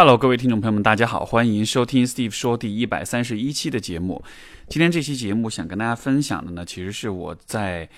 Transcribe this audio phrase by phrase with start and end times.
[0.00, 4.22] Hello，各位听众朋友们，大家好，欢迎收听 Steve 说第一百三十一期的节目。
[4.68, 7.90] 今天这期节目想跟大家分享的呢，其实是我在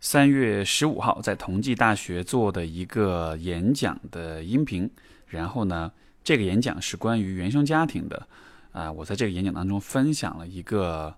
[0.00, 4.90] 三月十五号在同济大学做的一个演讲的音频。
[5.26, 5.92] 然后呢，
[6.24, 8.26] 这个演讲是关于原生家庭的。
[8.70, 11.14] 啊，我在这个演讲当中分享了一个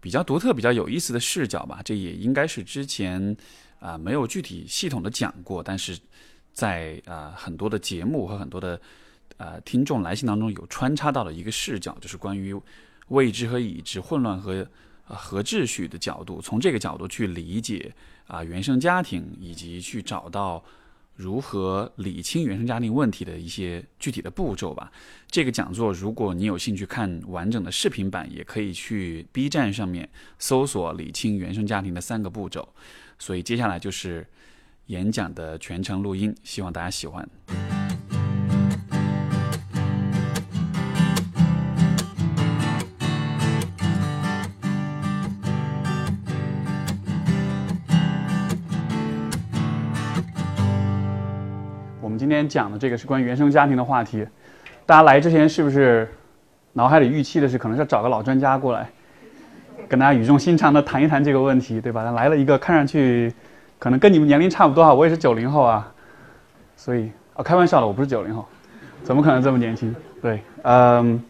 [0.00, 1.82] 比较独特、比较有意思的视角吧。
[1.84, 3.36] 这也应该是之前
[3.80, 5.98] 啊没有具体系统的讲过，但是
[6.54, 8.80] 在啊很多的节目和很多的。
[9.36, 12.54] 呃，听众来信当中有穿插到的一个视角，就是关于
[13.08, 14.66] 未知和已知、混乱和
[15.04, 17.92] 和秩序的角度，从这个角度去理解
[18.26, 20.64] 啊原生家庭，以及去找到
[21.16, 24.90] 如何理清原生家庭问题的一些具体的步骤吧。
[25.28, 32.68] 这个讲座，如果你有兴趣看完整的视频版，也可以去 B 站上面搜索“理清原生家庭的三个步骤”。
[33.18, 34.26] 所以接下来就是
[34.86, 37.83] 演讲的全程录音，希望大家喜欢。
[52.34, 54.26] 今天讲的这个是关于原生家庭的话题，
[54.84, 56.08] 大家来之前是不是
[56.72, 58.90] 脑海里预期的是可能是找个老专家过来，
[59.88, 62.02] 跟大家语重心长的谈一谈这个问题，对吧？
[62.10, 63.32] 来了一个看上去
[63.78, 65.88] 可能跟你们年龄差不多啊，我也是九零后啊，
[66.74, 68.44] 所以啊开玩笑了，我不是九零后，
[69.04, 69.94] 怎么可能这么年轻？
[70.20, 71.22] 对，嗯，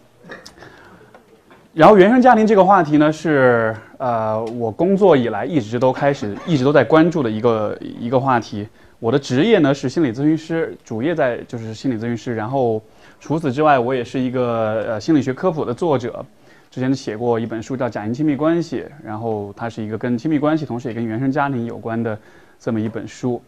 [1.74, 8.66] 然后原生家庭这个话题呢，是呃我工作以来一直都开始一直都在关注的一个一个话题。
[9.04, 12.34] 我的职业呢是心理咨询师，主业在就是心理咨询师。
[12.34, 12.82] 然后
[13.20, 16.24] 除此之外，我也是一个呃心理学科普的作者，
[16.70, 22.18] 之前写过一本书叫《假性亲密关系》，然后它是一个跟亲密关系，同时也跟原生家庭有关的
[22.58, 23.42] 这么一本书。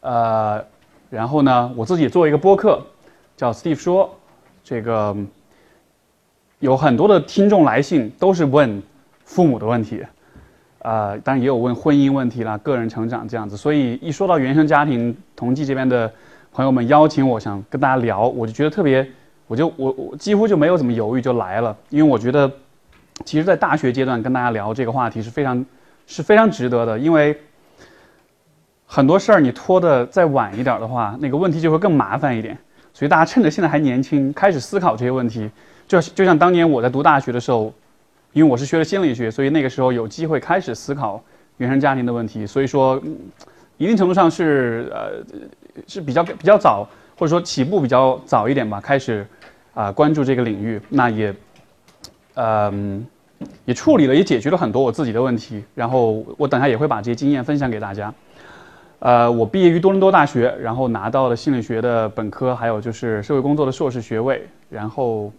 [0.00, 0.64] 呃，
[1.10, 2.82] 然后呢，我自己做一个播客，
[3.36, 4.18] 叫 Steve 说，
[4.64, 5.14] 这个
[6.60, 8.82] 有很多的听众来信都是问
[9.26, 10.02] 父母的问题。
[10.82, 16.12] 呃，当然也有问婚姻问题啦、个人成长这样子，所以一说到原生家庭，同济这边的
[16.52, 19.08] 朋友们邀请我想跟大家聊，我就觉得特别，
[19.46, 22.50] 我就我我几乎就没有怎么犹豫就来了，因为我觉得，
[23.24, 25.64] 其实，在大学阶段跟大家聊这个话题是非常
[26.08, 27.38] 是非常值得的，因为
[28.84, 32.58] 很多事儿你拖的再晚一点的话，那个问题就会更麻烦一点，
[32.92, 35.48] 所以大家趁着现在还年轻，开始思考这些问题，
[35.86, 37.72] 就就像当年我在读大学的时候。
[38.32, 41.22] 因为我是学了心理学，所以那个时候有机会开始思考
[41.58, 42.46] 原生家庭的问题。
[42.46, 43.00] 所以说，
[43.76, 45.22] 一定程度上是呃
[45.86, 46.88] 是比较比较早，
[47.18, 49.26] 或者说起步比较早一点吧，开始
[49.74, 50.80] 啊关注这个领域。
[50.88, 51.34] 那也
[52.34, 53.06] 嗯
[53.66, 55.62] 也处理了，也解决了很多我自己的问题。
[55.74, 58.12] 然后我等下也会把这些经验分享给大家。
[59.00, 64.46] 呃，我毕业于多伦多大学，然后拿到了心理学的本科，还有就是社会工作的硕士学位。
[64.70, 65.30] 然后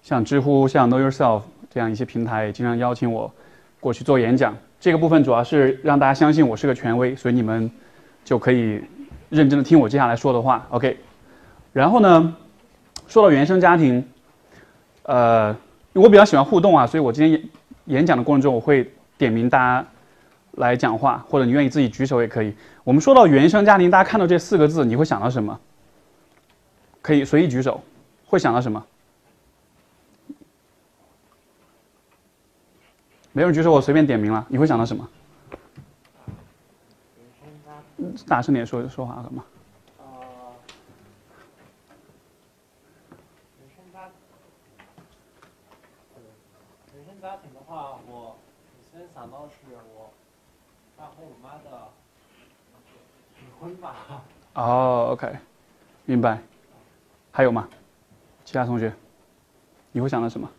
[0.00, 1.42] 像知乎，像 Know Yourself。
[1.70, 3.32] 这样一些平台也经常邀请我
[3.80, 7.70] 过去做演讲，这个部分主要是让大家相信我是个权威，所以你们
[8.24, 8.82] 就可以
[9.28, 10.66] 认真的听我接下来说的话。
[10.70, 10.96] OK，
[11.72, 12.36] 然后呢，
[13.06, 14.04] 说到原生家庭，
[15.02, 15.54] 呃，
[15.92, 17.48] 我比较喜欢互动啊，所以我今天演
[17.86, 19.86] 演讲的过程中，我会点名大家
[20.52, 22.52] 来讲话，或者你愿意自己举手也可以。
[22.84, 25.58] 我们说到原生家庭，大家看到这四个字，你会想到什么？
[27.00, 27.80] 可以随意举手，
[28.26, 28.84] 会想到什么？
[33.38, 34.44] 没人举手，我随便点名了。
[34.48, 35.08] 你会想到什么？
[38.26, 39.44] 大声点说说话好吗？
[43.60, 44.10] 原生家，
[46.96, 48.34] 原生家庭的话，我
[48.92, 49.54] 首先想到是
[49.94, 50.10] 我
[50.96, 51.86] 爸和我妈的
[53.38, 53.94] 离婚吧。
[54.54, 55.38] 哦，OK，
[56.06, 56.42] 明白。
[57.30, 57.68] 还有吗？
[58.44, 58.92] 其他同学，
[59.92, 60.50] 你会想到什么？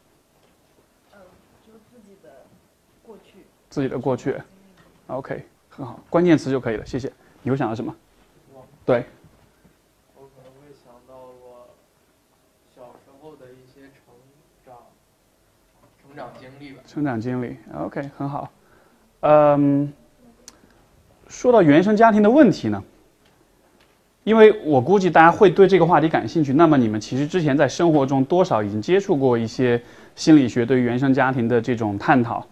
[3.70, 4.36] 自己的过去
[5.08, 7.12] ，OK，很好，关键词就可以了，谢谢。
[7.44, 7.96] 你会想到什么？
[8.86, 9.06] 对。
[10.16, 11.70] 我可能会想到我
[12.76, 14.16] 小时候的一些成
[14.66, 14.76] 长，
[16.02, 16.82] 成长经历吧。
[16.86, 18.52] 成长经历，OK，很好。
[19.22, 19.94] 嗯，
[21.28, 22.84] 说到原生家庭的问题呢，
[24.24, 29.82] 因为我估计大家会对这个话题感兴趣，那么你们其实之前在生活中多少已经接触过一些
[30.16, 32.46] 心理学对于原生家庭的这种探讨，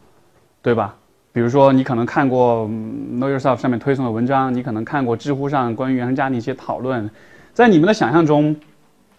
[0.62, 0.98] 对吧？
[1.34, 7.10] 比如说，你可能看过 Know Yourself 上面推送的文章，你可能看过知乎上关于原生家庭一些讨论。
[7.54, 8.56] 在你们的想象中，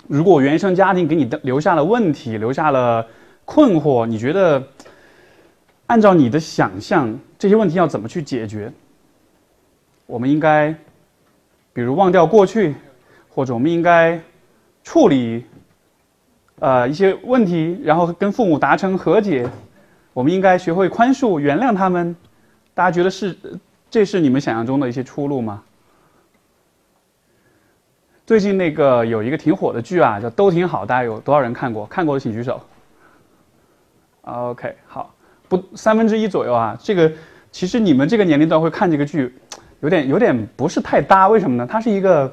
[0.07, 3.07] 如果原生家庭给你的留下了问题，留下了
[3.45, 4.63] 困惑，你觉得
[5.87, 8.73] 按照你的想象，这些问题要怎么去解决？
[10.07, 10.75] 我们应该，
[11.73, 12.75] 比如忘掉过去，
[13.29, 14.21] 或者我们应该
[14.83, 15.45] 处理
[16.59, 19.49] 呃一些问题，然后跟父母达成和解，
[20.13, 22.15] 我们应该学会宽恕、原谅他们。
[22.75, 23.37] 大家觉得是
[23.91, 25.63] 这是你们想象中的一些出路吗？
[28.27, 31.87] 最近那个有一个挺火的剧啊，叫《都挺好》，大家有多少人看过？
[31.87, 32.61] 看过的请举手。
[34.23, 35.15] OK，好，
[35.49, 36.77] 不三分之一左右啊。
[36.79, 37.11] 这个
[37.51, 39.35] 其实你们这个年龄段会看这个剧，
[39.81, 41.29] 有点有点不是太搭。
[41.29, 41.67] 为什么呢？
[41.67, 42.31] 它是一个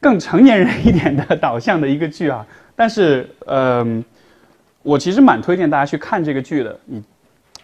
[0.00, 2.46] 更成年人一点的导向的一个剧啊。
[2.74, 4.02] 但是，嗯，
[4.82, 6.78] 我其实蛮推荐大家去看这个剧的。
[6.86, 7.02] 你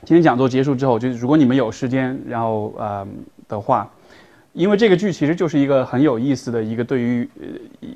[0.04, 3.06] 今天讲座结束之后，就如果你们有时间，然后呃
[3.48, 3.90] 的话。
[4.52, 7.86] 因为这个剧其实就是一个很有意思的一个对于呃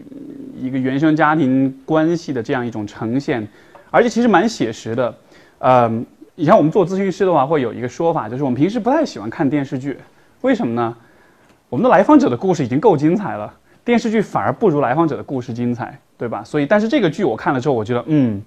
[0.60, 3.48] 一个原生家庭关系的这样一种呈现，
[3.90, 5.14] 而且其实蛮写实的。
[5.60, 6.04] 嗯，
[6.36, 9.96] 以前我们做咨询师的话，会有一个说法，就是我们平时不太喜欢看电视剧，
[10.42, 10.94] 为什么呢？
[11.70, 13.50] 我们的来访者的故事已经够精彩了，
[13.82, 16.44] 电视剧反而不如来访者的故事精彩，对吧？
[16.44, 18.42] 所以，但是这个剧我看了之后，我觉得，嗯，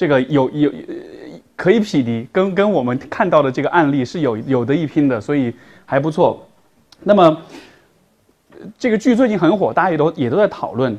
[0.00, 0.72] 这个有有
[1.54, 5.52] 可以匹敌，跟跟我们看到的这个案例是有有的一拼的，所以
[5.84, 6.48] 还不错。
[7.02, 7.36] 那么，
[8.78, 10.96] 这个剧最近很火，大家也都也都在讨论。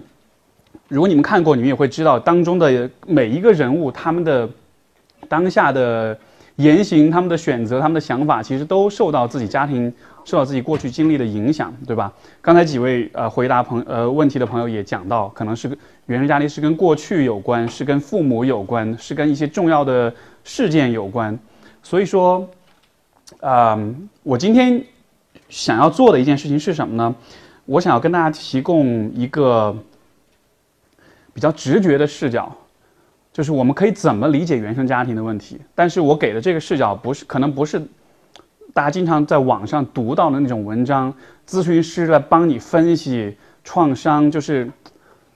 [0.87, 4.47] 如果你们看过，你们也会知道当中的每一个人物，他们的
[5.27, 6.15] 当下的
[6.57, 9.91] 言行、他们的选择、他们的想法，其实都受到自己家庭、
[10.23, 12.13] 受到自己过去经历的影响，对吧？
[12.39, 15.75] 刚才几位呃回答朋呃问题的朋友也讲到，可能是个
[16.11, 20.13] 原生家庭是跟过去有关，是跟父母有关，是跟一些重要的
[20.43, 21.39] 事件有关。
[21.81, 22.47] 所以说，
[23.39, 23.79] 啊，
[24.21, 24.83] 我今天。
[25.49, 27.13] 想要做的一件事情是什么呢？
[27.65, 29.75] 我想要跟大家提供一个
[31.33, 32.55] 比较直觉的视角，
[33.33, 35.59] 就是我们可以怎么理解原生家庭的问题。
[35.75, 37.77] 但是我给的这个视角不是，可能不是
[38.73, 41.13] 大家经常在网上读到的那种文章，
[41.45, 43.35] 咨询师来帮你分析
[43.65, 44.31] 创伤。
[44.31, 44.71] 就是，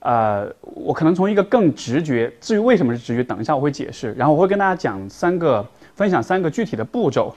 [0.06, 4.12] 呃，我可能从一个更直觉，至于为什么是直觉，等一下我会解释。
[4.12, 7.34] 然后我会跟大家讲三个，分享三个具体的步骤，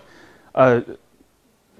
[0.52, 0.82] 呃。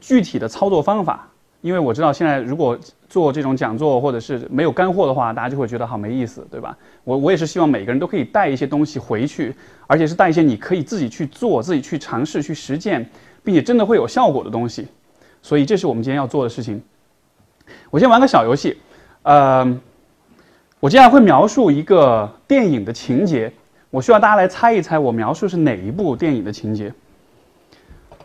[0.02, 1.28] 具体的操作方法，
[1.60, 6.78] 因为我知道现在如果做这种讲座或者是没有干货的话，大家就会觉得好没意思，对吧？
[7.04, 9.54] 我我也是希望每个人都可以带一些东西回去，
[9.88, 13.06] 而且是带一些你可以自己去做、自己去尝试、去实践，
[13.44, 14.88] 并且真的会有效果的东西。
[15.42, 16.82] 所以这是我们今天要做的事情。
[17.90, 18.78] 我先玩个小游戏，
[19.24, 19.66] 呃，
[20.80, 23.52] 我接下来会描述一个电影的情节，
[23.90, 26.94] 我需要大家来猜一猜我描述是哪一部电影的情节。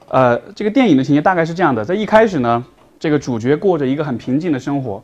[0.09, 2.65] 呃，这个电影的情节大概是这样的：在一开始呢，
[3.01, 5.03] 这个主角过着一个很平静的生活，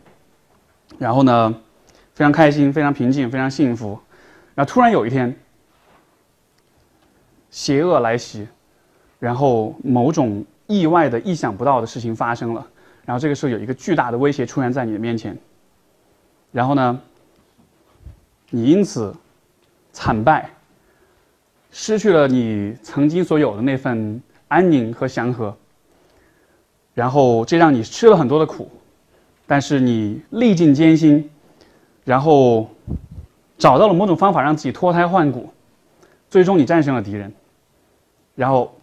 [0.99, 1.53] 然后呢，
[2.15, 3.99] 非常开心、非常平静、非常幸福。
[4.55, 5.35] 然后突然有一天，
[7.51, 8.47] 邪恶来袭，
[9.19, 12.65] 然后某种意外的、意想不到的事情发生了。
[13.05, 15.37] 然后这个时候有一个巨大的威胁出现在你的面前，
[16.53, 17.01] 然后呢，
[18.51, 19.15] 你因此
[19.93, 20.51] 惨败，
[21.71, 24.21] 失去了你曾经所有的那份。
[24.51, 25.57] 安宁和祥和，
[26.93, 28.69] 然后这让你吃了很多的苦，
[29.47, 31.31] 但是你历尽艰辛，
[32.05, 32.69] 然后
[33.57, 35.49] 找到了某种方法让自己脱胎换骨，
[36.29, 37.33] 最终你战胜了敌人，
[38.35, 38.75] 然后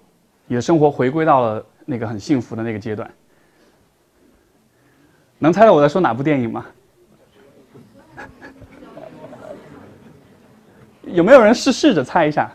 [0.46, 3.14] 你的生活回归到了那个很幸福的那个阶段。
[5.40, 6.66] 能猜到我在说哪部电影吗？
[11.07, 12.52] 有没有人试试着猜一下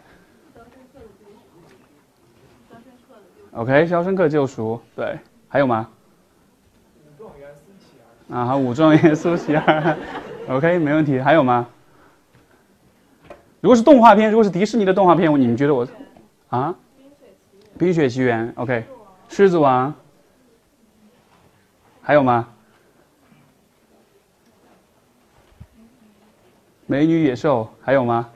[3.52, 5.18] ？OK，《肖申克救赎》对，
[5.48, 5.88] 还有吗？
[7.18, 8.36] 武状元苏乞儿。
[8.36, 9.96] 啊，好，武状元苏乞儿。
[10.48, 11.18] OK，没问题。
[11.18, 11.66] 还有吗？
[13.60, 15.86] 如果是动画片，如果是迪士尼的动画片，你们觉得我
[16.48, 16.74] 啊？
[17.78, 18.52] 冰雪奇缘。
[18.56, 18.84] OK，
[19.28, 19.94] 狮子王。
[22.02, 22.48] 还有吗？
[26.86, 27.68] 美女野兽。
[27.80, 28.28] 还有吗？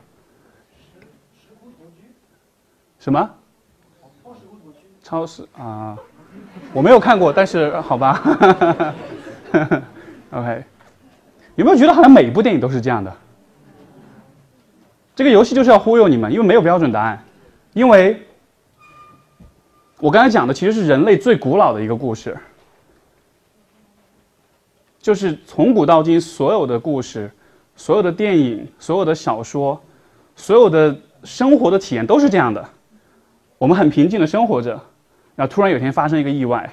[3.06, 3.30] 什么？
[5.00, 5.96] 超市啊，
[6.72, 8.20] 我没有看过，但是好吧。
[10.32, 10.64] OK，
[11.54, 13.16] 有没有觉得好像每一部电影都是这样的？
[15.14, 17.22] 这个游戏就是要忽悠你们，因为没有标准答案。
[17.74, 18.20] 因为
[20.00, 22.36] 我刚才讲的其实是人类最古老的一个故事，
[24.98, 27.30] 就是从古到今所有的故事、
[27.76, 29.80] 所有的电影、所有的小说、
[30.34, 32.68] 所有的生活的体验都是这样的。
[33.58, 34.80] 我们很平静的生活着。
[35.34, 36.68] 然后突然有一天发生一个意外，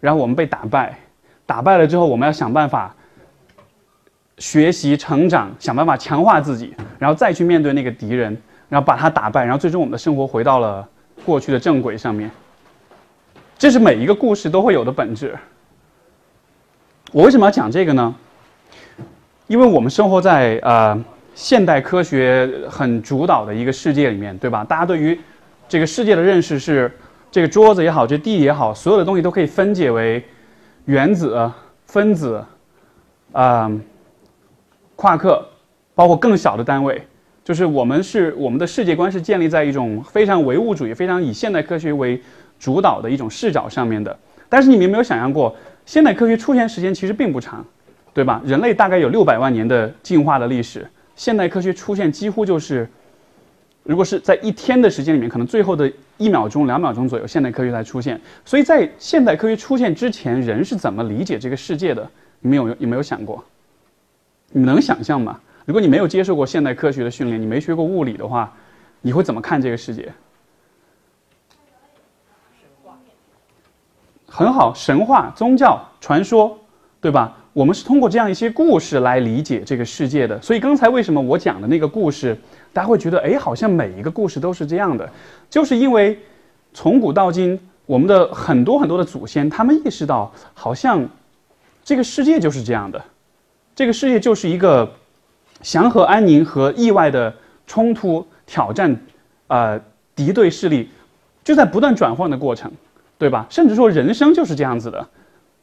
[0.00, 0.98] 然后我们被打败，
[1.44, 2.94] 打败了之后，我们要想办法
[4.38, 8.34] 学习成长，想办法强化自己，然后再去面对那个敌人，
[8.70, 10.88] 然后把他打败，然后最终我们的生活回到了
[11.26, 12.30] 过去的正轨上面。
[13.58, 15.36] 这是每一个故事都会有的本质。
[17.12, 18.14] 我为什么要讲这个呢？
[19.46, 24.64] 因为我们生活在呃现代科学很主导的一个世界里面，对吧？
[24.64, 25.18] 大家对于
[25.68, 26.90] 这个世界的认识是，
[27.30, 30.24] 这个桌子也好，这地也好，所有的东西都可以分解为
[30.84, 31.50] 原子、
[31.86, 32.44] 分子，
[33.32, 33.70] 啊、
[34.94, 35.44] 夸克，
[35.94, 37.02] 包括更小的单位。
[37.42, 42.20] 就是我们是我们的世界观是建立在一种非常唯物主义、非常以现代科学为
[42.58, 44.16] 主导的一种视角上面的。
[44.48, 45.54] 但是你们有没有想象过，
[45.84, 47.64] 现代科学出现时间其实并不长，
[48.14, 48.40] 对吧？
[48.44, 52.88] 人类大概有六百万年的进化的历史，现代科学出现几乎就是，
[53.86, 58.20] 如果是在一天的时间里面，可能最后的一秒钟、两秒钟左右，现代科学才出现。
[58.44, 62.10] 所以在现代科学出现之前，人是怎么理解这个世界的？
[62.40, 63.42] 你们有有没有想过？
[64.50, 65.40] 你们能想象吗？
[65.64, 68.52] 如果你没有接受过现代科学的训练，你没学过物理的话，
[69.00, 70.12] 你会怎么看这个世界？
[74.26, 76.58] 很好，神话、宗教、传说，
[77.00, 77.36] 对吧？
[77.52, 80.40] 我们是通过这样一些故事来理解这个世界的。
[80.42, 82.36] 所以刚才为什么我讲的那个故事，
[82.76, 85.08] 大家会觉得，哎，好像每一个故事都是这样的，
[85.48, 86.18] 就是因为
[86.74, 91.08] 从古到今，我们的很多很多的祖先，他们意识到，好像
[91.82, 93.02] 这个世界就是这样的，
[93.74, 94.92] 这个世界就是一个
[95.62, 97.34] 祥和安宁和意外的
[97.66, 98.94] 冲突、挑战，
[99.46, 99.80] 呃，
[100.14, 100.90] 敌对势力
[101.42, 102.70] 就在不断转换的过程。
[103.18, 103.46] 对吧？
[103.48, 105.08] 甚至说人生就是这样子的，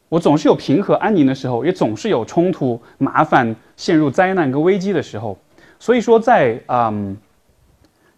[0.10, 5.38] 我总是有平和安宁的时候，也总是有冲突、麻烦、陷入灾难跟危机的时候。
[5.84, 7.18] 所以说在，嗯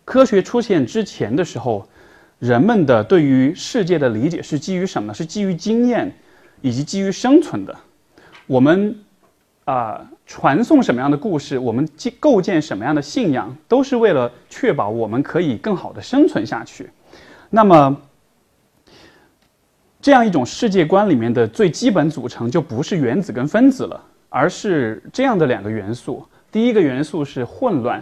[0.03, 1.89] 科学出现之前的时候，
[2.38, 5.12] 人们的对于世界的理解是基于什么？
[5.12, 6.15] 是基于经验
[6.62, 7.75] 以及基于生存的。
[8.45, 8.95] 我们
[9.63, 16.88] 啊、传送什么样的故事，我们建构建什么样的信仰，都是为了确保我们可以更好的生存下去。
[17.50, 18.00] 那么。
[20.00, 26.24] 这样一种世界观里面的最基本组成就不是原子跟分子了，而是这样的两个元素。
[26.55, 28.01] 第一个元素是混乱，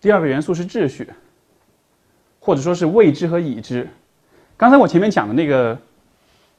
[0.00, 1.08] 第二个元素是秩序，
[2.40, 3.88] 或者说是未知和已知。
[4.56, 5.78] 刚才我前面讲的那个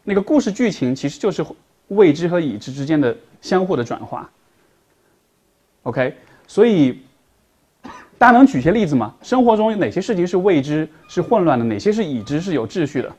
[0.06, 1.46] 那个故事剧情，其实就是
[1.90, 4.32] 未知和已知之间的相互的转化。
[5.84, 6.16] OK，
[6.48, 7.02] 所以
[8.18, 9.14] 大家能举些例子吗？
[9.22, 11.66] 生活中有哪些事情是未知、是混乱的？
[11.66, 13.14] 哪些是已知、是有秩序的？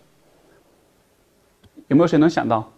[1.88, 2.72] 有没有谁能想到？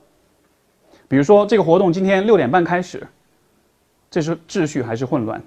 [1.07, 3.07] 比如说这个活动今天六点半开始，
[4.11, 5.41] 这是秩序还是混乱？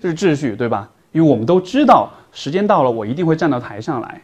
[0.00, 0.90] 这是秩序，对吧？
[1.12, 4.20] 因为我们都知道时间到了，我一定会站到台上来。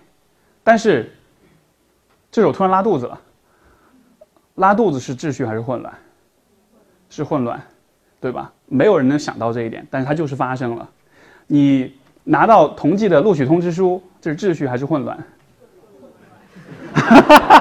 [0.62, 1.10] 但是，
[2.30, 3.18] 这时候突然拉肚子了，
[4.56, 5.94] 拉肚子是秩序还是混乱？
[7.08, 7.60] 是混乱，
[8.20, 8.52] 对吧？
[8.66, 10.88] 没有人能想到这一点，但是它就是发生了。
[11.46, 11.94] 你
[12.24, 15.16] 拿到同济的录取通知书，这是秩序还是混乱？
[16.92, 17.60] 哈 哈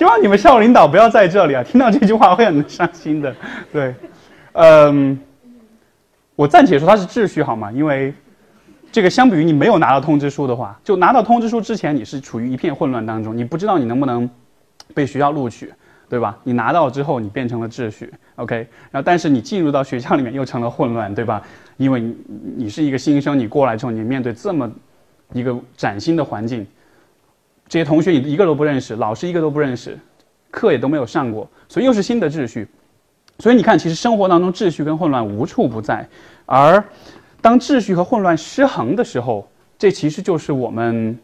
[0.00, 1.62] 希望你们校领导不要在这里啊！
[1.62, 3.36] 听到这句话会很伤心的。
[3.70, 3.94] 对，
[4.52, 5.20] 嗯，
[6.34, 7.70] 我暂且说它是秩序好吗？
[7.70, 8.14] 因为
[8.90, 14.26] 这个相比于你没有拿到通知书的话，就拿到通知书之前，你是处于一片混乱当中，你不知道你能不能
[14.94, 15.70] 被学校录取，
[16.08, 16.38] 对吧？
[16.44, 18.56] 你拿到之后，你变成了秩序，OK。
[18.90, 21.42] 然后，但是你进入到学校里面又成了混乱，对吧？
[21.76, 22.16] 因为你
[22.56, 24.72] 你是一个新生，你过来之后，你面对这么
[25.34, 26.66] 一个崭新的环境。
[27.70, 29.96] 这些同学你一个都不认识，老师一个都不认识，
[30.50, 32.66] 课也都没有上过，所以又是新的秩序。
[33.38, 36.06] 所以你看，其实生活当中秩序跟混乱无处不在。
[36.46, 36.82] 而
[37.40, 39.48] 当秩序和混乱失衡的时候，
[39.78, 41.16] 这其实就是我们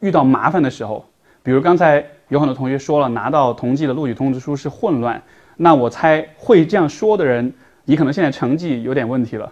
[0.00, 1.08] 遇到麻烦的时候。
[1.44, 5.22] 比如刚才有很多同学说了，拿到同济的录取通知书是混乱，
[5.56, 7.54] 那我猜会这样说的人，
[7.84, 9.50] 你可能现在成绩有点问题了，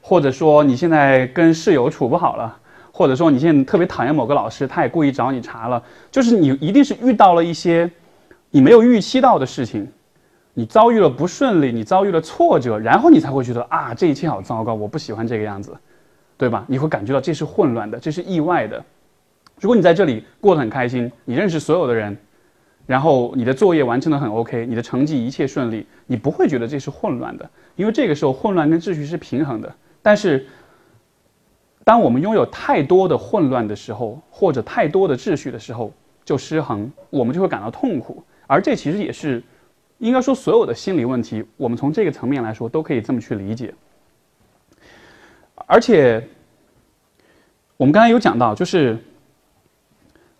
[0.00, 2.56] 或者说你现在跟室友处不好了。
[2.96, 7.90] 或者说你现在特别讨厌某个老师，他也故意找你茬了，就是你一定是遇到了一些
[8.50, 9.86] 你没有预期到的事情，
[10.54, 15.76] 你遭遇了不顺利，你遭遇了挫折，然后你才会觉得啊，这一切好糟糕，我不喜欢这个样子，
[16.38, 16.64] 对吧？
[16.66, 18.82] 你会感觉到这是混乱的，这是意外的。
[19.60, 22.16] 如果你在这里过得很开心，你认识所有的人，
[22.86, 30.46] 然后你的作业完成的很 OK，你的成绩一切顺利，你不会觉得这是混乱的，因为这个时候混乱跟秩序是平衡的，但是。
[31.86, 35.92] 当我们拥有太多的混乱的时候，或者太多的秩序的时候，
[36.24, 38.24] 就失衡，我们就会感到痛苦。
[38.48, 39.40] 而这其实也是，
[39.98, 43.72] 应该说所有的心理问题，我们从这个层面来说，都可以这么去理解。
[45.54, 46.26] 而且，
[47.76, 48.98] 我们刚才有讲到，就是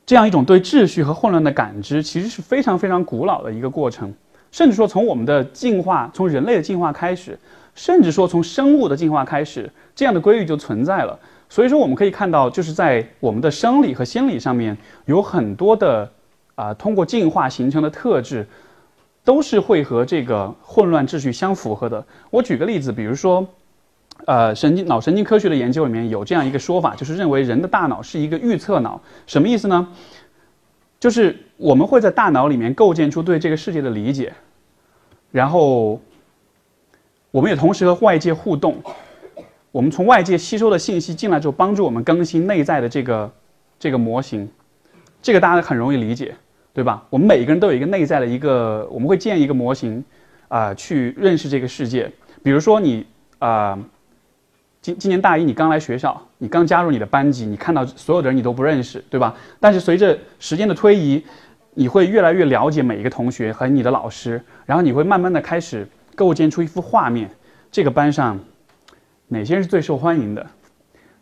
[0.05, 4.13] 这样一种对秩序和混乱的感知，其实是非常非常古老的一个过程。
[4.51, 7.39] 甚至说，从我们的进化，从人类的进化开始，
[7.77, 11.17] 甚至说从生物的进化开始，这样的规律就存在了。
[11.49, 16.11] 所以说，我们可以看到，就是在我们的生理和心理上面，有很多的
[16.57, 18.47] 啊、通过进化形成的特质，
[19.25, 22.05] 都是会和这个混乱秩序相符合的。
[22.31, 23.47] 我举个例子，比如说，
[24.25, 29.87] 呃，神经脑神经科学的研究里面有这样一个说法，就是认为人的大脑是一个预测脑，什么意思呢？
[30.99, 34.33] 就是我们会在大脑里面构建出对这个世界的理解，
[35.31, 36.01] 然后
[37.31, 38.83] 我们也同时和外界互动。
[39.77, 43.31] 我们从外界吸收的信息进来之后，帮助我们更新内在的这个
[43.79, 44.49] 这个模型，
[45.21, 46.35] 这个大家很容易理解，
[46.73, 47.05] 对吧？
[47.11, 50.03] 我们每一个人都有一个内在的一个，我们会建一个模型，
[50.49, 52.11] 啊，去认识这个世界。
[52.43, 53.05] 比如说你
[53.39, 53.79] 啊，
[54.81, 59.37] 今今年大一，你刚来学校，你刚加入你的班级，你看到所有的人你都不认识，对吧？
[59.61, 61.23] 但是随着时间的推移，
[61.75, 67.31] 你会越来越了解每一个同学和你的老师，然后你会慢慢的开始构建出一幅画面，
[67.71, 68.41] 这个班上。
[69.29, 70.47] 哪些人是最受欢迎的？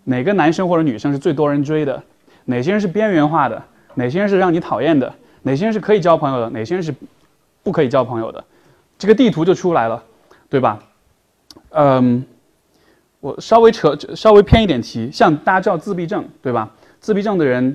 [0.05, 2.03] 哪个男生或者女生是最多人追的？
[2.45, 3.63] 哪些人是边缘化的？
[3.95, 5.11] 哪些人是让你讨厌的？
[5.43, 6.51] 哪些人是可以交朋友的？
[6.51, 6.95] 哪些人是
[7.63, 8.45] 不可以交朋友的？
[8.99, 10.03] 这个地图就出来了，
[10.51, 10.79] 对吧？
[11.71, 12.23] 嗯，
[13.21, 16.71] 我稍微扯，稍微偏一点题，像大家知道自闭症，对吧？
[17.01, 17.75] 自闭症的人，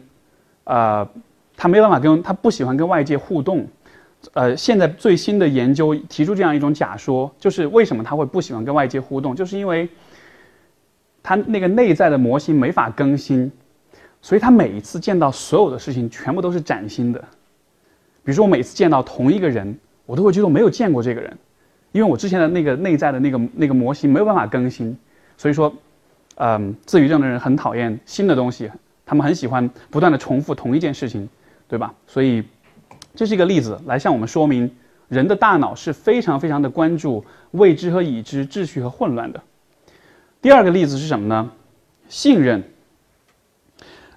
[0.66, 1.10] 啊，
[1.58, 3.68] 他没办法跟他不喜欢跟外界互动。
[4.34, 9.90] 呃，现在最新的研究提出这样一种假说，就是为什么他会不喜欢跟外界互动，就是因为。
[11.30, 13.52] 他那个内在的模型没法更新，
[14.20, 17.20] 所以他每一次见到所有的事情全部都是崭新的。
[18.24, 21.38] 比如说，我每次见到同一个人，我都会觉得我没有见过这个人，
[21.92, 24.98] 因为我之前的那个内在的那个那个模型没有办法更新。
[25.38, 25.72] 所以说，
[26.38, 28.72] 嗯，自闭症的人很讨厌新的东西，
[29.06, 31.30] 他们很喜欢不断的重复同一件事情，
[31.68, 31.94] 对吧？
[32.08, 32.44] 所以，
[33.14, 34.72] 这是一个例子来向我们说明，
[35.08, 39.40] 人的大脑是非常非常的关注未知和已知、秩序和混乱的。
[40.42, 41.52] 第二个例子是什么呢？
[42.08, 42.64] 信任。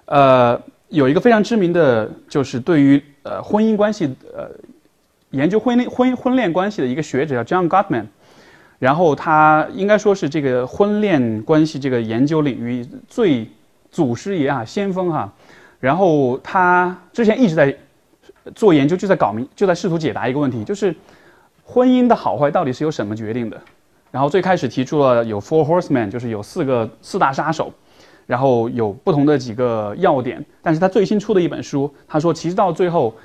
[0.05, 4.49] 呃，有一个非常知名的，就是对于呃婚姻关系呃
[5.31, 8.05] 研究婚恋婚婚恋关系的一个学者叫 John Gottman，
[8.79, 13.49] 然后他应该说是这个婚恋关系这个研究领域最
[13.91, 15.33] 祖师爷啊先锋哈，
[15.79, 17.75] 然后他之前一直在
[18.55, 20.95] 做研究，就在搞明就在试图解答一个问题，就是
[21.63, 23.59] 婚姻的好坏到底是由什么决定的？
[24.13, 27.73] 然后最开始提出了有 Four Horsemen，就是有四个四大杀手，
[28.27, 30.45] 然后有不同的几个要点。
[30.61, 33.15] 但是他最新出的一本书，他说其实到最后，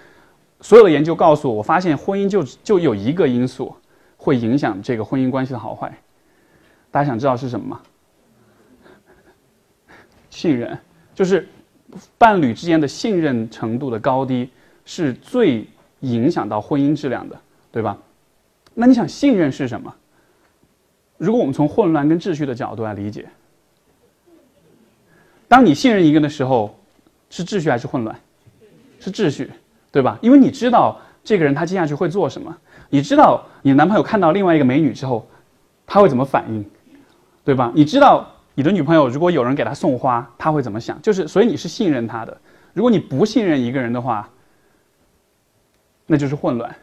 [0.62, 3.76] 所有的研究告诉我，我发现婚姻就就有一个因素
[4.16, 5.92] 会影响这个婚姻关系的好坏。
[6.90, 7.80] 大家想知道是什么吗？
[10.30, 10.78] 信任，
[11.14, 11.46] 就是
[12.16, 14.48] 伴侣之间的信任程度的高低
[14.86, 15.66] 是最
[16.00, 17.38] 影响到婚姻质量的，
[17.70, 17.98] 对吧？
[18.72, 19.94] 那你想信任是什么？
[21.18, 23.28] 如果我们从混乱跟秩序的角度来理解，
[25.46, 26.78] 当你信任一个人的时候，
[27.28, 28.18] 是秩序还是混乱？
[29.00, 29.50] 是秩序，
[29.92, 30.18] 对吧？
[30.22, 32.56] 因为你知道这个人他接下去会做什么，
[32.88, 35.26] 你知道你男朋友看到另外一个美女之后，
[35.86, 36.64] 他会怎么反应，
[37.44, 37.72] 对吧？
[37.74, 41.00] 你知道你的女朋友如果有人给她送花，他会怎么想？
[41.00, 42.36] 就是所以你是信任他的。
[42.74, 44.28] 如果你不信任一个人的话，
[46.06, 46.74] 那就是混乱，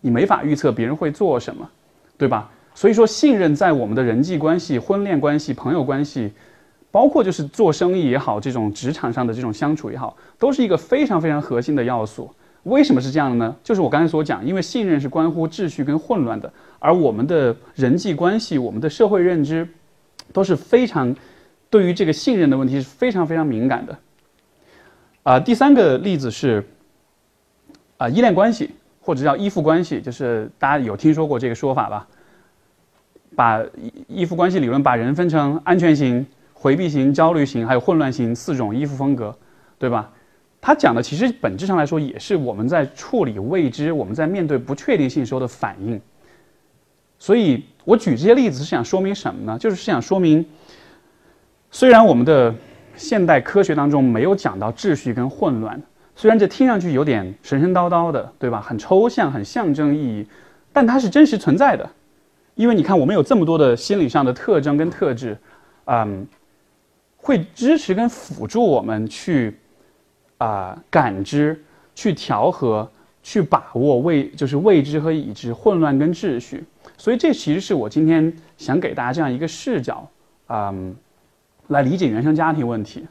[0.00, 1.68] 你没法预测别人会做什么，
[2.16, 2.50] 对吧？
[2.74, 6.32] 所以说，信任在我们的人际关系、婚恋关系、朋友关系，
[6.90, 12.30] 包括就是做生意也好，这种职场上的这种相处也好，都是一个非常非常核心的要素。
[12.64, 13.56] 为什么是这样的呢？
[13.62, 19.66] 就是我刚才所讲，因为信任是关乎秩序跟混乱的，而我们的人际关系、我们的社会认知，
[20.32, 21.14] 都是非常
[21.68, 23.98] 对于这个信任的问题是非常非常敏感的。
[25.24, 26.64] 啊，第三个例子是
[27.96, 32.06] 啊，依恋关系或者叫依附关系，就是大家有听说过这个说法吧？
[33.34, 39.36] 把依依附关系理论把人分成安全型、回避型、焦虑型，还有混乱型四种依附风格，
[39.78, 40.10] 对吧？
[40.60, 46.00] 他讲的其实本质上来说也是我们在处理未知、我们在面对不确定性时候的反应。
[47.18, 49.58] 所以我举这些例子是想说明什么呢？
[49.58, 50.44] 就是想说明，
[51.70, 52.54] 虽然我们的
[52.94, 55.82] 现代科学当中没有讲到秩序跟混乱，
[56.14, 58.60] 虽然这听上去有点神神叨叨的，对吧？
[58.60, 60.26] 很抽象、很象征意义，
[60.72, 61.90] 但它是真实存在的。
[62.62, 65.36] 因为你看，我们有这么多的心理上的特征跟特质，
[65.86, 66.24] 嗯，
[67.16, 69.58] 会支持跟辅助我们去
[70.38, 71.60] 啊感知、
[71.92, 72.88] 去调和、
[73.20, 76.62] 去把握未就是未知和已知、混乱跟秩序。
[76.96, 80.08] 所以这其实是我今天想给大家这样一个视角，
[80.46, 80.94] 嗯，
[81.66, 83.04] 来理解原生家庭问题。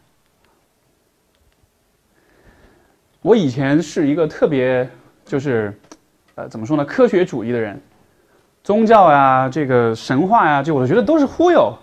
[3.22, 4.90] 我以前是一个特别
[5.26, 5.78] 就是
[6.36, 7.78] 呃怎么说呢，科学主义的人。
[8.63, 11.74] 宗教呀，这个神话呀，这我觉得都是忽悠，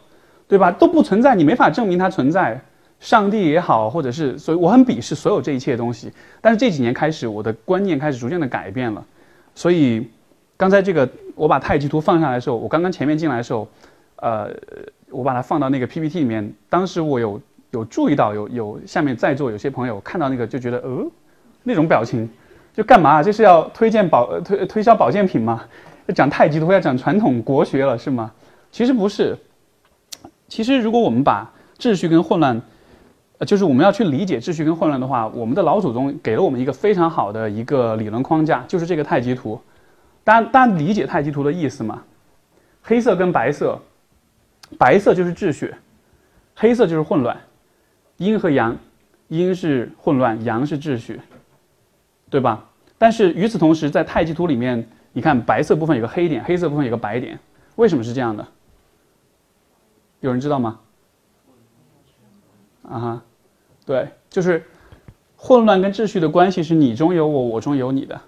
[0.46, 0.70] 对吧？
[0.70, 2.60] 都不存在，你没法证明它存在。
[3.00, 6.12] 上帝也好，或者是，所以我很鄙视所有这一切东西。
[6.40, 9.04] 但是这几年开始，我的观念开始逐渐的改变了。
[9.54, 10.10] 所以，
[10.56, 13.68] 刚才这个我把太极图放下来的时候，我刚刚前面进来的时候，
[14.16, 14.50] 呃，
[15.10, 21.06] 我把它放到那个 PPT 里面，当时我有有注意到有有下面在座有些朋友看到那个就觉得呃
[21.62, 22.28] 那种表情，
[22.74, 23.22] 就干嘛？
[23.22, 25.62] 这是要推荐保推推销保健品吗？
[26.09, 28.33] 要讲太极图要讲传统国学了是吗？
[28.73, 29.37] 其实不是。
[30.49, 32.61] 其实如果我们把秩序跟混乱，
[33.37, 39.61] 呃，就是我们要去理解秩序跟混乱的话，我们的老祖宗给了我们一个非常好的一个理论框架，就是这个太极图。
[40.25, 42.03] 大家大家理解太极图的意思吗？
[42.83, 43.79] 黑色跟白色，
[44.79, 45.75] 白色就是秩序，
[46.55, 47.37] 黑色就是混乱，
[48.16, 48.75] 阴和阳，
[49.29, 51.21] 阴是混乱，阳是秩序，
[52.31, 52.64] 对吧？
[52.97, 57.38] 但是与此同时，在太极图里面，你看白色部分有个黑点，黑色部分有个白点，
[57.77, 58.47] 为什么是这样的？
[60.21, 60.81] 有人知道吗？
[62.83, 63.23] 啊哈，
[63.85, 64.64] 对，就是
[65.37, 68.21] 混乱跟秩序的关系是你中有我，我中有你的，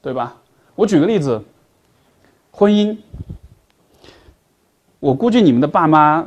[0.00, 0.36] 对吧？
[0.74, 1.42] 我举个例子，
[2.50, 2.96] 婚姻，
[5.00, 6.24] 我估计你们的爸妈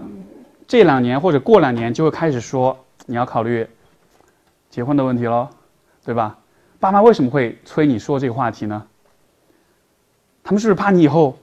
[0.67, 3.67] 这两年或者过两年就会开始说你要考虑
[4.69, 5.49] 结婚的问题喽，
[6.03, 6.37] 对吧？
[6.79, 8.85] 爸妈为什么会催你说这个话题呢？
[10.47, 11.37] 他们是不是怕你以后，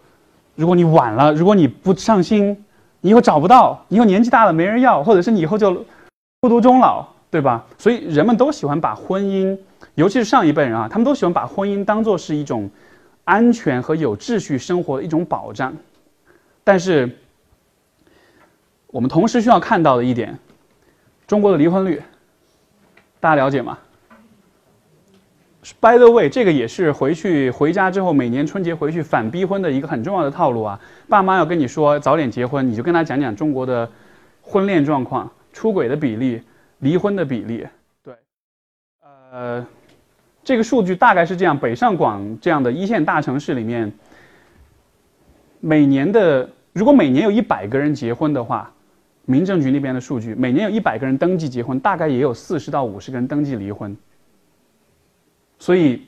[0.54, 2.64] 如果你晚了，如果你不上心？
[3.02, 5.84] 你以后找不到，以后年纪大了没人要，或者是你以后就
[6.40, 7.62] 孤独终老，对吧？
[7.76, 9.58] 所以人们都喜欢把婚姻，
[9.94, 12.70] 尤其是上一辈人啊，他们都喜欢把婚姻当做是一种
[13.24, 15.76] 安全和有秩序生活的一种保障。
[16.64, 17.18] 但是
[18.86, 20.38] 我们同时需要看到的一点，
[21.26, 22.02] 中国的离婚率，
[23.20, 23.76] 大家了解吗
[25.80, 30.78] ？By the way，这个也是回去回家之后，每年春节回去反逼婚的一个很重要的套路啊。
[31.08, 33.90] 爸妈要跟你说早点结婚，你就跟他讲讲中国的
[34.42, 36.42] 婚恋状况、出轨的比例、
[36.80, 37.66] 离婚的比例。
[38.02, 38.14] 对，
[39.32, 39.66] 呃，
[40.42, 43.90] 这个数据大概是这样：北上广这样的一线大城市里面，
[45.60, 48.70] 每年的如果每年有一百个人结婚的话，
[49.24, 53.96] 民政局那边的数据，每年有一百个人登记结婚，大概也有四十到五十个人登记离婚。
[55.64, 56.02] 所以，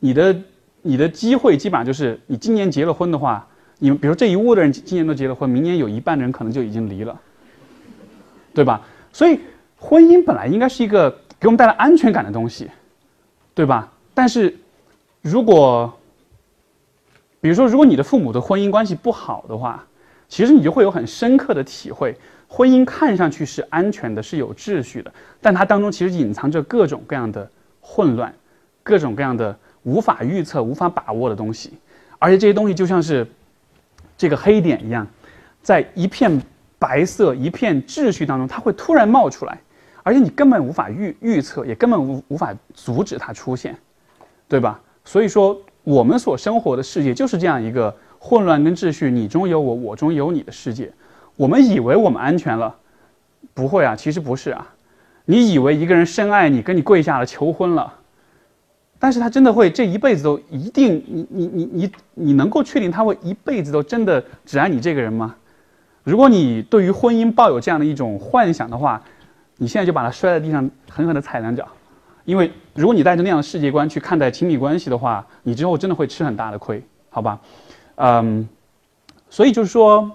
[0.00, 0.36] 你的
[0.82, 3.46] 你的机会基本上就是，你今年结了婚的话，
[3.78, 7.16] 你比如这一屋的人今年都结了婚，明年有一半的人可能就已经离了，
[8.52, 8.84] 对吧？
[9.12, 9.38] 所以，
[9.78, 12.68] 婚姻本来应该是一个给我们带来安全感的东西，
[13.54, 13.92] 对吧？
[14.12, 14.52] 但是，
[15.22, 15.96] 如果，
[17.40, 19.86] 比如说，如果你的父母的婚姻关系不好的话，
[20.28, 22.16] 其实你就会有很深刻的体会，
[22.48, 27.48] 婚姻看上去是安全的，是有秩序的，但它当中其实隐藏着各种各样的
[27.80, 28.34] 混乱。
[28.86, 31.72] 各种各样的无法预测、无法把握的东西，
[32.20, 33.26] 而且这些东西就像是
[34.16, 35.04] 这个黑点一样，
[35.60, 36.40] 在一片
[36.78, 39.58] 白色、一片秩序当中，它会突然冒出来，
[40.04, 43.76] 而且你根本无法预预测，也根本无无法阻止它出现，
[44.46, 44.80] 对吧？
[45.04, 50.92] 所以说，我们所生活的世界就是这样一个混乱跟秩序，你中有我，我中有你的世界。
[51.34, 52.72] 我们以为我们安全了，
[53.52, 54.64] 不会啊，其实不是啊。
[55.24, 57.92] 你以为一个人深爱你，跟你跪下了求婚了。
[59.06, 65.36] 但是他真的会这一辈子都一定你你你你你能够确定他会一辈子都真的只爱你这个人吗？
[66.02, 69.00] 如果你对于婚姻抱有这样的一种幻想的话，
[69.58, 71.64] 你现在就把它摔在地上，狠狠地踩两脚，
[72.24, 77.38] 因为如果你带着那样的世界观去看待亲密关系的话，你之后真的会吃很大的亏，好吧？
[77.94, 78.48] 嗯，
[79.30, 80.10] 所以就是说，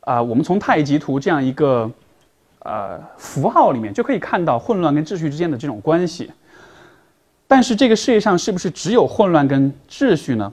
[0.00, 1.88] 啊，我们从太极图这样一个
[2.64, 6.32] 呃符号里面就可以看到混乱跟秩序之间的这种关系。
[7.46, 10.52] 但是这个世界上是不是只有混乱跟秩序呢？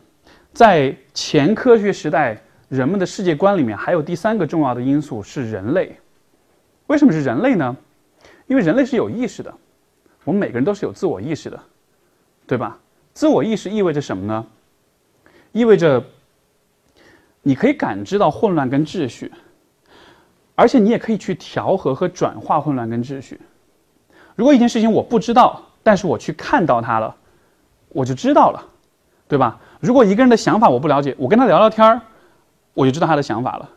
[0.54, 5.96] 在前科学时代，人们的世界观里面还有第三个重要的因素是人类。
[6.88, 7.76] 为什么是人类呢？
[8.48, 9.54] 因为人类是有意识的，
[10.26, 11.58] 我们每个人都是有自我意识的，
[12.46, 12.78] 对吧？
[13.14, 14.46] 自我意识意味着什么呢？
[15.54, 16.04] 意味着
[17.42, 19.32] 你可以感知到混乱跟秩序，
[20.56, 23.40] 而且你也可以去调和和转化混乱跟秩序。
[24.36, 27.16] 如果一件事情我不知道，但是我去看到他了，
[27.90, 28.64] 我就知道了，
[29.28, 29.60] 对吧？
[29.80, 32.02] 如果一个人的想法我不了解，我跟他聊聊天儿，
[32.74, 33.70] 我就知道他的想法了。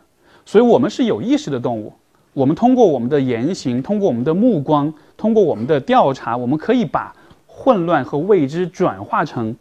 [0.45, 1.91] 所以，我们是有意识的动物。
[2.33, 7.15] 我们通过我们的言行，通过我们的目光，通过我们的调查，我们可以把
[7.47, 9.55] 混乱和未知转化成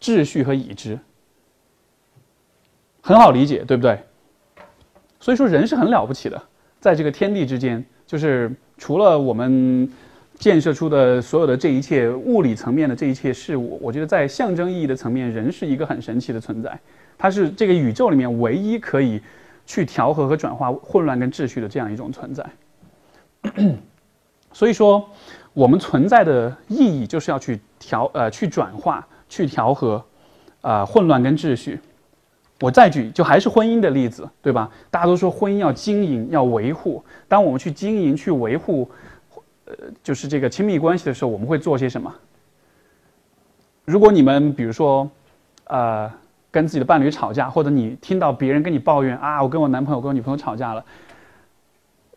[0.00, 0.98] 秩序和已知。
[3.00, 4.02] 很好理解，对不对？
[5.20, 6.42] 所以说，人是很了不起的，
[6.80, 9.88] 在这个天地之间，就是除了我们。
[10.38, 16.78] 建设出的所有的这一切物理层面的这一切事物，我觉得在象征意义的层面，人是一个很神奇的存在。
[17.16, 19.20] 它是这个宇宙里面唯一可以
[19.64, 22.44] 去调和和转化混乱跟秩序的这样一种存在。
[24.52, 25.08] 所以说，
[25.52, 30.04] 我们存在的意义就是要去调呃去转化去调和，
[30.60, 31.78] 呃混乱跟秩序。
[32.60, 34.70] 我再举，就还是婚姻的例子，对吧？
[34.90, 37.04] 大家都说婚姻要经营，要维护。
[37.26, 38.88] 当我们去经营、去维护，
[40.02, 42.12] 就是这个亲密关系的时候，我们会做些什么？
[43.84, 45.10] 如果你们比如说，
[45.64, 46.10] 呃，
[46.50, 50.84] 跟自己的伴侣吵架，或者你听到别人跟你抱怨啊，我跟我男朋友、跟我女朋友吵架了，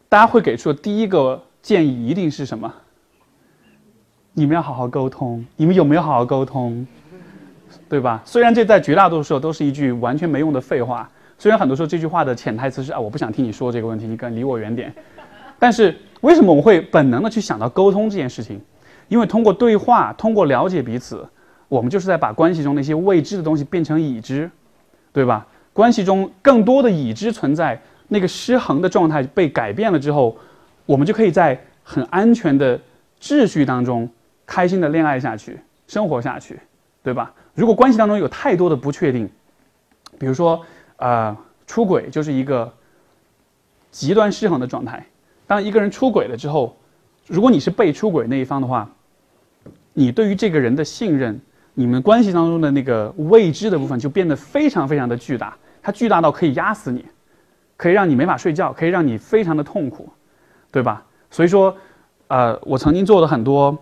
[0.08, 2.74] 大家会给出的第一个建议一定是什么？
[4.34, 5.46] 你们要好好沟通。
[5.56, 6.86] 你们有没有好好沟通？
[7.89, 8.22] 对吧？
[8.24, 14.93] 虽然这在绝大多数时候都是一句完全没用的废话，虽然很多时候这句话的潜台词是啊，我不想听你说这个问题，你赶离我远点。
[15.60, 18.60] 但是为什么我们会本能的去想到沟通这件事情？
[19.08, 21.25] 因为通过对话，通过了解彼此，
[21.69, 24.49] 我们就是在把关系中那些未知的东西变成已知，
[25.13, 25.47] 对吧？
[25.71, 30.36] 关系中更多的已知存在，那个失衡的状态被改变了之后，
[30.86, 32.80] 我们就可以在很安全的
[33.21, 34.10] 秩序当中
[34.45, 36.60] 开心的恋爱下去，生活下去，
[37.03, 37.32] 对吧？
[37.53, 39.30] 如果关系当中有太多的不确定，
[40.19, 40.60] 比如说，
[40.97, 42.73] 呃，出轨就是一个
[43.91, 45.06] 极端失衡的状态。
[45.48, 46.78] 当一个人出轨了之后，
[47.26, 48.88] 如果你是被出轨那一方的话，
[49.94, 51.40] 你对于这个人的信任，
[51.74, 57.04] 你们关系当中的那个未知的部分就变得非常非常的巨大，它巨大到可以压死你，
[57.76, 60.08] 可以让你没法睡觉，可以让你非常的痛苦，
[60.72, 61.04] 对吧？
[61.32, 61.76] 所以说，
[62.28, 63.76] 呃，我曾经做了很多。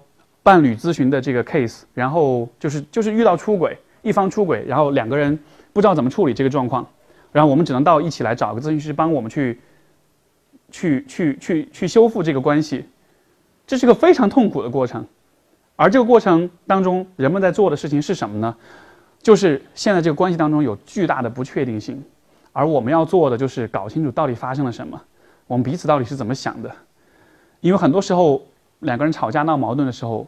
[0.45, 5.39] 伴侣咨询的这个 case，然后就是就是遇到出轨，一方出轨，然后两个人
[5.73, 6.87] 不知道怎么处理这个状况，
[7.31, 9.59] 然后我们只能到一起来找个咨询师帮我们去，
[10.75, 12.83] 去去去去修复这个关系，
[13.65, 15.05] 这是个非常痛苦的过程，
[15.77, 18.53] 而这个过程当中，人们在做的事情是什么呢？
[19.21, 22.03] 就是现在这个关系当中有巨大的不确定性，
[22.51, 25.01] 而我们要做的就是搞清楚到底发生了什么，
[25.47, 26.69] 我们彼此到底是怎么想的，
[27.61, 28.45] 因为很多时候
[28.79, 30.27] 两个人吵架闹矛盾的时候。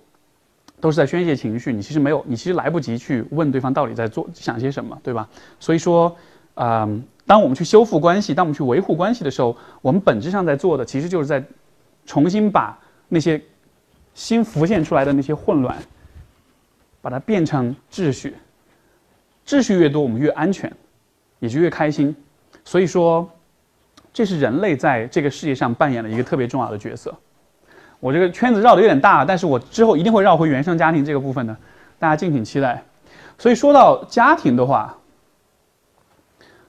[0.80, 5.28] 都是在宣泄情绪，你其实没有，你其实来不及去问对方到底在做想些什么，对吧？
[5.60, 6.16] 所以说，
[6.54, 11.44] 嗯，当我们去修复关系，当我们去维护关系的时候，我们本质上在做的，其实就是在
[12.06, 13.40] 重新把那些
[14.16, 15.78] 新浮现出来的那些混乱，
[17.02, 18.36] 把它变成秩序。
[19.46, 20.72] 秩序越多，我们越安全，
[21.40, 22.16] 也就越开心。
[22.64, 23.30] 所以说，
[24.14, 27.14] 这是人类在这个世界上扮演了一个特别重要的角色。
[28.00, 31.56] 我这个圈子绕的有点大，但是我之后一定会绕回原生家庭这个部分的，
[32.00, 32.84] 大家敬请期待。
[33.38, 34.98] 所以说到家庭的话，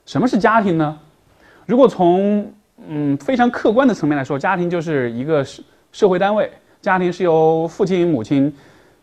[0.09, 0.99] 什么是家庭呢？
[1.67, 2.51] 如果从
[2.89, 8.51] 嗯非常客观的层面来说，家庭就是一个社社会单位，家庭是由父亲、母亲、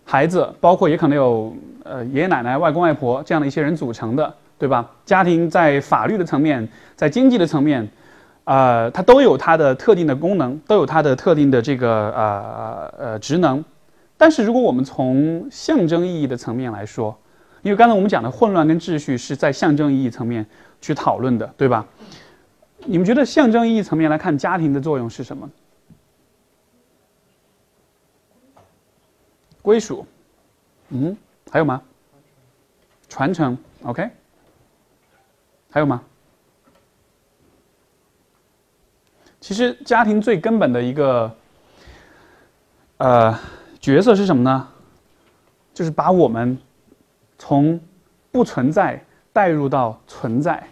[0.03, 4.89] 孩子，包括也可能有呃爷爷奶奶、外公外婆这样的一些人组成的，对吧？
[5.05, 7.87] 家庭在法律的层面，在经济的层面。
[8.45, 13.63] 呃，它都有它的特定的功能，都有它的特定的这个呃呃职能。
[14.17, 17.15] 但是如果我们从象征意义的层面来说，
[17.61, 20.45] 因为刚才我们讲的混乱跟秩序是在象征意义层面
[20.81, 21.85] 去讨论的，对吧？
[22.85, 25.49] 你们觉得象征意义层面来看，家庭的作用是什么？
[29.61, 30.05] 归属，
[30.89, 31.17] 嗯，
[31.49, 31.81] 还有吗？
[33.09, 34.09] 传承，OK，
[35.71, 36.03] 还有吗？
[39.39, 41.35] 其实家庭最根本的一个，
[42.97, 43.39] 呃，
[43.79, 44.67] 角色是什么呢？
[45.73, 46.57] 就是把我们
[47.37, 47.79] 从
[48.31, 49.03] 不存在
[49.35, 50.65] 带入到存在，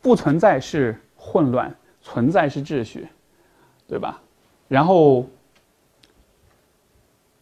[0.00, 1.70] 不存在是混乱，
[2.00, 3.06] 存在是秩序，
[3.86, 4.22] 对吧？
[4.68, 5.28] 然后，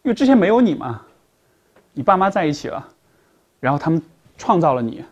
[0.03, 1.03] 因为之前没有你嘛，
[1.93, 2.89] 你爸妈在一起了，
[3.61, 4.03] 然后他们
[4.37, 5.05] 创造了你，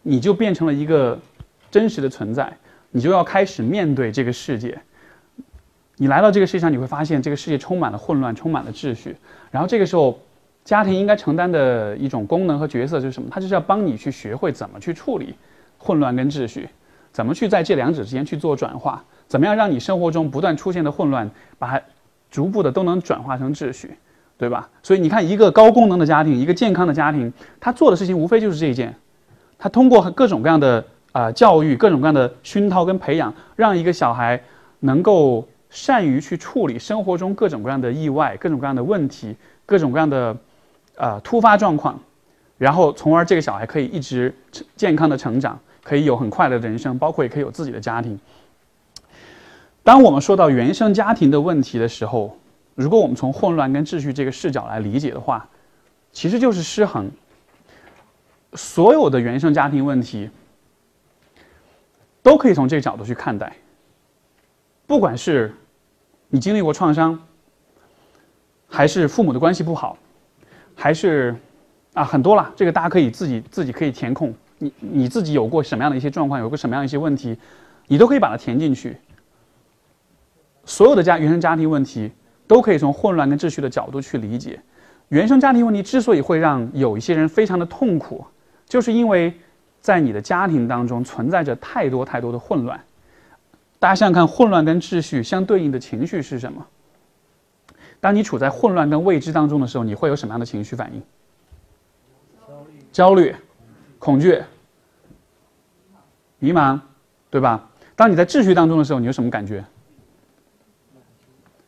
[0.00, 1.18] 你就变成了一个
[1.70, 2.56] 真实的存在。
[2.90, 4.80] 你就要开始面对这个世界。
[5.96, 9.14] 你来到这个世界上，你会发现这个世界充满了混乱，充满了秩序。
[9.50, 10.18] 然后这个时候，
[10.64, 13.28] 家庭应该承担的一种功能和角色就是什么？
[13.30, 15.34] 它就是要帮你去学会怎么去处理
[15.78, 16.68] 混乱跟秩序，
[17.12, 21.82] 怎么去在这两者之间去做转化，怎么样让你生活中不断出现的混乱，把它
[22.30, 23.96] 逐步的都能转化成秩序，
[24.38, 24.68] 对吧？
[24.82, 28.94] 所以你看，一个高功能的家庭，一个健康的家庭，他做的事情无非就是这一件，
[29.58, 30.84] 他通过各种各样的。
[31.12, 34.42] 啊，教育各种各样的熏陶跟培养，让一个小孩
[34.80, 40.34] 能够善于去处理生活中各种各样的意外、各种各样的问题、各种各样的
[40.96, 41.98] 呃突发状况，
[42.58, 44.34] 然后从而这个小孩可以一直
[44.76, 48.18] 健康的成长，可以有很快乐的人生，包括也可以有自己的家庭。
[49.82, 52.38] 当我们说到原生家庭的问题的时候，
[52.74, 55.48] 如果我们从混乱跟秩序这个视角来理解的话，
[56.12, 57.10] 其实就是失衡。
[58.54, 60.30] 所有的原生家庭问题。
[62.24, 63.52] 都可以从这个角度去看待。
[64.86, 65.52] 不管是
[66.28, 67.20] 你经历过创伤，
[68.68, 69.98] 还是父母的关系不好，
[70.74, 71.34] 还是
[71.94, 74.34] 啊，很多了，这个大家可以自己自己可以填空。
[74.58, 77.36] 你你自己有过什么样的一些状况，有过什么样一些问题，
[77.88, 78.96] 你都可以把它填进去。
[80.64, 82.10] 所有的家原生家庭问题
[82.46, 84.60] 都可以从混乱跟秩序的角度去理解。
[85.08, 88.24] 原生家庭问题之所以会让有一些人非常的痛苦，
[88.66, 89.34] 就是因为
[89.80, 92.80] 在你的家庭当中存在着太多太多的混乱。
[93.78, 96.64] 大家想想看，混乱跟秩序相对应的情绪是什么？
[98.02, 101.00] 当你处在混乱跟未知当中的时候，你会有什么样的情绪反应？
[102.90, 103.32] 焦虑、
[104.00, 104.42] 恐惧、
[106.40, 106.80] 迷茫，
[107.30, 107.70] 对吧？
[107.94, 109.64] 当你在秩序当中的时候，你有什么感觉？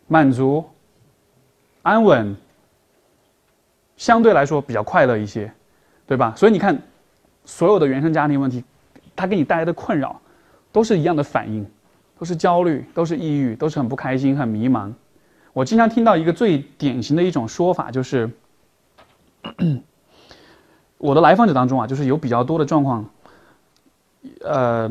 [0.09, 0.65] 满足、
[1.83, 2.35] 安稳，
[3.97, 5.53] 相对来说比较快乐一些，
[6.05, 6.35] 对吧？
[6.37, 6.77] 所以你看，
[7.45, 8.65] 所有的原生家庭问题，
[9.15, 10.21] 它给你带来的困扰，
[10.73, 11.65] 都是一样的反应，
[12.19, 14.93] 都是焦虑，都是抑郁，都是很不开心、很迷茫。
[15.55, 18.29] 我经常听到一个最典型的一种说法，就是
[20.99, 23.09] 我的来访者当中啊，就是有比较多的状况，
[24.43, 24.89] 呃，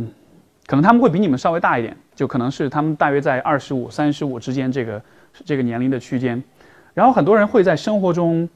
[0.66, 1.96] 可能他们会比你们稍微大一点。
[2.16, 5.02] 就可能是他们大约在二十五、三十五之间这个
[5.44, 6.42] 这个年龄的区间，
[6.94, 8.48] 然后很多人会在生活中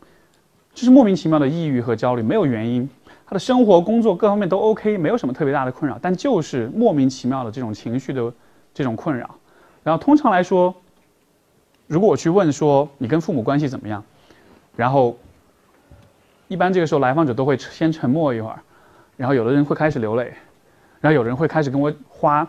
[0.76, 2.88] 就是莫名其妙的抑郁和焦虑，没有原因，
[3.26, 8.32] 他的生活、工作各方面都 OK，没有什么特别大的困扰，但就是莫名其妙的这种情绪的
[8.76, 9.34] 这种困扰。
[9.84, 10.72] 然后通常来说，
[11.88, 14.04] 如果我去问说你跟父母关系怎么样，
[14.76, 15.18] 然后
[16.48, 18.60] 一般这个时候来访者都会先沉默一会儿，
[19.16, 20.34] 然后有的人会开始流泪，
[21.02, 22.48] 然后有人会开始跟我花。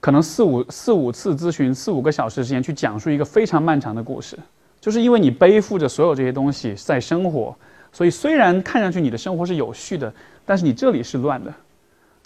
[0.00, 4.36] 可能四五四五次咨询，四五个小时时间去讲述一个非常漫长的故事，
[4.80, 7.54] 就是因为你背负着所有这些东西在生活，
[7.92, 10.12] 所以虽然看上去你的生活是有序的，
[10.44, 11.54] 但是你这里是乱的，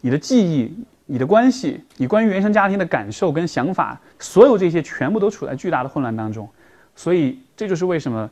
[0.01, 0.75] 你的记忆、
[1.07, 6.49] 你的关系、你关于原生家庭的感受跟想法，所有这些全部都处在巨大的混乱当中，
[6.95, 8.29] 所以这就是为什么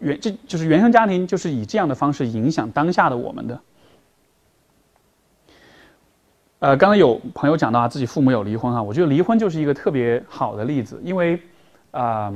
[0.00, 3.60] 原这就是原生家庭就是以这样的方式影响当下的我们的。
[6.60, 11.40] 呃，刚刚有朋友讲到啊，自己父母有离婚哈，我觉得离婚就是一个特别好的例子，因为，
[11.92, 12.34] 啊，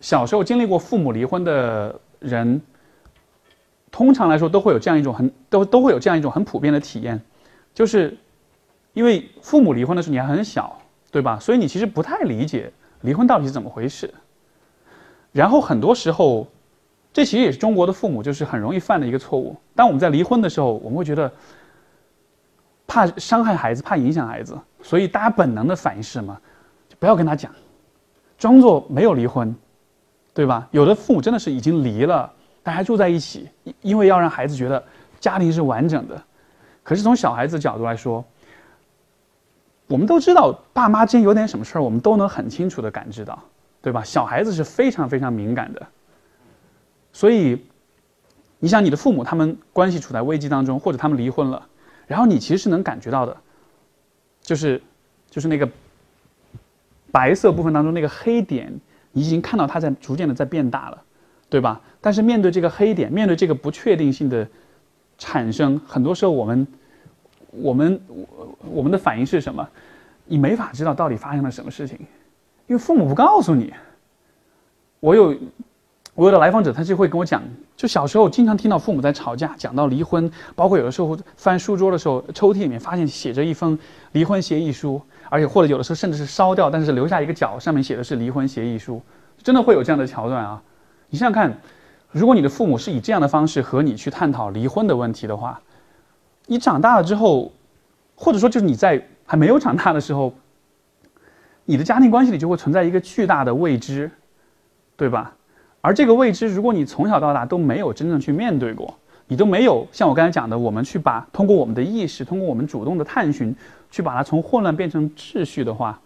[0.00, 2.60] 小时候经历过父母离婚的人，
[3.92, 7.22] 通常来说都会有这样一种很都都会有这样一种很普遍的体验，
[7.72, 8.16] 就是，
[8.96, 10.74] 因为父母离婚的时候你还很小，
[11.10, 11.38] 对吧？
[11.38, 14.12] 所以你其实不太理解离婚到底是怎么回事，
[15.32, 16.48] 然后很多时候，
[17.12, 19.54] 这其实也是中国的父母就是很容易犯的一个错误。
[19.74, 21.30] 当我们在离婚的时候，我们会觉得。
[22.88, 26.40] 怕伤害孩子，怕影响孩子，所以大家本能的反应是什么？
[26.88, 27.52] 就不要跟他讲，
[28.38, 29.52] 装作没有离婚，
[30.32, 30.68] 对吧？
[30.70, 32.32] 有的父母真的是已经离了，
[32.62, 33.48] 但还住在一起，
[33.82, 34.82] 因为要让孩子觉得
[35.18, 36.22] 家庭是完整的。
[36.84, 38.24] 可是从小孩子角度来说，
[39.88, 43.42] 我们都知道爸妈之间有点什么事儿，我们都能很清楚的感知到，
[43.80, 44.02] 对吧？
[44.02, 45.86] 小孩子是非常非常敏感的，
[47.12, 47.64] 所以
[48.58, 51.66] 你想你的父母他们关系处在危机当中，或者他们离婚了。
[52.06, 53.36] 然后你其实是能感觉到的，
[54.40, 54.80] 就是，
[55.28, 55.68] 就是那个
[57.10, 58.72] 白色部分当中那个黑点，
[59.12, 61.02] 你已经看到它在逐渐的在变大了，
[61.48, 61.80] 对吧？
[62.00, 64.48] 但是面对这个黑点，面对这个不确定性的
[65.18, 66.66] 产生，很多时候我们，
[67.56, 69.66] 我们，我我们的反应是什么？
[70.24, 71.98] 你没法知道到底发生了什么事情，
[72.66, 73.72] 因为父母不告诉你。
[75.00, 75.34] 我有。
[76.14, 77.42] 我有的来访者，他就会跟我讲，
[77.76, 83.78] 就小时候经常听到父母在吵架，讲到离婚，包括有的时候翻书桌的时候，抽屉里面发现写着一封
[84.12, 89.02] 离婚协议书，而且或者有的时候甚至是烧掉，但是留下一个角，上面写的是离婚协议书，
[89.42, 90.62] 真的会有这样的桥段啊！
[91.10, 91.54] 你想想看，
[92.10, 95.60] 如果你的父母是以这样的方式和你去探讨离婚的问题的话，
[96.46, 97.52] 你长大了之后，
[98.14, 100.32] 或者说就是你在还没有长大的时候，
[101.64, 104.10] 你的家庭关系里就会存在一个巨大的未知，
[104.96, 105.34] 对吧？
[105.80, 108.96] 而这个未知，如果你从小到大都没有真正去面对过，
[109.28, 113.54] 你都没有像我刚才讲的，我们去把通过我们的意识，通过我们主动的探寻，
[113.90, 116.00] 去把它从混乱变成秩序的话，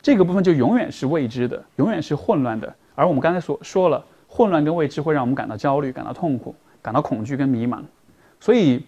[0.00, 2.74] 这个部分就永远是未知的，永远是混乱的。
[2.94, 7.80] 而我们刚才所说了，混乱跟未知会让我们感到焦虑、感到痛苦、感到恐惧跟迷茫。
[8.42, 8.84] 所以，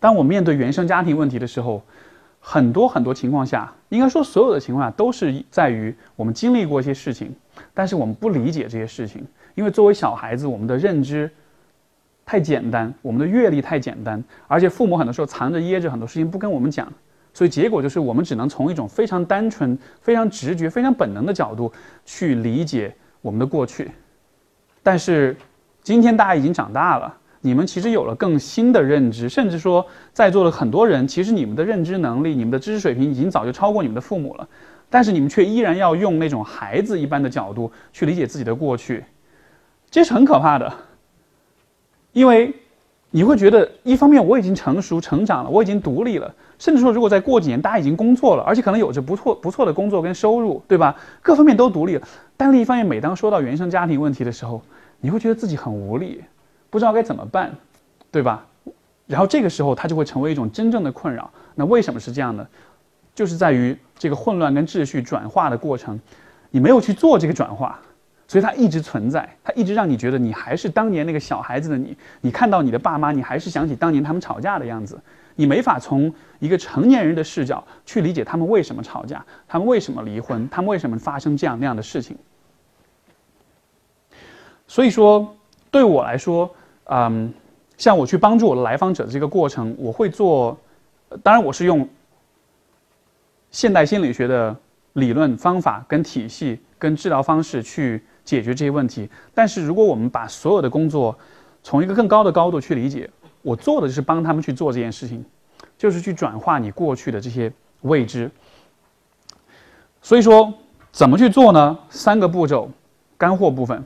[0.00, 1.82] 当我面对原生家庭问题的时候，
[2.40, 7.30] 很多很多情况下，应该说所有的情况下，都是在于我们经历过一些事情，
[7.74, 9.22] 但是我们不理解这些事情，
[9.54, 11.30] 因为作为小孩子，我们的认知
[12.24, 16.90] 太简单，我们的阅历太简单，而且父母很多时候藏着掖着很多事情不跟我们讲，
[17.34, 21.70] 所以结果就是我们只能从一种非常单纯、非常直觉、非常本能的角度
[22.06, 23.90] 去理解我们的过去。
[24.82, 25.36] 但是
[25.82, 27.14] 今天大家已经长大了。
[27.46, 34.48] 你们其实有了更新的认知，甚至说在座的很多人，其实你们的认知能力、你们的知识水平已经早就超过你们的父母了，
[34.90, 39.04] 但是你们却依然要用那种孩子一般的角度去理解自己的过去，
[39.88, 40.74] 这是很可怕的，
[42.12, 42.52] 因为
[43.12, 50.96] 你会觉得，一方面我已经成熟成长了，我已经独立了，甚至说如果再过几年，大家已经工作了，而且可能有着不错不错的工作跟收入，对吧？
[51.22, 52.02] 各方面都独立了。
[52.36, 54.60] 但另一方面，每当说到原生家庭问题的时候，
[55.00, 56.20] 你会觉得自己很无力，
[56.70, 57.54] 不知道该怎么办，
[58.10, 58.46] 对吧？
[59.06, 61.30] 然后这个时候，它就会成为一种真正的困扰。
[61.54, 62.46] 那为什么是这样呢？
[63.14, 65.98] 就是在于这个混乱跟秩序转化的过程，
[66.50, 67.80] 你没有去做这个转化，
[68.26, 71.96] 所以它一直存在，它一直让你觉得你还是当年那个小孩子的你。
[72.20, 75.00] 你看到你的爸妈，你还是想起当年他们吵架的样子。
[75.38, 82.16] 你没法从一个成年人的视角去理解他们为什么吵架，他们为什么离婚，他们为什么发生这样那样的事情。
[84.66, 85.35] 所以说，
[85.76, 86.50] 对我来说，
[86.84, 87.30] 嗯，
[87.76, 90.58] 像我去帮助我的来访者的这个过程，我会做，
[91.22, 91.86] 当然我是用
[93.50, 94.56] 现代心理学的
[94.94, 99.06] 理论方法、跟体系、跟治疗方式去解决这些问题。
[99.34, 101.14] 但是如果我们把所有的工作
[101.62, 103.10] 从一个更高的高度去理解，
[103.42, 105.22] 我做的就是帮他们去做这件事情，
[105.76, 107.52] 就是去转化你过去的这些
[107.82, 108.30] 未知。
[110.00, 110.54] 所以说，
[110.90, 111.78] 怎么去做呢？
[111.90, 112.70] 三个步骤，
[113.18, 113.84] 干货部分。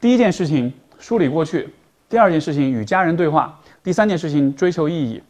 [0.00, 1.68] 第一件事情，梳理过去；
[2.08, 5.22] 第二件事情，与家人对话；第三件事情，追求意义。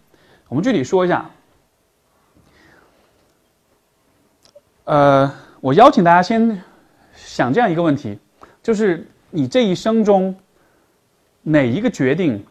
[0.49, 1.31] 我们具体说一下。
[4.85, 6.63] 呃，我邀请大家先
[7.15, 8.19] 想这样一个问题：
[8.63, 10.35] 就是你这一生中
[11.43, 12.45] 哪一个决定？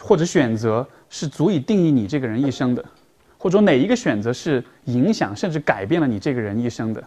[0.00, 2.82] 或者选择是足以定义你这个人一生的，
[3.36, 7.04] 或者哪一个选择是影响甚至改变了你这个人一生的？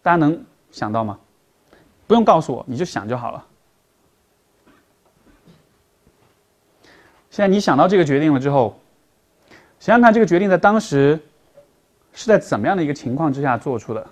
[0.00, 1.18] 大家能想到吗？
[2.08, 3.46] 不用告诉我，你就想就好了。
[7.30, 8.76] 现在你想到这个决定了之后，
[9.78, 11.20] 想想看这个决定在当时
[12.12, 14.04] 是在怎么样的一个情况之下做出的？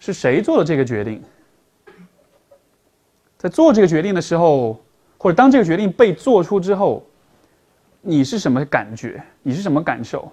[0.00, 1.22] 是谁做的这个决定？
[3.38, 4.80] 在做这个决定的时候。
[5.22, 7.06] 或者当这个决定被做出之后，
[8.00, 9.22] 你是什么感觉？
[9.42, 10.32] 你是什么感受？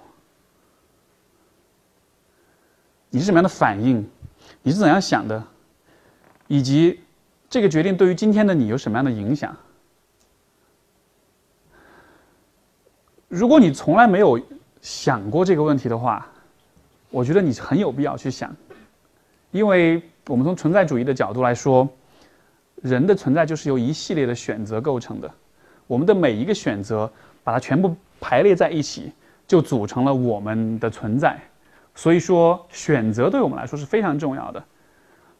[3.10, 4.08] 你是什么样的反应？
[4.62, 5.44] 你是怎样想的？
[6.48, 6.98] 以及
[7.48, 9.56] 这个决定对于今天的你有什么样的影响？
[13.28, 14.40] 如果你从来没有
[14.82, 16.26] 想过这个问题的话，
[17.10, 18.52] 我觉得你很有必要去想，
[19.52, 21.88] 因为我们从存在主义的角度来说。
[22.80, 25.28] 人的存在就是由一系列的选择构成的，
[25.88, 27.10] 我们的每一个选择，
[27.42, 29.12] 把它全部排列在一起，
[29.48, 31.36] 就组成了我们的存在。
[31.96, 34.64] 所以说，选择对我们来说是非常重要的。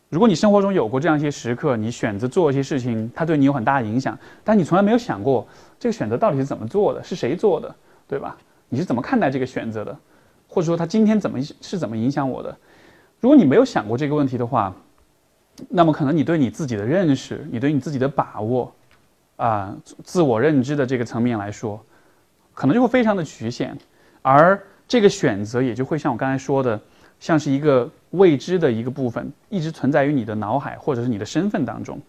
[0.08, 5.46] 如果你生活中有过这样一些时刻，你选择做一些事情，它对你有很大的影响，但你从来没有想过
[5.78, 7.74] 这个选择到底是怎么做的，是谁做的，
[8.06, 8.36] 对吧？
[8.70, 9.96] 你是怎么看待这个选择的？
[10.46, 12.56] 或者说，他今天怎么是怎么影响我的？
[13.20, 14.74] 如果你没有想过这个问题的话，
[15.68, 18.72] 那么可能你对你自己的认识，你对你自己的把握，
[19.36, 21.78] 啊，自我认知的这个层面来说，
[22.54, 23.76] 可能就会非常的局限，
[24.22, 26.80] 而这个选择也就会像我刚才说的，
[27.20, 32.00] 像是一个未知的一个部分，一直存在于你的脑海或者是你的身份当中。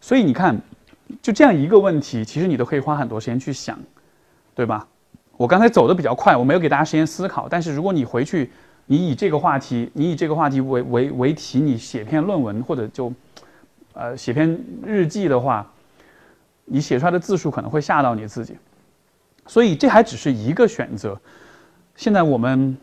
[0.00, 0.60] 所以你看，
[1.22, 3.78] 就这样一个问题，其实你都可以花很多时间去想，
[4.54, 4.86] 对吧？
[5.36, 8.50] 我刚才走的比较快，我没有给大家时间思考，但是如果你回去。
[8.86, 13.10] 你以这个话题，你以这个话题为为为题，你写篇论文或者就，
[13.94, 15.66] 呃，写篇日记的话，
[16.66, 18.58] 你写出来的字数可能会吓到你自己。
[19.46, 21.18] 所以这还只是一个选择。
[21.96, 22.76] 现在我们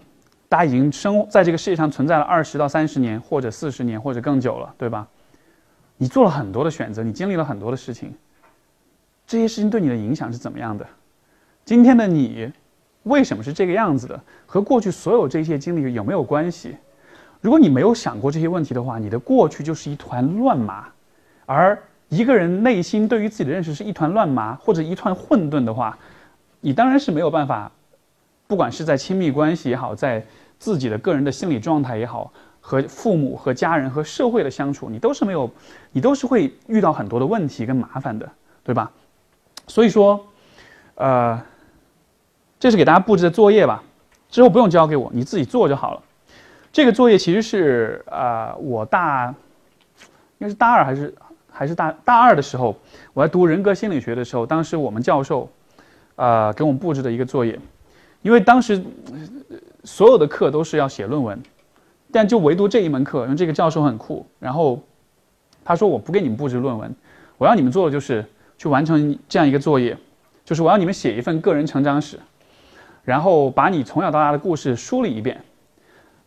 [0.52, 5.08] 大家已经生在这个世界上存在了二十到三十年，或者四十年，或者更久了，对吧？
[5.95, 8.14] 你做了很多的选择，你经历了很多的事情，
[9.26, 10.86] 这些事情对你的影响是怎么样的？
[11.64, 12.52] 今天的你。
[13.04, 14.22] 为什么是这个样子的？
[14.45, 16.76] 和过去所有这些经历有没有关系？
[17.39, 20.88] 如果你没有想过这些问题的话，你的过去就是一团乱麻。
[21.47, 25.97] 而一个人内心对于自己的认识是一团乱麻或者一团混沌的话，
[26.60, 27.72] 你当然是没有办法，
[28.45, 30.24] 不管是在亲密关系也好，在
[30.62, 35.49] 自己的个人的心理状态也好，和父母、和家人、和社会的相处，你都是没有，
[35.91, 38.30] 你都是会遇到很多的问题跟麻烦的，
[38.64, 38.91] 对吧？
[39.66, 40.24] 所以说，
[40.93, 41.41] 呃。
[42.59, 43.82] 这是给大家布置的作业吧，
[44.30, 46.01] 之后不用交给我，你自己做就好了。
[46.72, 49.34] 这个作业其实是啊，我大
[50.38, 51.16] 应该是大二还是
[51.49, 52.78] 还是大大二的时候，
[53.14, 55.49] 我在读人格心理学的时候，当时我们教授
[56.16, 57.59] 啊给我们布置的一个作业。
[58.22, 58.80] 因为当时
[59.84, 61.42] 所有的课都是要写论文，
[62.12, 64.82] 但就唯独这一门课，因为这个教授很酷，然后
[65.64, 66.94] 他说我不给你们布置论文，
[67.38, 68.26] 我要你们做的就是
[68.58, 69.98] 去完成这样一个作业，
[70.46, 72.20] 就是我要你们写一份个人成长史。
[73.04, 75.44] 然后把你从小到大的故事梳理一遍，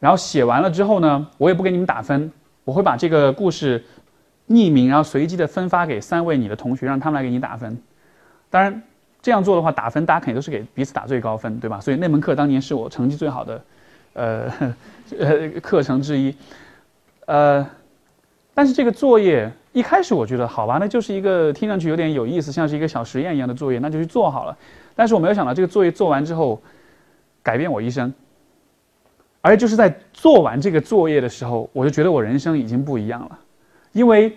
[0.01, 2.33] 然后写完了之后呢，我也不给你们打分，
[2.65, 3.85] 我会把这个故事
[4.49, 7.81] 匿名，然后随机的分发给三位你的同学，让他们来给你打分。
[8.51, 8.83] 当然，
[9.25, 11.81] 这样做的话，打分大家肯定都是给彼此打最高分，对吧？
[11.81, 13.65] 所以那门课当年是我成绩最好的，
[14.13, 14.53] 呃
[15.19, 16.37] 呃课程之一。
[17.25, 17.67] 呃，
[18.53, 24.55] 但是这个作业一开始我觉得好吧，那就是一个听上去有点有意思，像是一个小实验一样的作业，那就去做好了。
[24.95, 26.61] 但是我没有想到这个作业做完之后，
[27.43, 28.13] 改变我一生。
[29.41, 33.39] 而就是在做完这个作业的时候，我就觉得我人生已经不一样了，
[33.93, 34.37] 因为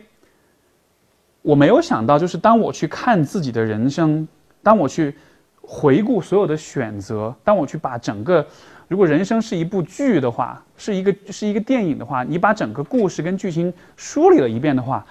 [1.41, 4.25] 我没有想到，就是当我去看自己的人生，
[4.63, 5.15] 当我去
[5.61, 8.45] 回顾所有的选择，当我去把整个，
[8.87, 15.05] 如果人生是一部剧的话，是一个是一个电影的话，你把整个故事跟剧情梳理了一遍的话，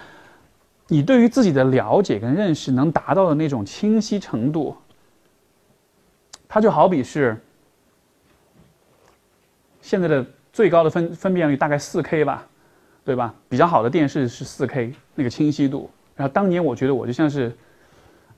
[0.88, 4.76] 你对于自己的了解跟认识能达到的那种清晰程度，
[6.48, 7.36] 它就好比是。
[9.82, 12.44] 现在的最高的分分辨率大概四 K 吧，
[13.04, 13.32] 对吧？
[13.48, 15.88] 比较好的电视是四 K 那个清晰度。
[16.16, 17.56] 然后当年我觉得我就像是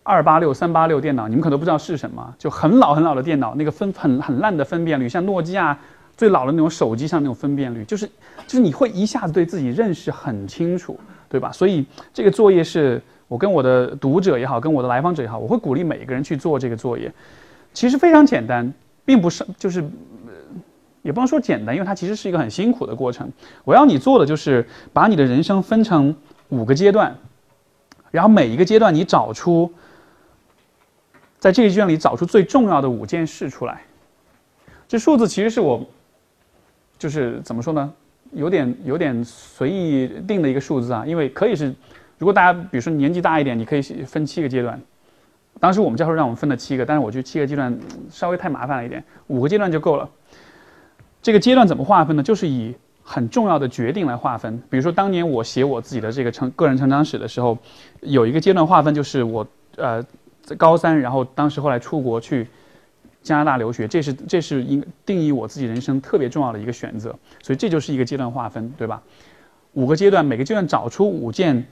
[0.08, 5.78] 二八六、三八六电脑，你们可能不知道是什么，就很老很老的电脑，那个分很很烂的分辨率，像诺基亚
[6.16, 8.06] 最老的那种手机上那种分辨率，就是
[8.46, 10.98] 就是你会一下子对自己认识很清楚，
[11.28, 11.52] 对吧？
[11.52, 11.84] 所以
[12.14, 17.12] 这个作业是我跟我的读者也好，跟我的来访者也好，我会鼓励每一个人去做这个作业。
[17.74, 18.72] 其实非常简单，
[19.04, 19.84] 并不是就是。
[21.02, 23.30] 也不能说简单，因为它其实是一个很辛苦的过程。
[23.64, 26.14] 我要你做的就是把你的人生分成
[26.48, 27.16] 五个阶段，
[28.10, 29.72] 然后每一个阶段你找出，
[31.38, 33.82] 在这个阶段里找出最重要的五件事出来。
[34.86, 35.84] 这数字其实是我，
[36.98, 37.92] 就是怎么说呢，
[38.32, 41.04] 有点有点随意定的一个数字啊。
[41.06, 41.74] 因为可以是，
[42.18, 44.80] 如果大家比如说年纪大一点，你可以分七个阶段。
[45.60, 47.76] 当时我们教授让我们分了七个，但是我觉得七个阶段
[48.10, 50.08] 稍微太麻烦了一点，五个阶段就够了。
[51.20, 52.22] 这个阶段怎么划分呢？
[52.22, 54.56] 就是以很重要的决定来划分。
[54.70, 57.58] 比如说，当年我写我自己的这个成个人成长史的时候，
[58.00, 60.02] 有一个阶段划分，就是我呃
[60.48, 62.48] 在高三，然后当时后来出国去
[63.22, 67.14] 加拿大留学，这是这是应定义我自己人生特别重要的一个选择。
[67.42, 69.02] 所以这就是一个阶段划分，对吧？
[69.74, 71.66] 五个阶段，每个阶段找出五件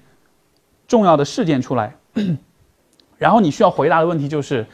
[0.87, 1.97] 重要的事件出来，
[3.16, 4.66] 然后你需要回答的问题就是：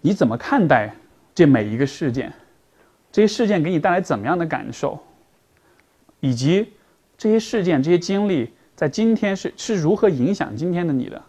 [0.00, 0.94] 你怎么看待
[1.34, 2.32] 这每一个事件？
[3.10, 5.00] 这些事件给你带来怎么样的感受，
[6.20, 6.72] 以及
[7.18, 11.20] 这些事件、这些经历在今天是是如何影响今天的你的？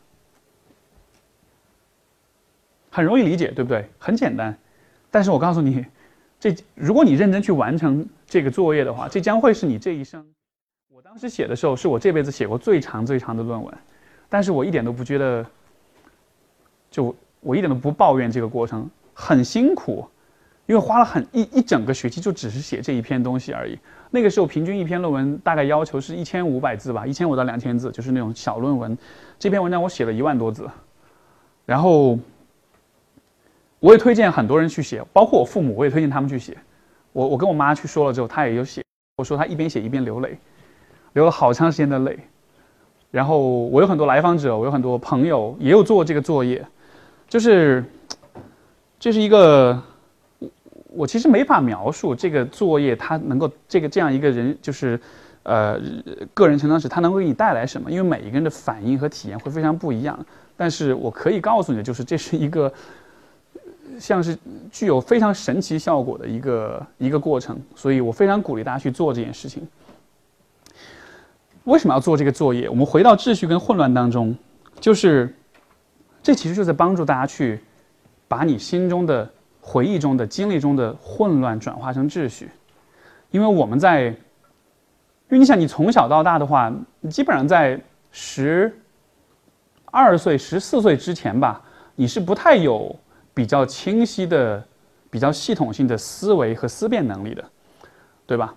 [2.95, 3.85] 很容易理解，对不对？
[3.99, 4.57] 很简单。
[5.11, 5.85] 但是我告诉你，
[6.39, 10.25] 这如果你认真去完成这个作业的话，这将会是你这一生。
[10.89, 13.73] 我当时写的时候，是我这辈子写过最长最长的论文，
[14.29, 15.45] 但是我一点都不觉得，
[16.89, 20.07] 就我一点都不抱怨这个过程，很辛苦。
[20.67, 23.77] 因为花了很一一整个学期，就只是写这一篇东西而已。
[24.09, 28.97] 那个时候平均一篇论文大概要求是一千五百字吧，一千五到两千字，就是那种小论文。
[29.37, 30.67] 这篇文章我写了一万多字，
[31.67, 32.17] 然后
[33.79, 36.57] 我也推荐很多人去写，包括我父母，我也推荐他们去写。
[37.11, 38.83] 我我跟我妈去说了之后，她也有写。
[39.17, 40.37] 我说她一边写一边流泪，
[41.13, 42.17] 流了好长时间的泪。
[43.11, 46.65] 然后我有很多来访者，我有很多朋友也有做这个作业，
[47.29, 47.83] 就是
[48.99, 49.81] 这是一个。
[50.39, 50.49] 我
[50.97, 54.99] 我其实没法描述这个作业，它能够这个这样一个人就是，
[55.43, 55.79] 呃，
[56.33, 57.91] 个人成长史，它能够给你带来什么？
[57.91, 60.17] 因为每一个人的反应和体验会非常不一样。
[60.57, 62.71] 但是我可以告诉你的就是，这是一个
[63.99, 64.37] 像是
[64.71, 67.59] 具有非常神奇效果的一个一个过程。
[67.75, 69.67] 所以我非常鼓励大家去做这件事情。
[71.63, 72.69] 为什么要做这个作业？
[72.69, 74.35] 我们回到秩序跟混乱当中，
[74.79, 75.35] 就是
[76.21, 77.59] 这其实就在帮助大家去
[78.27, 79.29] 把你心中的。
[79.67, 82.51] 回忆中的经历中的混乱转化成秩序，
[83.31, 84.15] 因为我们在，因
[85.29, 86.71] 为你想，你从小到大的话，
[87.01, 87.81] 你基本上在
[88.11, 88.71] 十
[89.85, 91.59] 二岁、十四岁之前吧，
[91.95, 92.95] 你是不太有
[93.35, 94.65] 比较清晰的、
[95.11, 97.45] 比较系统性的思维和思辨能力的，
[98.25, 98.55] 对吧？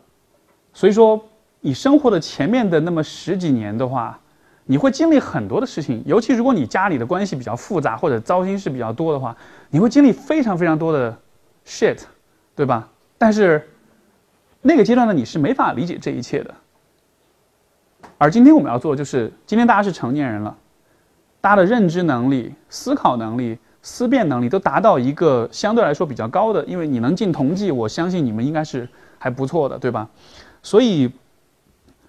[0.73, 1.23] 所以说，
[1.61, 4.19] 你生活的前面的那么十几年的话。
[4.71, 9.35] 你会经历很多的事情，尤其如果你家里的关系比较复杂或者糟心事比较多的话，
[9.71, 11.17] 你会经历非常非常多的
[11.65, 12.03] shit，
[12.55, 12.87] 对吧？
[13.17, 13.67] 但是
[14.61, 16.55] 那个阶段的你是没法理解这一切的。
[18.19, 20.55] 而今天我们要做的就是，今天大家是成年人了，
[21.41, 23.57] 大家的认知能力、思考能力、
[23.89, 30.09] 思辨能力都达到一个相对来说比较高的，因为你能进同济，我相信你们应该是还不错的，对吧？
[30.63, 31.11] 所以。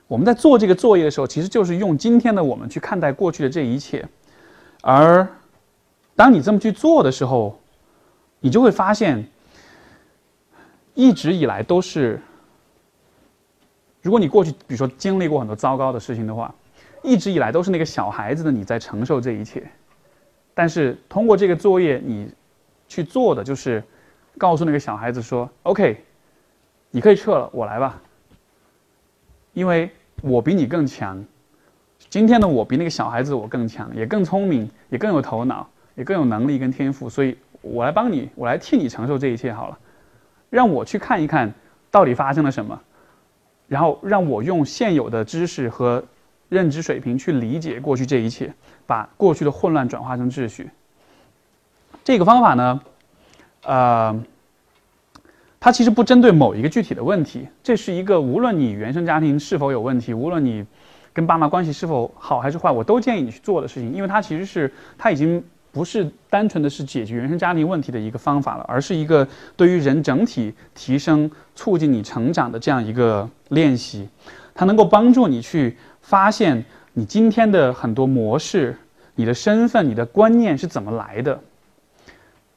[0.09, 4.03] 我们在做这个作业的时候，其实就是用今天的我们去看待过去的这一切，
[4.81, 5.27] 而
[6.15, 7.59] 当你这么去做的时候，
[8.39, 9.23] 你就会发现，
[10.95, 12.19] 一直以来都是，
[14.01, 16.51] 如果你过去比如说经历过很多糟糕的事情的话，
[17.03, 19.69] 一直以来都是那个小孩子的你在承受这一切，
[20.59, 22.29] 但是通过这个作业，你
[22.89, 23.81] 去做的就是
[24.37, 26.03] 告诉那个小孩子说：“OK，
[26.91, 28.01] 你可以撤了，我来吧，
[29.53, 29.89] 因为
[30.21, 31.23] 我比你更强。
[32.09, 39.79] 今天的我比那个小孩子我更强，也更聪明，也更有头脑，也更有能力跟天赋，所以我来帮你，我来替你承受这一切好了，
[40.49, 41.53] 让我去看一看
[41.89, 42.77] 到底发生了什么，
[43.69, 46.03] 然后让我用现有的知识和。”
[46.49, 48.53] 认知水平去理解过去这一切，
[48.85, 50.69] 把过去的混乱转化成秩序。
[52.03, 52.81] 这个方法呢，
[53.63, 54.23] 呃，
[55.59, 60.65] 它其实不针对某一个具体的问题，这是一个无论你原生家庭是否有问题，无论你
[61.13, 74.09] 跟爸妈关系是否好还是坏，我都建议你去做的事情，因为它其实是它已经不是单纯的是解决原生家庭问题的一个方法了，而是一个对于人整体提升、促进你成长的这样一个练习，
[74.55, 75.77] 它能够帮助你去。
[76.09, 78.75] 发现你今天的很多模式、
[79.13, 81.39] 你的身份、你的观念是怎么来的？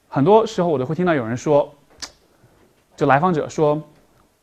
[0.08, 1.70] 很多时候我都会听到有人说，
[2.96, 3.82] 就来访者说，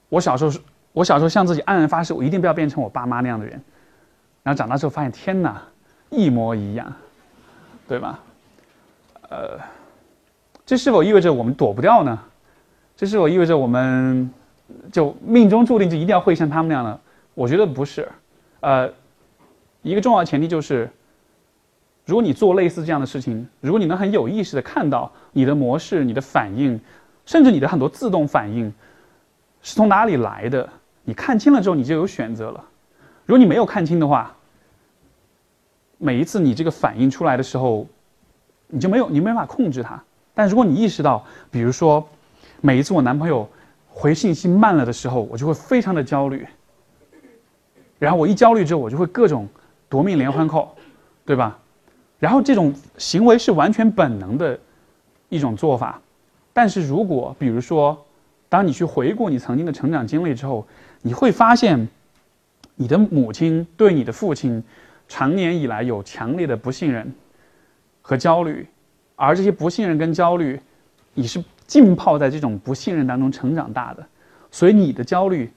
[0.09, 0.59] 我小时候是，
[0.93, 3.59] 我小时候向自己暗暗发誓，我一定不要变成我爸妈那样的人。
[4.43, 5.59] 然后长大之后发现，天哪，
[6.11, 6.93] 一模一样，
[7.87, 8.19] 对吧？
[9.27, 9.57] 呃，
[10.67, 12.19] 这是否意味着我们躲不掉呢？
[12.95, 14.29] 这是否意味着我们
[14.91, 16.99] 就命中注定就一定要会像他们那样呢？
[17.33, 18.07] 我觉得不是。
[18.61, 18.91] 呃，
[19.81, 20.89] 一个重要前提就是，
[22.05, 26.79] 如果你做类似这样的事情，如果你能很有意识的看到你的模式、你的反应，
[27.25, 28.73] 甚至你的很多自动反应
[29.61, 30.67] 是从哪里来的，
[31.03, 32.63] 你看清了之后，你就有选择了。
[33.25, 34.35] 如果你没有看清的话，
[35.97, 37.85] 每一次你这个反应出来的时候，
[38.67, 40.01] 你就没有，你没法控制它。
[40.33, 42.07] 但如果你意识到，比如说，
[42.61, 43.47] 每一次我男朋友
[43.87, 46.47] 回信息慢了的时候，我就会非常的焦虑。
[47.99, 49.47] 然后我一焦虑之后，我就会各种
[49.89, 50.73] 夺命连环扣，
[51.25, 51.59] 对吧？
[52.17, 54.57] 然后这种行为是完全本能的
[55.27, 56.01] 一种做法。
[56.53, 58.05] 但是如果比如说，
[58.47, 60.65] 当你去回顾你曾经的成长经历之后，
[61.01, 61.87] 你会发现，
[62.75, 64.63] 你的母亲对你的父亲
[65.07, 67.13] 长年以来有强烈的不信任
[68.01, 68.65] 和焦虑，
[69.15, 70.59] 而这些不信任跟焦虑，
[71.13, 74.05] 你是浸泡在这种不信任当中成长大的，
[74.49, 75.51] 所以你的焦虑。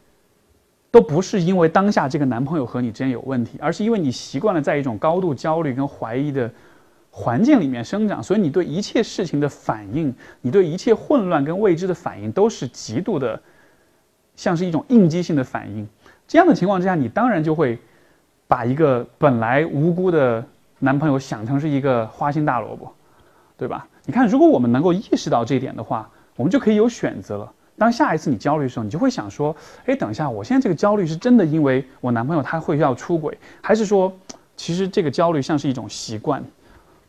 [0.92, 6.48] 都不是因为当下这个男朋友和你之间有问题，而是因为你习惯了在一种高度焦虑跟怀疑的
[7.10, 13.40] 环境里面生长，所以你对一切事情的反应，你对一切混乱跟未知的反应都是极度的，
[14.36, 15.88] 像是一种应激性的反应。
[16.28, 17.78] 这样的情况之下，你当然就会
[18.46, 20.44] 把一个本来无辜的
[20.78, 22.92] 男朋友想成是一个花心大萝卜，
[23.56, 23.88] 对吧？
[24.04, 27.50] 你看，如果我们能够意识到这一点的话，我们就可以有选择了。
[27.78, 29.56] 当下一次你焦虑的时候，你就会想说
[29.86, 34.12] ：“哎，等一下，我现在这个焦虑是真的，因为我男朋友他会要出轨，还是说，
[34.56, 36.44] 其实这个焦虑像是一种习惯，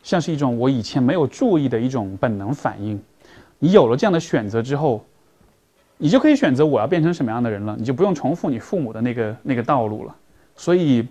[0.02, 3.00] 像是一种我以前没有注意的一种本能反应。
[3.58, 5.04] 你有了这样的选择之后，
[5.98, 10.16] 你就可以选择我要变成什么样的人了，你就不用重复你父母的那个那个道路了。
[10.56, 11.06] 所以，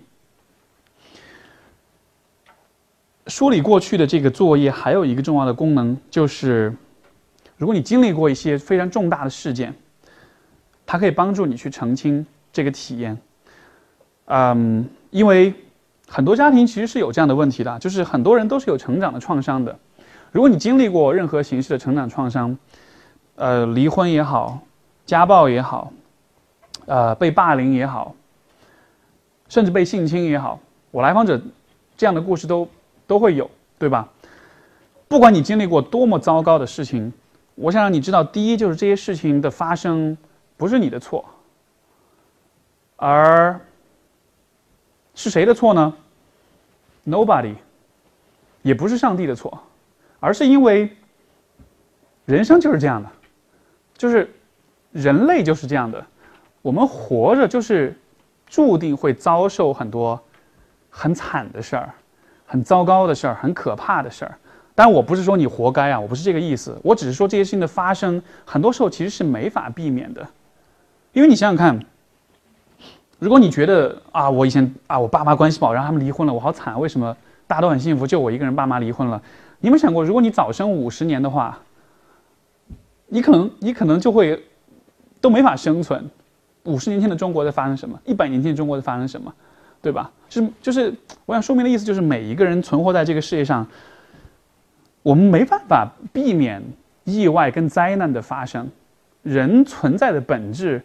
[3.28, 6.74] 梳理过去的这个作业还有一个重要的功能就是。
[7.56, 9.72] 如果你经历过一些非常重大的事件，
[10.84, 13.16] 它可以帮助你去澄清这个体验。
[14.26, 15.54] 嗯，因为
[16.08, 19.78] 很多家庭其实是有这样的问题的，就是很多人都是有成长的创伤的。
[20.32, 22.58] 如果你经历过任何形式的成长创伤，
[23.36, 24.60] 呃，离婚也好，
[25.06, 25.92] 家暴也好，
[26.86, 28.14] 呃，被霸凌也好，
[29.48, 30.58] 甚至被性侵也好，
[30.90, 31.40] 我来访者
[31.96, 32.68] 这样的故事都
[33.06, 33.48] 都会有，
[33.78, 34.08] 对吧？
[35.06, 37.12] 不管你经历过多么糟糕的事情。
[37.54, 40.16] 我想让你知道，第一就是这些事情的发生
[40.56, 41.24] 不是你的错，
[42.96, 43.60] 而
[45.14, 45.94] 是谁的错呢
[47.06, 47.54] ？Nobody，
[48.62, 49.62] 也不是上帝的错，
[50.18, 50.96] 而是因为
[52.24, 53.08] 人生就是这样的，
[53.96, 54.28] 就是
[54.90, 56.04] 人类就是这样的，
[56.60, 57.96] 我们活着就是
[58.46, 60.20] 注定会遭受很多
[60.90, 61.94] 很惨的事儿、
[62.46, 64.38] 很糟糕的事儿、很可怕的事儿。
[64.74, 66.76] 但我不是说你活该啊，我不是这个意思。
[66.82, 70.26] 我只是说这些事情的发生，很多时候其实是没法避免的。
[71.12, 71.78] 因为你想想看，
[73.20, 77.16] 如果你觉得啊，我以前啊，我爸妈关系不好，让他们离婚了，我好惨，为什么
[77.46, 79.22] 大家都很幸福，就我一个人爸妈离婚了？
[79.60, 81.56] 你有没有想过，如果你早生五十年的话，
[83.06, 84.42] 你可能你可能就会
[85.20, 86.10] 都没法生存。
[86.64, 87.96] 五十年前的中国在发生什么？
[88.04, 89.32] 一百年前的中国在发生什么？
[89.80, 90.10] 对吧？
[90.28, 90.92] 就是就是
[91.26, 93.64] 我想说明的意思，就是每一个人存活在这个世界上。
[95.04, 96.62] 我们没办法避免
[97.04, 98.66] 意外跟灾难的发生，
[99.22, 100.82] 人存在的本质，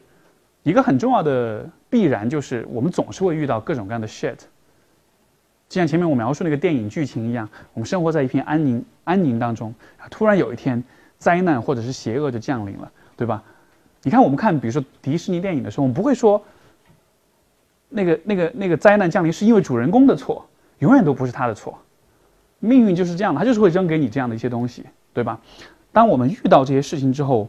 [0.63, 4.36] 一个很重要的必然就是我们总是会遇到各种各样的 shit，
[5.70, 9.74] 就像前面我描述那个电影剧情一样，我们生活在一片安宁安宁当中，
[10.11, 10.84] 突然有一天
[11.17, 13.41] 灾难或者是邪恶就降临了，对吧？
[14.03, 16.43] 你看我们看，比如说迪士尼电影的时候，我们不会说
[17.88, 20.45] 那个那个那个灾难降临是因为主人公的错，
[20.80, 21.80] 永远都不是他的错。
[22.60, 24.84] 命运就是这样的，他就是会扔给你这样的一些东西，
[25.14, 25.39] 对吧？
[25.91, 27.47] 当我们遇到这些事情之后，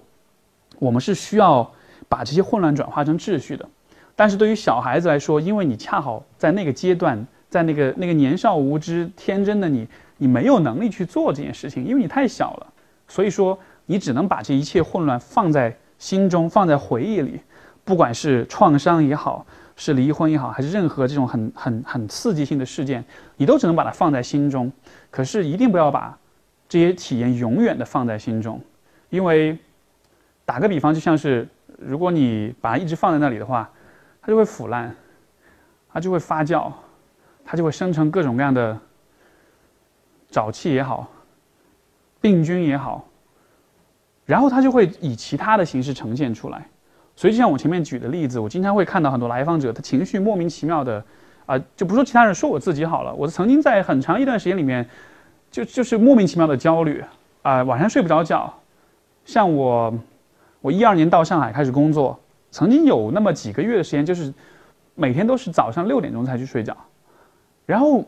[0.79, 1.71] 我们是需要
[2.09, 3.69] 把这些混乱转化成秩序的。
[4.17, 7.27] 但是对于小孩子来说，因为你恰好在那个阶段。
[7.51, 9.85] 在那个那个年少无知、天真的你，
[10.19, 12.67] 你没有能力去做这件事情，因为你太小了。
[13.09, 17.41] 所以说，你只能把这一切混乱放在心中，放在回忆里。
[17.83, 19.45] 不管是创伤也好，
[19.75, 23.05] 是离婚也好，还是任何这种很很很刺激性的事件，
[23.37, 24.71] 你都只能把它放在心中。
[25.11, 26.19] 可是一定不要把
[26.69, 28.61] 这些体验永远的放在心中，
[29.09, 29.59] 因为
[30.45, 31.49] 打个比方，就像是
[31.79, 33.71] 如果你把它一直放在那里的话，
[34.23, 34.95] 它就会腐烂，
[35.93, 36.73] 它就会发酵。
[37.43, 38.79] 它就会生成各种各样的
[40.31, 41.11] 沼气也好，
[42.21, 43.09] 病菌也好，
[44.25, 46.65] 然后它就会以其他的形式呈现出来。
[47.17, 51.05] 所以就像我前面举的例子，我经常会看到很多来访者，他情绪莫名其妙的，
[51.51, 53.13] 啊，就不说其他人，说我自己好了。
[53.13, 54.89] 我曾经在很长一段时间里面，
[55.51, 57.03] 就就是莫名其妙的焦虑，
[57.43, 58.55] 啊，晚上睡不着觉。
[59.25, 59.93] 像我，
[60.61, 62.17] 我一二年到上海开始工作，
[62.53, 64.33] 曾经有那么几个月的时间，就是
[64.95, 66.77] 每天都是早上六点钟才去睡觉。
[67.67, 68.05] 然后，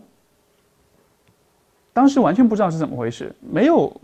[1.92, 4.00] 当时完全不知道是怎么回事，没有，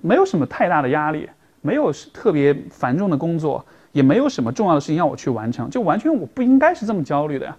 [0.00, 1.28] 没有什么太大的压力，
[1.60, 7.56] 没有特别繁重的工作，也没有什么重要的事情要我去完成，就完全我不应该是这么焦虑的呀。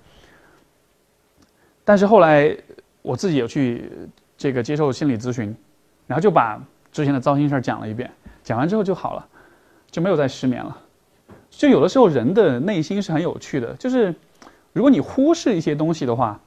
[1.87, 2.53] 但是后来
[3.01, 3.89] 我自己有去
[4.37, 5.55] 这个接受心理咨询，
[6.05, 6.61] 然后就把
[6.91, 8.11] 之前的糟心事儿讲了一遍，
[8.43, 9.25] 讲完之后就好了，
[9.89, 10.77] 就没有再失眠了。
[11.49, 14.13] 就有的时候人的内心是很有趣的，就是
[14.73, 16.37] 如果你忽视一些东西的话。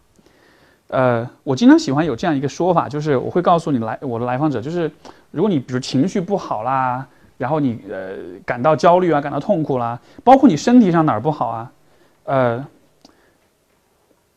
[0.93, 4.91] 呃，我经常喜欢有这样一个说法，就是我会告诉你来我的来访者，就是
[5.31, 7.07] 如果你比如情绪不好啦，
[7.39, 11.73] 然后你呃感到焦虑啊，感到痛苦啦，包括你身体上哪儿不好啊，
[12.25, 12.67] 呃，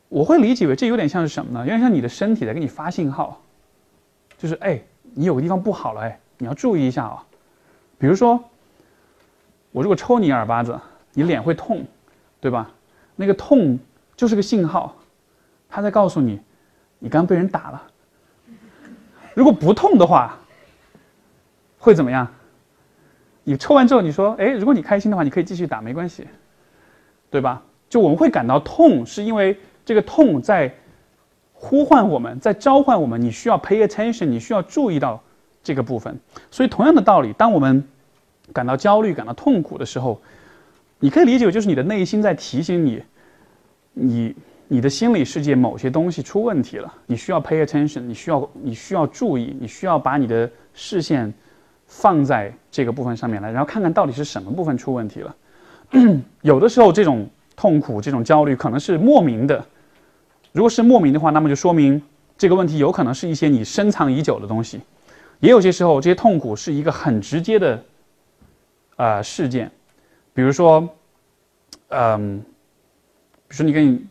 [0.08, 1.60] 我会理解为这有点像是什么呢？
[1.60, 3.40] 有点像你的身体在给你发信号，
[4.38, 4.80] 就是哎，
[5.14, 7.24] 你有个地方不好了，哎，你要注意一下啊。
[7.98, 8.42] 比如说，
[9.72, 10.78] 我如果抽你耳巴子，
[11.12, 11.84] 你脸会痛，
[12.40, 12.70] 对吧？
[13.16, 13.78] 那个痛
[14.16, 14.94] 就是个信号。
[15.68, 16.40] 他在告诉你，
[17.00, 17.82] 你刚被人打了。
[19.34, 20.38] 如果不痛的话，
[21.78, 22.28] 会怎么样？
[23.42, 26.26] 你抽完之后，你说：“哎，如果你开心的话，你可以继续打，没关系，
[27.30, 30.74] 对吧？”就我们会感到痛，是因为这个痛在
[31.52, 33.20] 呼唤我们，在召唤我们。
[33.20, 35.22] 你需要 pay attention，你需要注意到
[35.62, 36.18] 这个部分。
[36.50, 37.84] 所以，同样的道理，当我们
[38.52, 40.20] 感到焦虑、感到痛苦的时候，
[40.98, 43.02] 你可以理解为就是你的内心在提醒你，
[43.92, 44.34] 你。
[44.66, 51.32] 你的心理世界某些东西出问题了，你需要 pay attention，你需要你需要注意，你需要把你的视线
[51.86, 55.36] 放在这个部分上面来，然后看看到底是什么部分出问题了。
[56.40, 59.64] 有的时候这种痛苦、这种焦虑可能是莫名的，
[60.54, 62.00] 如果是莫名的话，那么就说明
[62.38, 64.80] 这个问题有可能是一些你深藏已久的东西。
[65.40, 67.84] 也有些时候，这些痛苦是一个很直接的
[68.96, 69.70] 呃事件，
[70.32, 70.88] 比如说，
[71.88, 72.38] 嗯，
[73.48, 74.06] 比如说你跟你。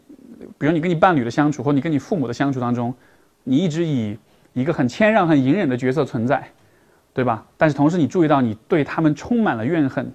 [0.58, 2.94] 比如你跟你伴侣的相处，或你跟你父母的相处当中，
[3.46, 4.18] 你一直以
[4.52, 6.46] 一个很谦让、很隐忍的角色存在，
[7.14, 7.46] 对吧？
[7.56, 10.14] 但是同时你注意到你对他们充满了怨恨，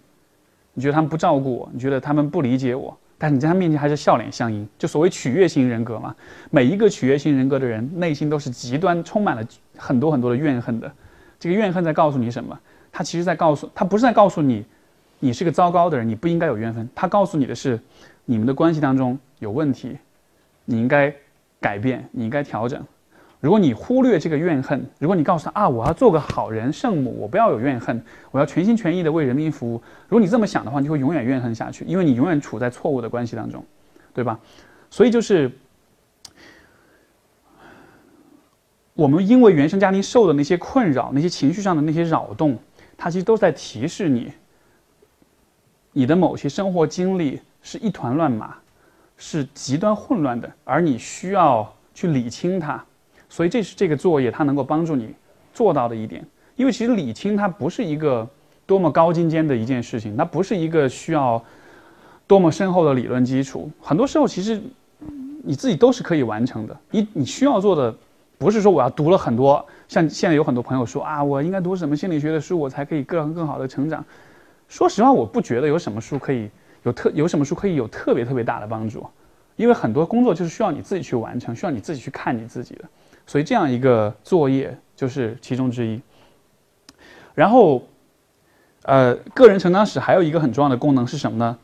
[0.75, 4.67] 你觉得他们不照顾我，你觉得他们不理解我，但你在他面前还是笑脸相迎。
[4.79, 6.15] 就所谓取悦型人格嘛，
[6.51, 9.45] 每一个取悦型人格的人内心都是极端充满了
[9.77, 10.91] 很多很多的怨恨的。
[11.41, 12.59] 这个怨恨在告诉你什么？
[12.91, 14.65] 他其实在告诉他不是在告诉你，
[15.19, 16.89] 你是个糟糕的人，你不应该有怨恨。
[16.95, 17.79] 他告诉你的是，
[18.25, 19.97] 你们的关系当中有问题。
[20.65, 21.15] 你应该
[21.61, 22.85] 改变，你应该调整。
[23.41, 29.81] 如果你忽略这个怨恨，如果你告诉他啊，我要做个好人、圣母，我不要有怨恨，我要全心全意的为人民服务。
[30.09, 33.65] 如果你这么想的话，你会永远怨恨下去，因为你永远处在错误的关系当中，
[34.13, 34.41] 对吧？
[34.91, 35.51] 所以就是
[38.95, 42.59] 我们因为原生家庭受的那些困扰、那些情绪上的那些扰动，
[42.97, 44.33] 它其实都在提示你，
[45.93, 48.57] 你的某些生活经历是一团乱麻。
[49.21, 52.85] 是极端混乱的，而你需要去理清它，
[53.29, 55.15] 所以这是这个作业它能够帮助你
[55.53, 56.25] 做到的一点。
[56.57, 58.29] 因为其实理清它不是一个
[58.67, 61.43] 多么高精尖的一件事情，它不是一个需要
[62.27, 63.71] 多么深厚的理论基础。
[63.81, 64.61] 很多时候其实
[65.45, 66.77] 你自己都是可以完成的。
[66.91, 67.95] 你你需要做的
[68.39, 74.05] 不是说我要读了很多，像现在有很多朋友说啊，我应该读什么心理学的书，我才可以更更好的成长。
[74.69, 76.51] 说实话，我不觉得有什么书可以。
[76.85, 79.05] 有特有什么书可以有特别特别大的帮助？
[79.57, 82.85] 因为很多工作就是需要你自己去完成，需要你自己去看你自己的，
[83.29, 86.01] 所以这样一个作业就是其中之一。
[87.35, 87.87] 然后，
[88.85, 91.57] 呃，个人成长史还有一个很重要的功能是什么呢？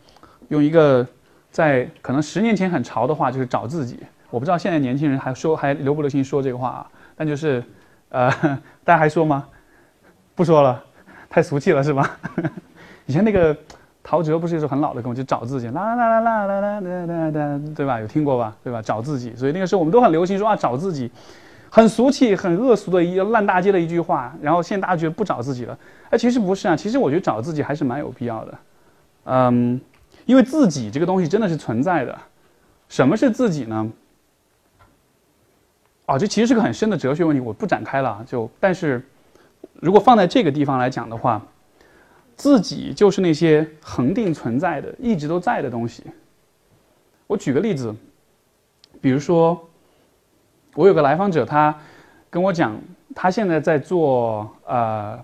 [0.50, 1.04] 用一个
[1.50, 3.98] 在可能十年前很潮的话，就是找自己。
[4.28, 6.86] 我不知道现在年轻人还说还流不流行说这个话啊？
[7.16, 7.64] 但就是，
[8.10, 8.30] 呃，
[8.84, 9.48] 大家还说吗？
[10.34, 10.84] 不说了，
[11.30, 12.18] 太俗气了是吧？
[13.06, 13.56] 以前那个。
[14.06, 17.98] 陶喆不是一首很老的歌，就找自己，啦啦啦啦啦啦啦啦啦，对吧？
[17.98, 18.54] 有听过吧？
[18.62, 18.82] 对吧？
[18.82, 21.10] 找自己，所以那个时候我们都很流行说啊，找自己，
[21.74, 24.32] 很俗气、很恶俗的一烂大街的一句话。
[24.40, 25.76] 然后现在大家觉得不找自己了，
[26.08, 28.58] 哎，其实不是啊，其实我觉得找自己还是蛮有必要的，
[29.24, 29.80] 嗯，
[30.24, 32.16] 因为自己这个东西真的是存在的。
[32.88, 33.90] 什么是自己呢？
[36.06, 38.24] 哦，这其实是个很深的哲学问题，我不展开了。
[38.24, 39.02] 就但是，
[39.80, 41.42] 如果放在这个地方来讲的话。
[42.36, 46.02] 自己就是那些恒定存在的、一直都在的东西。
[47.28, 47.94] 我举个例子，
[49.00, 49.68] 比如说，
[50.74, 51.74] 我有个来访者，他
[52.30, 52.76] 跟我讲，
[53.14, 55.18] 他现在在做呃，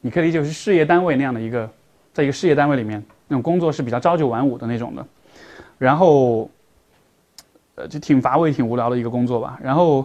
[0.00, 1.68] 你可以理解是事业单位那样的一个，
[2.12, 5.06] 在一个事业单位里面，那种工作是比较朝九晚五的那种的，
[5.78, 6.48] 然后，
[7.74, 9.58] 呃，就挺乏味、挺无聊的一个工作吧。
[9.62, 10.04] 然后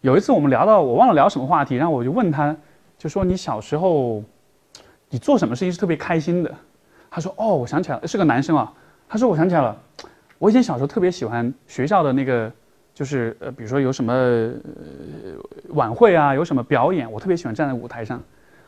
[0.00, 2.54] 有一次我们聊到，我忘了聊什么话题，然后我就问他，
[2.98, 4.22] 就说你小时候。
[5.08, 6.52] 你做什么事情是特别开心的？
[7.08, 8.72] 他说：“哦，我想起来了，是个男生啊。”
[9.08, 9.74] 他说：“我想起来了，
[10.36, 12.50] 我以前小时候特别喜欢学校的那个，
[12.96, 14.50] 就是呃，比如说有什么
[15.68, 18.22] 晚会啊，有什么表演，我特别喜欢站在舞台上，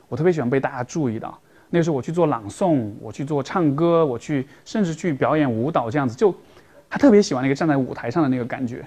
[0.07, 1.39] 我特别喜欢被大家注意到。
[1.70, 6.35] 那个时候我去做朗诵，我去做唱歌，我去甚至去表演舞蹈这样子，就
[6.91, 8.85] 他特别喜欢那个站在舞台上的那个感觉。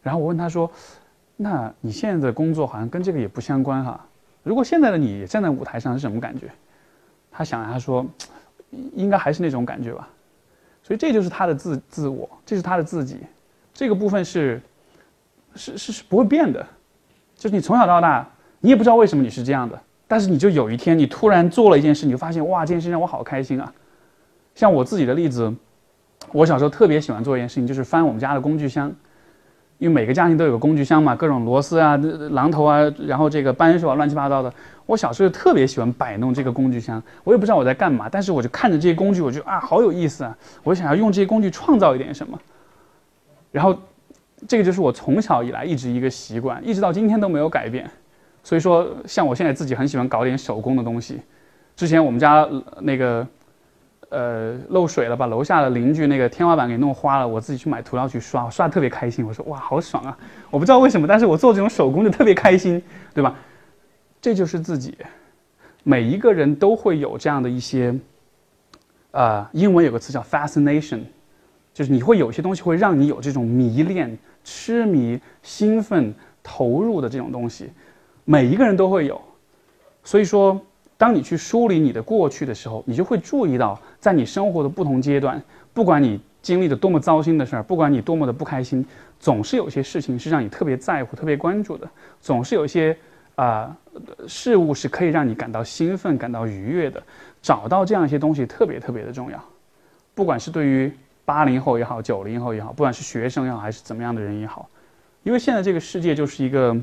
[0.00, 0.70] 然后我问他说
[1.36, 4.00] ：‘那你现在的工作好像跟这个也不相关哈？
[4.44, 6.48] 如果现在的你站在舞台上是什么感觉？’”
[7.32, 8.06] 他想，他说，
[8.94, 10.08] 应该还是那种感觉吧，
[10.84, 13.18] 所以这就是他的自自我，这是他的自己，
[13.78, 14.60] 这个部分是，
[15.54, 16.66] 是是是不会变的，
[17.36, 23.72] 就是你从小到大，你也不知道为什么你是这样的，但是你就有一天你突然做了一件事，你就发现哇，这件事让我好开心啊。
[24.56, 25.54] 像我自己的例子，
[26.32, 28.92] 我小时候特别喜欢做一件事情，就是翻我们家的工具箱。
[29.78, 34.52] 因为每个家庭都有个工具箱嘛，各种螺丝啊、榔头啊，然后这个扳手啊，乱七八糟的。
[34.86, 40.36] 我小时候特别喜欢摆弄这个工具箱，我也不知道我在干嘛，但是我就看着这些工具，我就啊，好有意思啊！
[40.64, 42.36] 我想要用这些工具创造一点什么。
[43.50, 43.78] 然后，
[44.46, 47.90] 这个就是我从小以来一直一个习惯，一直到今天都没有改变。
[48.42, 51.20] 所以说，像我现在自己很喜欢搞点手工的东西。
[51.76, 52.48] 之前我们家
[52.80, 53.26] 那个。
[54.10, 59.22] 呃，漏水了，把楼下的邻居那个天花板给弄花了，我自己去买涂料去刷，刷的特别开心。
[59.22, 60.16] 我说哇，好爽啊！
[60.50, 62.82] 我不知道为什么，但是我做这种手工就特别开心，
[63.12, 63.36] 对吧？
[64.18, 64.96] 这就是自己。
[65.82, 67.94] 每一个人都会有这样的一些，
[69.10, 71.00] 啊，英文有个词叫 fascination，
[71.78, 76.12] 就是你会有些东西会让你有这种迷恋、痴迷、兴奋、
[76.42, 77.70] 投入的这种东西，
[78.24, 79.20] 每一个人都会有。
[80.02, 80.60] 所以说。
[81.00, 85.40] 当你去梳理你的过去的时候，你就会注意到，在你生活的不同阶段，
[85.72, 88.84] 不管你经历的多么糟心的事儿，不管你多么的不开心，
[89.20, 91.88] 总是有些事情是让你特别在乎、特别关注的，
[92.20, 92.96] 总是有一些
[93.36, 93.72] 啊
[94.26, 97.00] 事物是可以让你感到兴奋、感到愉悦的。
[97.40, 99.40] 找到这样一些东西特别特别的重要，
[100.16, 100.92] 不管是对于
[101.28, 104.66] 八零后也好、九零后也好，不管是学生也好还是怎么样的人也好，
[105.24, 106.74] 因为现在这个世界就是一个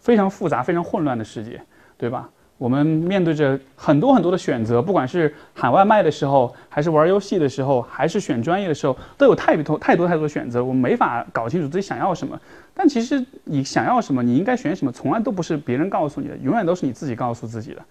[0.00, 1.62] 非常复杂、非常混乱的世界，
[1.96, 2.28] 对吧？
[2.58, 10.64] 我们面对着很多很多的选择，不管是喊外卖的时候，还是玩游戏的时候，还是选专业的时候，都有太多太多太多的选择。
[10.64, 12.36] 我们没法搞清楚自己想要什么。
[12.72, 17.82] 但其实你想要什么，你应该选什么，从来都不是别人告诉你的，永远都是你自己告诉自己的。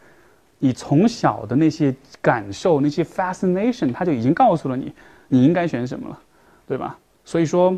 [0.60, 4.94] 你从小的那些感受，那些 fascination，它就已经告诉了你，
[5.34, 6.20] 你应该选什么了，
[6.68, 6.96] 对吧？
[7.26, 7.76] 所以说，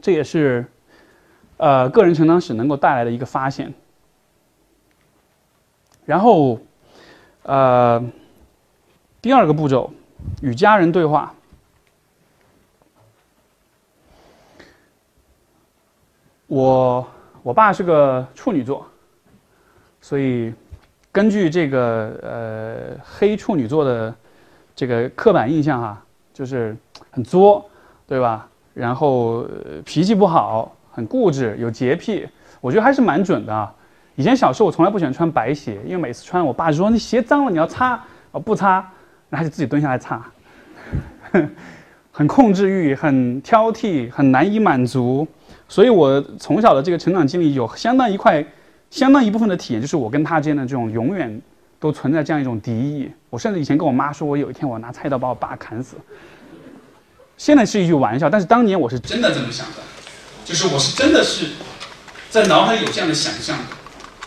[0.00, 0.64] 这也是，
[1.58, 3.74] 呃，个人成长史能够带来的一个发现。
[6.06, 6.58] 然后，
[7.42, 8.02] 呃，
[9.20, 9.92] 第二个步骤，
[10.40, 11.34] 与家人对话。
[16.46, 17.06] 我
[17.42, 18.86] 我爸是个处女座，
[20.00, 20.54] 所以
[21.12, 24.14] 根据这个呃黑处女座的
[24.74, 26.02] 这个刻板印象哈，
[26.32, 26.76] 就是
[27.10, 27.68] 很作，
[28.06, 28.48] 对吧？
[28.72, 29.44] 然后
[29.84, 32.26] 脾气不好，很固执，有洁癖，
[32.60, 33.70] 我觉得还是蛮准的。
[34.14, 38.86] 以前小时候我从来不喜欢穿白鞋，因为每次穿，我爸就说你鞋脏了，你要擦，我不擦，
[39.28, 40.24] 然后就自己蹲下来擦，
[42.12, 45.26] 很控制欲，很挑剔，很难以满足，
[45.68, 48.44] 所以我从小的这个成长经历有相当一块，
[48.90, 51.40] 相当一部分的体验，就是我跟他之间的这种永远
[51.80, 53.10] 都存在这样一种敌意。
[53.30, 55.96] 我甚至以前跟我妈说，我有一天我要拿菜刀把我爸砍死，
[57.36, 59.78] 现在是一句玩笑，但是当年我是真的这么想的，
[60.44, 61.46] 就是我是真的是
[62.28, 63.58] 在脑海里有这样的想象，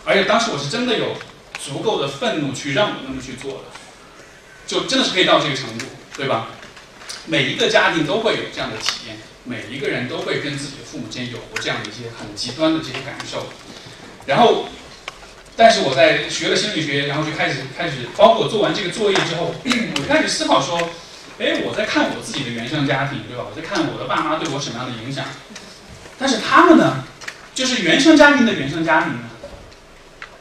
[0.04, 1.14] 而且当时我是真的有
[1.60, 3.64] 足够的愤怒去让我那么去做的，
[4.66, 5.86] 就真的是可以到这个程度，
[6.16, 6.48] 对吧？
[7.26, 13.46] 每一个家庭都会有这样的体验，每一个人都会跟自己的父母之间有过这样的一些很极端的这些感受，
[14.26, 14.66] 然后。
[15.56, 20.76] 但是我在学了心理学，然后就开始开始，包括做完这个作业之后， 我就开始思考说，
[21.38, 23.44] 哎，我在看我自己的原生家庭，对吧？
[23.48, 25.24] 我在看我的爸妈对我什么样的影响。
[26.18, 27.04] 但是他们呢，
[27.54, 29.30] 就是原生家庭的原生家庭呢。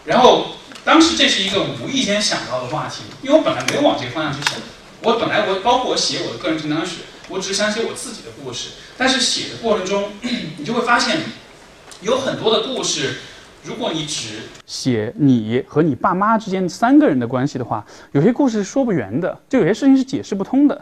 [0.06, 4.56] 然后当时这是一个无意间想到的话题，因为我本来没有往这个方向去想。
[5.02, 6.94] 我本来我包括我写我的个人成长史，
[7.30, 8.70] 我只是想写我自己的故事。
[8.98, 10.14] 但是写的过程中，
[10.58, 11.20] 你就会发现，
[12.02, 13.20] 有很多的故事。
[13.64, 20.80] 如果你只写你和你爸妈之间三个人的关系的话，有些故事是说不圆的，就有些事情是解释不通的。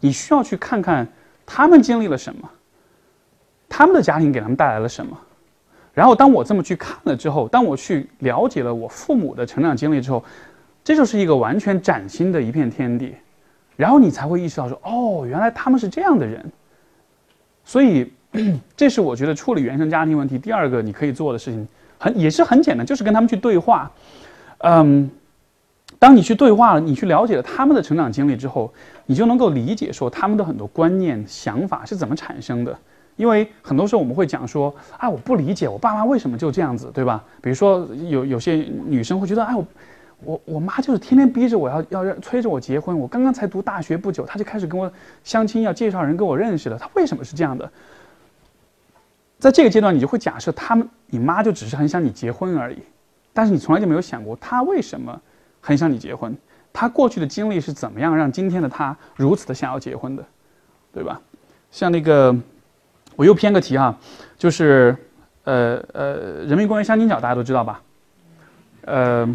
[0.00, 1.06] 你需要去看看
[1.44, 2.48] 他们经历了什么，
[3.68, 5.16] 他们的家庭给他们带来了什么。
[5.92, 10.24] 然后当我这么去看了之后，当我去了解了我父母的成长经历之后，
[10.82, 13.14] 这就是一个完全崭新的一片天地。
[13.76, 16.50] 然后你才会意识到说，哦，原来他们是这样的人。
[17.62, 18.10] 所以，
[18.74, 21.68] 这是我觉得处理原生家庭问题第二个你可以做的事情。
[22.02, 23.88] 很也是很简单，就是跟他们去对话，
[24.58, 25.08] 嗯，
[26.00, 28.74] 当你去对话了，你去了解了他们的成长经历之后，
[29.06, 32.76] 你就能够理解说他们的很多观念、想法是怎么产生的。
[33.14, 37.22] 因为很多时候我们会讲说，啊，我不理解我爸妈为什么就这样子，对吧？
[37.40, 39.64] 比如说有有些女生会觉得，哎，我
[40.24, 44.90] 我我妈就是天天逼着我要要催着我结婚，我刚刚才读大学不久，她就开始跟我
[45.22, 47.70] 相亲，要介绍人跟我认识了，她为什么是这样的？
[49.42, 52.78] 在这个阶段，你就会假设他们，你妈就只是很想你结婚而已，
[53.32, 55.20] 但是你从来就没有想过她为什么
[55.60, 56.32] 很想你结婚，
[56.72, 60.24] 她过去的经历是怎么样让今天的她如此的想要结婚的，
[60.94, 61.20] 对吧？
[61.72, 62.32] 像那个，
[63.16, 63.98] 我又偏个题哈，
[64.38, 64.96] 就是
[65.42, 66.14] 呃呃，
[66.44, 67.82] 人民公园相亲角大家都知道吧？
[68.82, 69.28] 呃，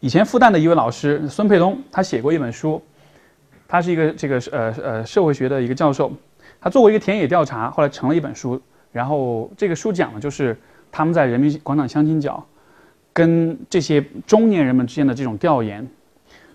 [0.00, 2.82] 以前复旦的一位老师孙沛东，他写过一本书，
[3.66, 6.12] 他是一个这个呃呃社会学的一个教授。
[6.68, 8.60] 他做过一个田野调查，后来成了一本书。
[8.92, 10.54] 然后这个书讲的就是
[10.92, 12.44] 他们在人民广场相亲角，
[13.10, 15.88] 跟这些中年人们之间的这种调研，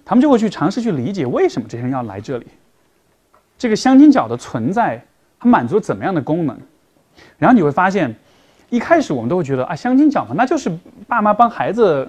[0.06, 2.46] 他们就会去尝试去理解为什么这些人要来这里，
[3.58, 5.04] 这个相亲角的存在，
[5.40, 6.56] 它满足怎么样的功能？
[7.40, 8.16] 然后你会发现，
[8.70, 10.72] 一开始我们都会觉得啊，相亲角嘛，那就是
[11.08, 12.08] 爸妈帮孩子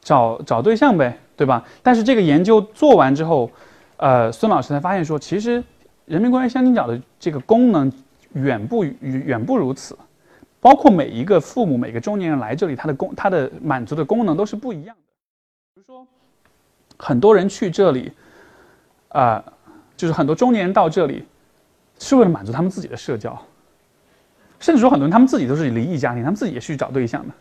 [0.00, 1.64] 找找对象呗，对吧？
[1.84, 3.48] 但是这个研究做完之后，
[3.96, 5.62] 呃，孙老师才发现说，其实。
[6.08, 7.92] 人民公园相亲角的这个功能
[8.32, 9.96] 远不远不如此，
[10.58, 15.02] 包括每一个父母、每个中年人来这里，他的功、他的满足的功能都是不一样的。
[15.74, 16.06] 比如说，
[16.96, 18.10] 很多人去这里，
[19.10, 19.44] 啊，
[19.98, 21.24] 就是很多中年人到这里，
[21.98, 23.38] 是为了满足他们自己的社交，
[24.58, 27.34] 甚至说很多人他们自己都是离异家庭，他们自己也去找对象的。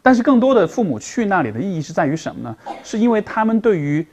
[0.00, 2.56] 但是更多的父母去那里的意义是在于什么呢？
[2.82, 4.06] 是因为他们对于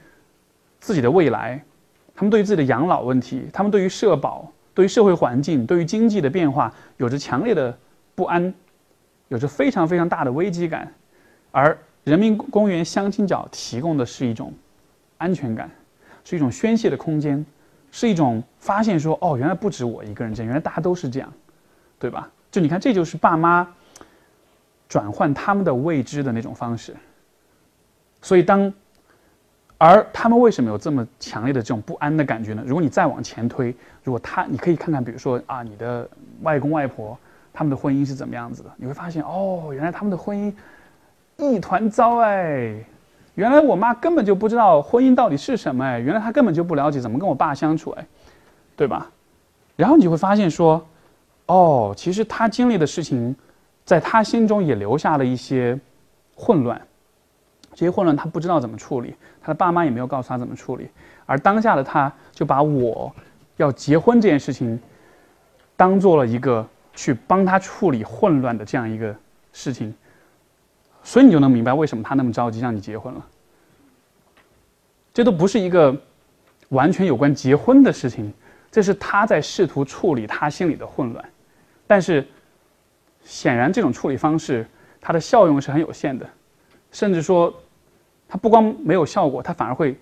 [0.78, 1.64] 自己的未来。
[2.16, 7.76] 他们对于自己的养老问题，他们对于社保、对于社会环境、对于经济的变化，有着强烈的
[8.14, 8.54] 不安，
[9.28, 10.90] 有着非常非常大的危机感，
[11.50, 14.50] 而人民公园相亲角提供的是一种
[15.18, 15.70] 安全感，
[16.24, 17.44] 是一种宣泄的空间，
[17.92, 21.30] 是一种发现说哦，原来不止我一个人这样，原来大家都是这样，
[21.98, 22.30] 对吧？
[22.50, 23.68] 就你看，这就是爸妈
[24.88, 26.96] 转换他们的未知的那种方式。
[28.22, 28.72] 所以当。
[29.78, 32.62] 而他们为什么有这么强烈的这种不安的感觉呢？
[32.66, 36.08] 如果你再往前推，如果他，你可以看看，比如说啊，你的
[36.42, 37.18] 外公外婆
[37.52, 38.70] 他们的婚姻是怎么样子的？
[38.76, 40.52] 你会发现，哦，原来他们的婚姻
[41.36, 42.74] 一团糟哎！
[43.34, 45.98] 原来我妈根本就不知道婚姻到底是什么哎！
[45.98, 48.06] 原来她根本就不了解怎么跟我爸相处哎，
[48.76, 49.10] 对吧？
[49.76, 50.82] 然后你会发现说，
[51.44, 53.36] 哦，其实他经历的事情，
[53.84, 55.78] 在他心中也留下了一些
[56.34, 56.80] 混乱。
[57.76, 60.88] 这些混乱他不知道怎么处理，他的爸妈也没有告诉他怎么处理，
[61.26, 63.14] 而当下的他就把我
[63.58, 64.80] 要结婚这件事情
[65.76, 69.14] 当做了一个去帮他处理混乱的这样一个
[69.52, 69.94] 事情，
[71.04, 73.22] 所以你就能明白为什么他那么着急让你结婚了。
[75.12, 75.94] 这都不是一个
[76.70, 78.32] 完全有关结婚的事情，
[78.70, 81.22] 这是他在试图处理他心里的混乱，
[81.86, 82.26] 但是
[83.22, 84.66] 显然这种处理方式
[84.98, 86.26] 它的效用是很有限的，
[86.90, 87.54] 甚至说。
[88.28, 89.96] 它不光没有效果，它反而会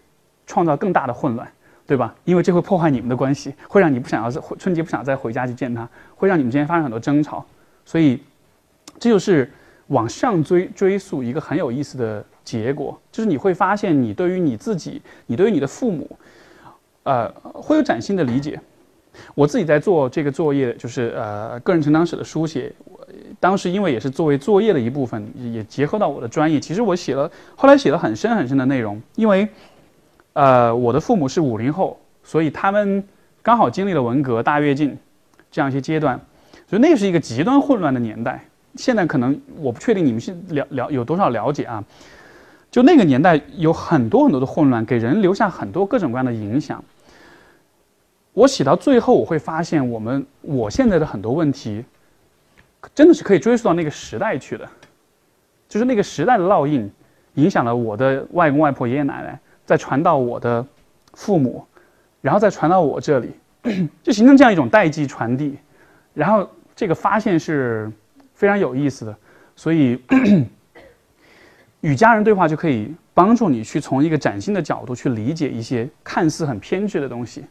[0.47, 1.47] 创造更大的混乱，
[1.87, 2.15] 对吧？
[2.25, 7.45] 因为这会破坏你们的关系，会让你不想要在春节不想再回家去见他，会让你们之间发生很多争吵。
[7.85, 8.23] 所以，
[8.99, 9.51] 这就是
[9.89, 16.19] 往上追追溯一个很有意思的结果，就是你会发现，你对于你自己，你对于你的父母，
[17.03, 18.59] 呃，会有崭新的理解。
[19.35, 22.73] 我自己在做这个作业，就是呃个人成长史的书写。
[23.45, 25.23] 当时因为也是作为作业的一部分，
[25.53, 26.59] 也结合到我的专业。
[26.59, 28.99] 其实我写了，后来写了很深很深的内容。
[29.17, 29.47] 因为，
[30.33, 33.05] 呃，我的父母是五零后，所以他们
[33.43, 34.97] 刚好经历了文革、大跃进
[35.51, 36.19] 这样一些阶段，
[36.67, 38.43] 所以那是一个极端混乱的年代。
[38.77, 41.85] 现在可能我不确定你们是了了有多少了解啊？
[42.71, 46.83] 就那个年代有很多很多的混乱，给人留下很多各种各样的影响。
[48.33, 51.85] 我写到最后，我会发现我们我现在的很多问题，
[52.95, 54.69] 真的是可以追溯到那个时代去的，
[55.69, 56.91] 就是那个时代的烙印，
[57.35, 60.67] 影响了我的外公外婆、爷爷奶奶，再传到我的
[61.15, 61.65] 父母，
[62.21, 63.31] 然后再传到我这里，
[64.03, 65.57] 就形成这样一种代际传递。
[66.13, 67.91] 然后这个发现是
[68.35, 69.17] 非常有意思的，
[69.57, 70.01] 所以
[71.81, 77.45] 与家人对话就可以帮助你去从一个崭新的角度去理解一些看似很偏执的东西。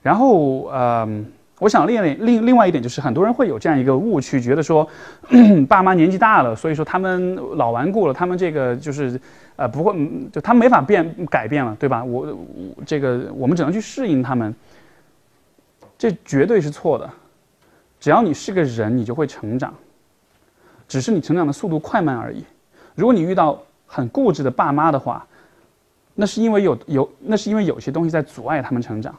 [0.00, 1.24] 然后，呃，
[1.58, 4.88] 我想另另另外一点就是，很多人会有这样一个误区，觉得说，
[5.68, 9.20] 爸妈年纪大了，所以说他们老顽固了，他们这个就是，
[9.56, 9.92] 呃，不会，
[10.30, 12.04] 就他们没法变改变了，对吧？
[12.04, 12.32] 我
[12.86, 14.54] 这个我们只能去适应他们，
[15.98, 17.10] 这绝对是错的。
[17.98, 19.74] 只要你是个人，你就会成长，
[20.86, 22.44] 只是你成长的速度快慢而已。
[22.94, 25.26] 如果你遇到很固执的爸妈的话，
[26.14, 29.12] 那是因为有有那是因为有些东西在阻碍他们成长。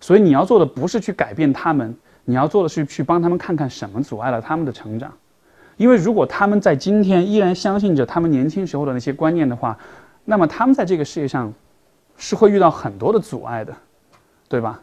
[0.00, 1.94] 所以你要做的不是去改变他们，
[2.24, 5.12] 你要做的是去帮他们看看什么阻碍了他们的成长。
[5.76, 9.76] 因为如果他们在今天依然相信着他们年轻时候的那些观念的话，
[10.24, 11.52] 那么他们在这个世界上
[12.16, 13.74] 是会遇到很多的阻碍的，
[14.48, 14.80] 对吧？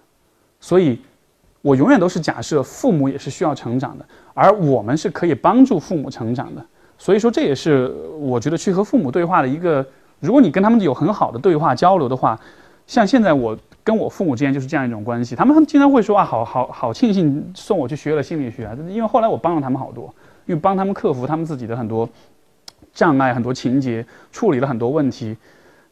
[0.59, 1.01] 所以，
[1.61, 6.63] 我永远都是假设父母也是需要成长的，而我们是可以帮助父母成长的。
[6.97, 9.85] 所以说，这也是我觉得去和父母对话的一个，
[10.19, 12.39] 如果你跟他们有很好的对话交流的话，
[12.87, 13.57] 像现在我。
[13.83, 20.05] 跟我父母之间就是这样一种关系，他们经常会说啊，好好好庆幸送我去学了心理学，因为后来我帮了他们好多，
[20.45, 22.07] 因为帮他们克服他们自己的很多
[22.93, 25.35] 障碍、很多情节，处理了很多问题。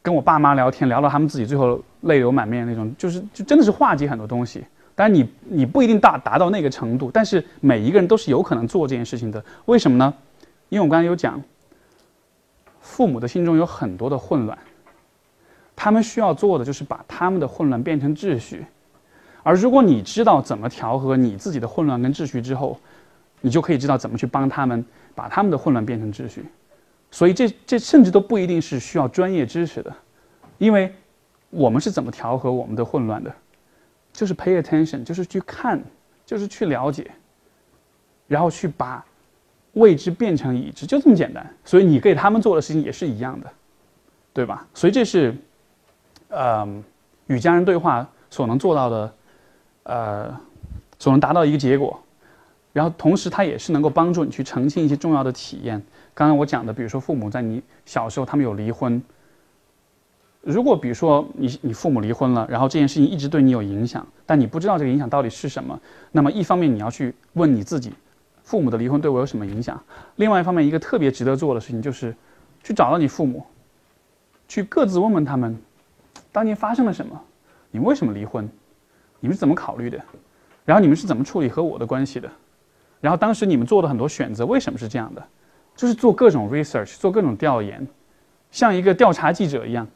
[0.03, 4.63] 跟我爸妈聊天，聊到他们自己最后泪流满面那种，就是就真的是化解很多东西。
[4.95, 9.43] 当然你你不一定达达到那个程度，但是每一个人都是有可能做这件事情的。
[9.65, 10.13] 为什么呢？
[10.69, 11.39] 因为我刚才有讲，
[12.79, 14.57] 父母的心中有很多的混乱。
[15.75, 18.63] 他们需要做的就是把他们的混乱变成秩序，
[19.41, 22.79] 而如果你知道怎么调和你自己的混乱跟秩序之后，
[23.39, 26.45] 你就可以知道怎么去帮他们把他们的混乱变成秩序。
[27.09, 29.91] 所以这这甚至都不一定是需要专业知识的，
[30.59, 30.93] 因为
[31.49, 33.33] 我们是怎么调和我们的混乱的，
[34.13, 35.81] 就是 pay attention，就是去看，
[36.25, 37.09] 就是去了解，
[38.27, 39.03] 然后去把
[39.73, 41.43] 未知变成已知，就这么简单。
[41.65, 43.51] 所以你给他们做的事情也是一样的，
[44.31, 44.67] 对吧？
[44.75, 45.35] 所以这是。
[46.33, 46.83] 嗯，
[47.27, 49.13] 与家人对话所能做到的，
[49.83, 50.39] 呃，
[50.97, 51.99] 所能达到一个结果，
[52.71, 55.81] 然后同时它也是能够帮助你去澄清一些重要的体验。
[56.13, 59.03] 刚刚我讲的，比如说父母在你小时候他们有离婚，
[60.39, 65.77] 如果比如说你你父母离婚了，然后这件事情一直对你有影响，但你不知道这个影响到底是什么，
[66.13, 67.91] 那么一方面你要去问你自己，
[68.43, 69.77] 父母的离婚对我有什么影响？
[70.15, 72.15] 另外一方面，一个特别值得做的事情就是
[72.63, 73.45] 去找到你父母，
[74.47, 75.59] 去各自问问他们。
[76.31, 77.21] 当年发生了什么？
[77.71, 78.49] 你们为什么离婚？
[79.19, 79.99] 你们是怎么考虑的？
[80.65, 82.29] 然后你们是怎么处理和我的关系的？
[82.99, 85.21] 然后当时你们做的很多选择为什么是这样的？
[85.75, 87.85] 就是做各种 research，做各种调研，
[88.51, 89.87] 像一个调查记者一样，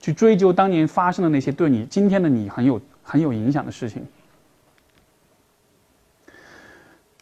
[0.00, 4.06] 去追究当年发生的那些对你今天的你很有很有影响的事情。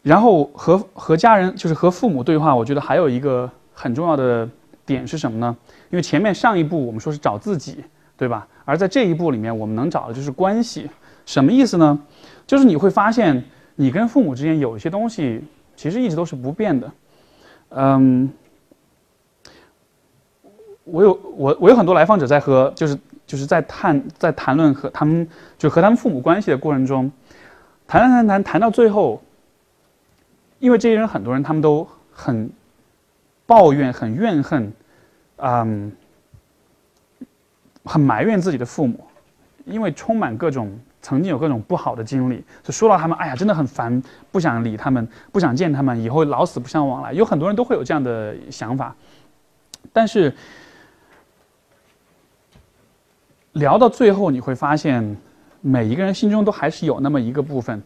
[0.03, 4.47] 然后和和家人，就是和父母对话，我觉得还有一个很重要的
[4.85, 5.57] 点是什么呢？
[5.89, 7.83] 因为前面上一步我们说是找自己。
[8.15, 8.47] 对吧？
[8.65, 10.89] 而在这一步里面，我们能找的就是关系。
[11.25, 11.99] 什么意思呢？
[12.45, 13.43] 就是你会发现，
[13.75, 15.41] 你跟父母之间有一些东西，
[15.75, 16.91] 其实一直都是不变的。
[17.69, 18.31] 嗯，
[20.83, 25.27] 我有我我有很多来访者在和就是就是在谈在谈论和他们
[25.57, 27.11] 就和他们父母关系的过程中，
[27.87, 29.21] 谈谈谈谈谈到最后，
[30.59, 32.49] 因为这些人很多人他们都很
[33.45, 34.73] 抱怨、很怨恨，
[35.37, 35.91] 嗯。
[37.85, 39.05] 很埋怨自己的父母，
[39.65, 44.01] 因为充满各种曾经有各种不好的经历，就说到他们，哎呀，真的很烦，
[44.31, 47.11] 不想理他们，不想见他们，以后老死不相往来。
[47.11, 48.95] 有很多人都会有这样的想法，
[49.91, 50.33] 但是
[53.51, 55.17] 聊到最后，你会发现，
[55.59, 57.83] 每一个人心中都还是有那么一个部分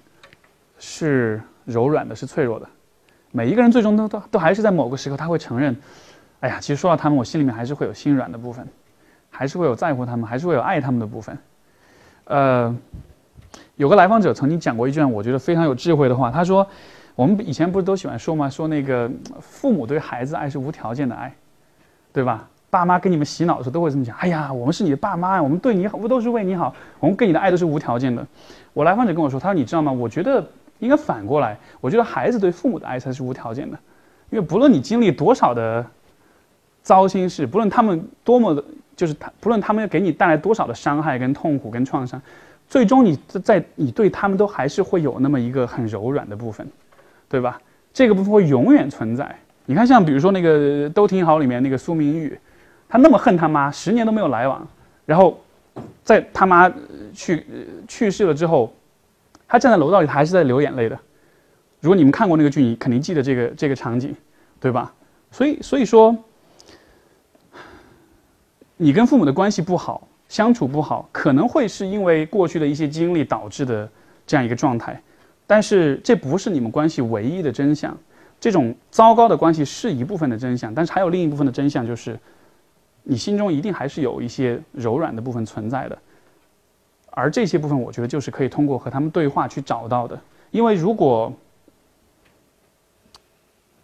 [0.77, 2.69] 是柔软的，是脆弱的。
[3.31, 5.75] 每一个人最终都都都还是在某个时刻，他会承认，
[6.39, 8.67] 哎呀，其实说到他们，我心里面还是会有心软的部分。
[9.37, 11.37] 还是会有在乎他们，还是会有爱他们的部分。
[12.23, 12.75] 呃，
[13.75, 16.67] 有个来访者曾经讲过一句我觉得非常有智慧的话，他说
[17.13, 18.49] ：“我们以前不是都喜欢说吗？
[18.49, 19.07] 说那个
[19.39, 21.31] 父母对孩子爱是无条件的爱，
[22.11, 22.49] 对吧？
[22.71, 24.17] 爸妈给你们洗脑的时候都会这么讲。
[24.17, 26.73] 哎呀，我们是你的爸妈呀，我们对你好，不都是为你好？
[26.99, 28.25] 我们给你的爱都是无条件的。
[28.73, 29.91] 我来访者跟我说，他说你知道吗？
[29.91, 30.43] 我觉得
[30.79, 33.77] 应该反过来，我觉得孩子对父母的爱才是无条件的，
[34.31, 35.85] 因为不论你经历多少的
[36.81, 38.63] 糟心事，不论他们多么的。”
[38.97, 42.19] 就是他，不论他们给你带来多少的伤害、跟痛苦、跟创伤，
[42.67, 46.67] 最终你在你对他们都还是会有那么一个很柔软的部分，
[47.29, 47.61] 对吧？
[47.93, 49.33] 这个部分会永远存在。
[49.67, 52.37] 你看，像比如说那个《都挺好》里面那个苏明玉，
[52.89, 54.67] 他那么恨他妈，十年都没有来往，
[55.05, 55.39] 然后
[56.03, 56.67] 在他妈
[57.13, 57.45] 去
[57.87, 58.73] 去世了之后，
[59.47, 60.97] 他站在楼道里，他还是在流眼泪的。
[61.81, 64.15] 如果你们看过那个剧，你肯定记得这个这个场景，
[64.59, 64.91] 对吧？
[65.31, 66.17] 所以，所以说。
[68.77, 73.89] 你跟父母的关系不好，相处不好，可能会是因为过去的一些经历导致的
[74.25, 75.01] 这样一个状态，
[75.47, 77.97] 但是这不是你们关系唯一的真相。
[78.39, 82.19] 这种糟糕的关系是一部分的真相，但是还有另一部分的真相，就是
[83.01, 85.97] 你心中一定还是有一些柔软的部分存在的，
[87.09, 90.21] 而这些部分，我觉得就是可以通过和他们对话去找到的。
[90.51, 91.33] 因为如果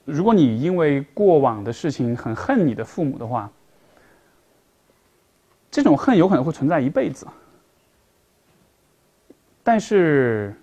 [0.06, 3.50] 如果你因为过往的事情很恨你的父母的话，
[5.74, 7.26] 这种恨有可能会存在一辈子，
[9.64, 10.54] 但是，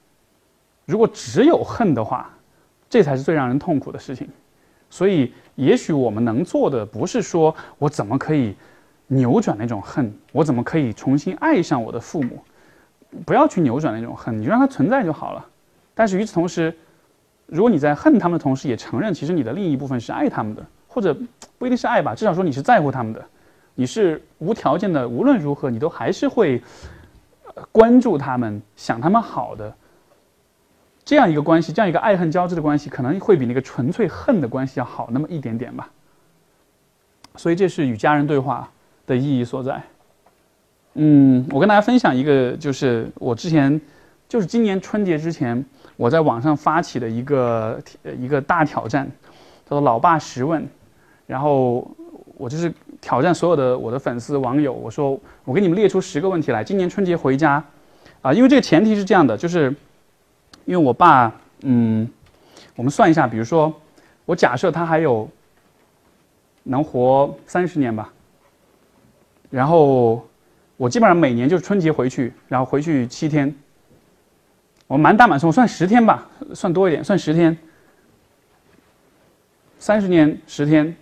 [0.87, 2.31] 如果只有恨的话，
[2.89, 4.29] 这才是最让人痛苦的事情。
[4.89, 8.55] 所以，也许我们能做的不是说我怎么可以
[9.09, 12.41] 扭转那种恨，我怎么可以重新爱上我的父母，
[13.27, 15.45] 不要去扭转那种恨，你就让它存在就好了。
[15.93, 16.73] 但是与此同时，
[17.47, 21.13] 如果你在恨他们的同时，也承认其实你的另一部分是爱他们的，或者
[21.59, 23.21] 不一定是爱吧，至少说你是在乎他们的。
[23.75, 26.63] 你是无条件的，无论如何，你都还是会
[27.73, 29.75] 关注他们，想他们好的。
[31.05, 35.91] 这样一个关系，这样一个爱恨交织的关系，可能会比那个纯粹恨的关系要好那么一点点吧。
[37.37, 38.71] 所以，这是与家人对话
[39.07, 39.83] 的意义所在。
[40.95, 43.81] 嗯，我跟大家分享一个，就是我之前，
[44.29, 45.65] 就是今年春节之前，
[45.97, 47.81] 我在网上发起的一个
[48.19, 49.11] 一个大挑战，
[49.65, 50.69] 叫做“老爸十问”，
[51.27, 51.91] 然后
[52.37, 52.73] 我就是。
[53.01, 56.63] 挑战所有的我的粉丝网友，我说我给你们列出十个问题来。
[56.63, 57.65] 今年春节回家，
[58.21, 59.75] 啊，因为这个前提是这样的，就是
[60.67, 61.33] 因为我爸，
[61.63, 62.07] 嗯，
[62.77, 63.75] 我们算一下，比如说
[64.27, 65.27] 我假设他还有
[66.65, 68.13] 能活三十年吧，
[69.49, 70.29] 然后
[70.77, 73.55] 我基本上每年就是春节回去，然后回去七天，
[74.87, 77.57] 我满打满算我算十天吧，算多一点，算十天，
[79.79, 80.95] 三十年十天。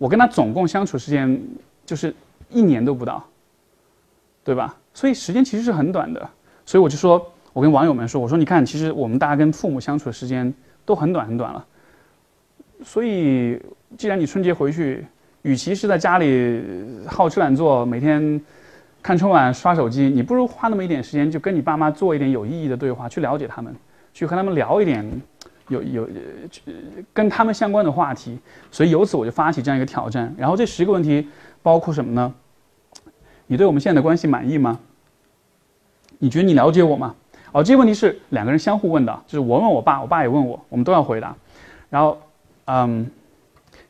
[0.00, 1.38] 我跟他总共相处时间
[1.84, 2.14] 就是
[2.48, 3.22] 一年都不到，
[4.42, 4.74] 对吧？
[4.94, 6.26] 所以时间其实是很短的。
[6.64, 10.50] 所以我就说，我跟网友们说，我说你看，其实我们大家跟父母相处的时间
[10.86, 11.62] 都很短很短了。
[12.82, 13.60] 所以，
[13.98, 15.04] 既然你春节回去，
[15.42, 16.64] 与其是在家里
[17.06, 18.40] 好吃懒做，每天
[19.02, 23.76] 看春晚刷手机，你不如花那么一点时间，就跟你爸妈做一点有意义的对话，去了解他们，
[24.14, 25.04] 去和他们聊一点。
[25.70, 26.08] 有有
[27.14, 28.38] 跟他们相关的话题，
[28.70, 30.34] 所以由此我就发起这样一个挑战。
[30.36, 31.26] 然后这十个问题
[31.62, 32.34] 包括什么呢？
[33.46, 34.78] 你对我们现在的关系满意吗？
[36.18, 37.14] 你觉得你了解我吗？
[37.52, 41.34] 哦，这些问题是两个人相互问的，就是我问我爸，我爸也问我，我们都要回答。
[41.88, 42.20] 然后，
[42.66, 43.10] 嗯，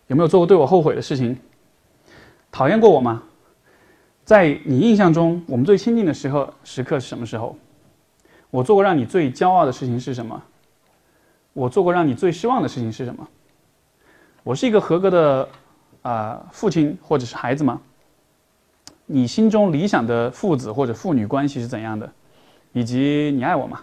[0.07, 1.37] 有没有做过对我后悔的事情？
[2.53, 3.23] 讨厌过我吗？
[4.25, 7.57] 在你印象中，我们最亲近的时候时刻是什么时候？
[8.51, 10.43] 我做过让你最骄傲的事情是什么？
[11.53, 13.27] 我做过让你最失望的事情是什么？
[14.43, 15.49] 我是一个合格的
[16.03, 17.81] 啊父亲或者是孩子吗？
[19.07, 22.11] 你心中理想的父子或者父女关系是怎样的？
[22.73, 23.81] 以及你爱我吗？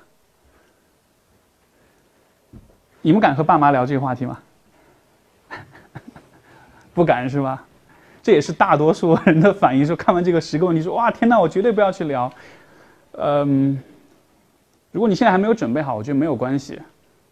[3.01, 4.39] 你们敢和爸妈聊这个话题吗？
[6.93, 7.65] 不敢是吧？
[8.23, 9.85] 这也是大多数人的反应。
[9.85, 12.31] 说看完这个十个问题，说哇天哪，我绝对不要去聊。
[13.11, 13.77] 嗯，
[14.91, 16.81] 如果你现在还没有准备好，我觉得没有关系。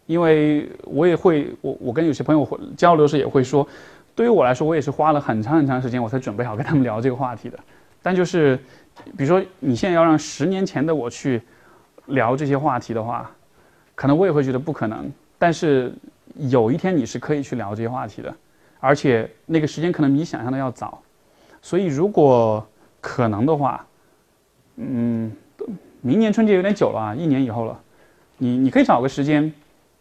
[0.06, 3.66] 因为我也会，我我跟有些朋友会交流时也会说，
[4.14, 7.58] 对于我来说，我也是花了很长很长时间，我才准备好跟他们聊这个话题的。
[8.02, 8.56] 但就是，
[9.16, 11.42] 比如说你现在要让十年前的我去
[12.06, 13.28] 聊这些话题的话，
[13.96, 15.10] 可能我也会觉得不可能。
[15.38, 15.92] 但是
[16.36, 18.32] 有一天你是可以去聊这些话题的，
[18.78, 21.02] 而且那个时间可能比你想象的要早。
[21.60, 22.64] 所以如果
[23.00, 23.84] 可能的话，
[24.76, 25.32] 嗯，
[26.00, 27.76] 明年春节有点久了啊，一年以后了，
[28.38, 29.52] 你你可以找个时间。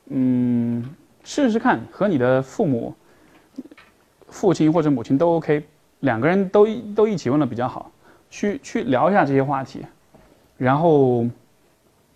[0.07, 0.83] 嗯，
[1.23, 2.93] 试试看和你的父母、
[4.27, 5.65] 父亲或者母亲都 OK，
[6.01, 7.91] 两个人都都一起问了比较好，
[8.29, 9.83] 去去聊一下这些话题，
[10.57, 11.23] 然后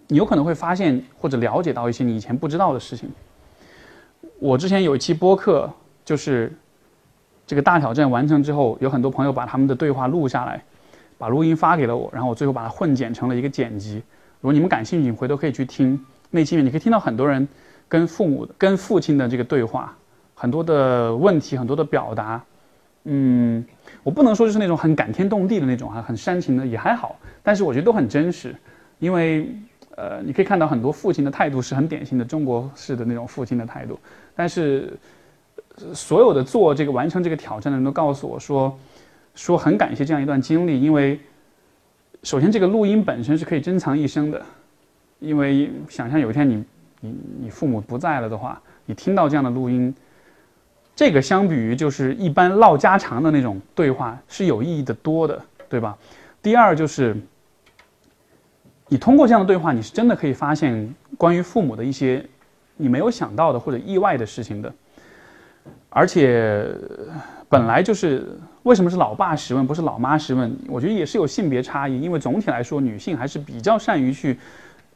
[0.08, 3.10] 你有可能会发现或者了解到一些你以前不知道的事情。
[4.38, 5.70] 我之前有一期播客，
[6.06, 6.54] 就是
[7.46, 10.64] 这个大挑战完成之后，有很多朋友把他们的对话录下来，
[11.18, 13.96] 把录音发给了我，然后我最后把它混剪成了一个剪辑。
[14.42, 16.00] 如果你们感兴趣，回头可以去听
[16.30, 17.46] 那期里面，你可以听到很多人
[17.90, 19.94] 跟父母、跟父亲的这个对话，
[20.34, 22.42] 很多的问题，很多的表达。
[23.06, 23.66] 嗯，
[24.04, 28.56] 我不能说就是那种很感天动地的那种啊，很煽情的也还好，但是我觉得都很真实，
[29.00, 29.50] 因为
[29.96, 33.98] 呃，你可以看到很多父亲的态度是很典型的中国式的那种父亲的态度，
[34.36, 34.94] 但是
[35.94, 38.78] 所有的做这个完成这个挑战的人都告诉我说，
[39.34, 41.20] 说很感谢这样一段经历，因为
[42.24, 44.46] 首先这个录音本身是可以珍藏一生的，
[45.20, 46.64] 因为想象有一天你
[47.00, 49.94] 你你父母不在了的话，你听到这样的录音。
[50.96, 55.98] 这个相比于就是一般唠家常的那种对话是有意义的多的，对吧？
[56.42, 57.16] 第二就是，
[58.90, 62.26] 你通过这样的对话，你是真的可以发现关于父母的一些
[62.76, 64.74] 你没有想到的或者意外的事情的。
[65.90, 66.70] 而且
[67.48, 70.54] 本来就是为什么是老爸十问不是老妈十问？
[70.68, 74.38] 我觉得也是有性别差异，因为总体来说女性还是比较善于去。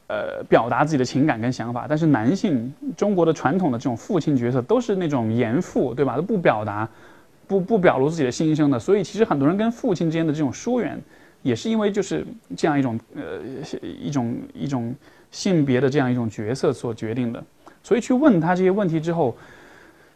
[0.07, 6.17] 呃，表达自己的情感跟想法，但是男性，中国的传统的这种父亲角色都是那种严父，对吧？
[6.17, 6.87] 都不表达，
[7.47, 8.77] 不不表露自己的心声的。
[8.77, 11.01] 所以其实很多人跟父亲之间的这种疏远，
[11.41, 12.23] 也是因为就是
[12.55, 13.21] 这样一种呃
[13.81, 14.93] 一种一种
[15.31, 17.41] 性别的这样一种角色所决定的。
[17.81, 19.35] 所以去问他这些问题之后，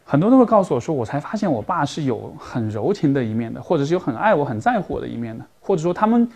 [0.04, 6.28] 很多都会告诉我说，我才发现我爸是有很柔情的一面的，或者是有很爱我、很在乎我的一面的，或者说他们。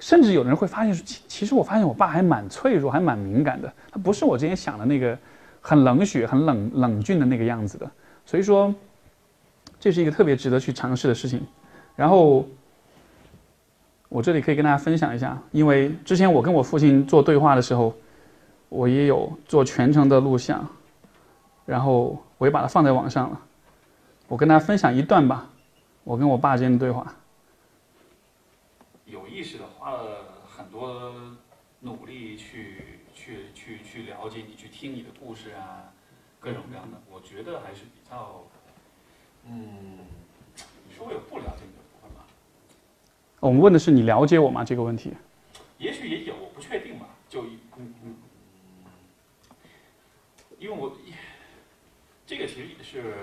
[0.00, 3.72] 甚至有的人会发现，其其实我发现我爸还蛮脆弱，还蛮敏感的。
[3.92, 5.16] 他不是我之前想的那个
[5.60, 7.88] 很冷血、很冷冷峻的那个样子的。
[8.26, 8.74] 所以说，
[9.78, 11.46] 这是一个特别值得去尝试的事情。
[11.94, 12.46] 然后，
[14.08, 17.94] 我这里可以跟大家分享一下，因为之前我跟我父亲做对话的时候，
[18.68, 20.66] 我也有做全程的录像，
[21.66, 23.40] 然后我也把它放在网上了。
[24.28, 25.46] 我跟大家分享一段吧，
[26.04, 27.14] 我跟我爸之间的对话。
[29.06, 29.64] 有意识的
[30.80, 31.12] 多
[31.80, 35.92] 努力去去去去了解你，去听你的故事啊，
[36.38, 38.46] 各种各样的，我觉得还是比较，
[39.46, 39.98] 嗯，
[40.88, 42.24] 你说我有不了解你的部分吗？
[43.40, 44.64] 我们问的是你了解我吗？
[44.64, 45.12] 这个问题。
[45.76, 47.06] 也许也有，我不确定吧。
[47.28, 47.44] 就
[47.76, 48.16] 嗯嗯，
[50.58, 50.96] 因为我
[52.26, 53.14] 这个其实也是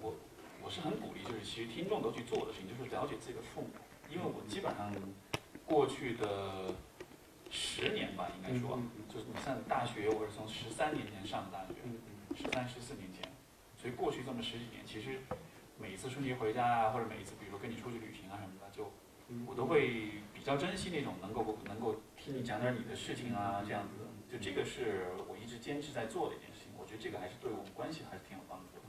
[0.00, 0.14] 我
[0.62, 3.68] 我是很鼓励，就是其实听众都去做的事情，就是了解自己的父母。
[4.10, 4.92] 因为我基本上
[5.66, 6.72] 过去的
[7.50, 8.78] 十年吧，应该说，
[9.08, 11.74] 就是你上大学，我是从十三年前上的大学，
[12.36, 13.28] 十三十四年前，
[13.76, 15.18] 所以过去这么十几年，其实
[15.76, 18.92] 每一次春节回家啊，或者每一次比如说跟你出去旅行啊什么的，就
[19.44, 23.94] 我都会比较珍惜那种能够能够听你讲点你的事情啊这样子。
[23.98, 28.86] 的，就这个是我一直坚持在做的一件事情，我觉得这个还是对我们关系还是挺有帮助的，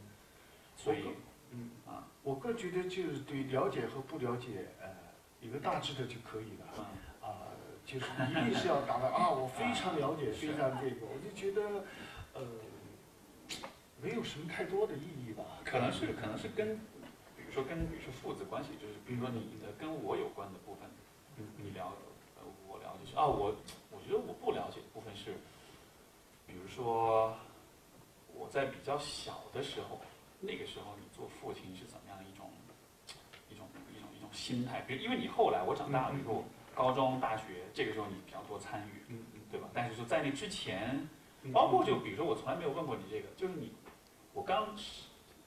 [0.76, 1.16] 所以，
[1.49, 1.72] 嗯。
[1.88, 5.06] 啊，我个人觉得就是对了解和不了解，呃。
[5.41, 6.85] 一个大致的就可以了，
[7.22, 7.47] 啊，
[7.85, 11.84] 就是一定是要达到啊， 我非常了解，非常这个，我就觉得，
[12.34, 12.41] 呃，
[14.01, 15.43] 没有什么太多的意义吧。
[15.64, 16.76] 可能是，可能是跟，
[17.35, 20.89] 比如说跟，比如说父子关系，就是比如说你的跟我有关的部分，
[21.57, 21.93] 你了，
[22.38, 23.55] 呃，我了解是啊，我，
[23.91, 25.35] 我觉得我不了解的部分是，
[26.47, 27.38] 比如说
[28.34, 30.01] 我在比较小的时候，
[30.39, 31.97] 那个时候你做父亲是怎么？
[34.38, 36.45] 心态，比如因为你后来我长大了以后，
[36.76, 37.43] 高中、大学
[37.73, 39.15] 这个时候你比较多参与，
[39.51, 39.68] 对吧？
[39.73, 41.07] 但是说在那之前，
[41.51, 43.73] 包括就比如说我从来没有问过你这个，就是你，
[44.34, 44.68] 我刚，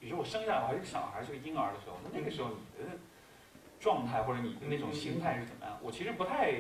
[0.00, 2.98] 比如说我生下来我还是个小孩，是个婴儿的时候，那那个时候你的
[3.78, 5.78] 状态或者你的那种心态是怎么样？
[5.82, 6.52] 我其实不太，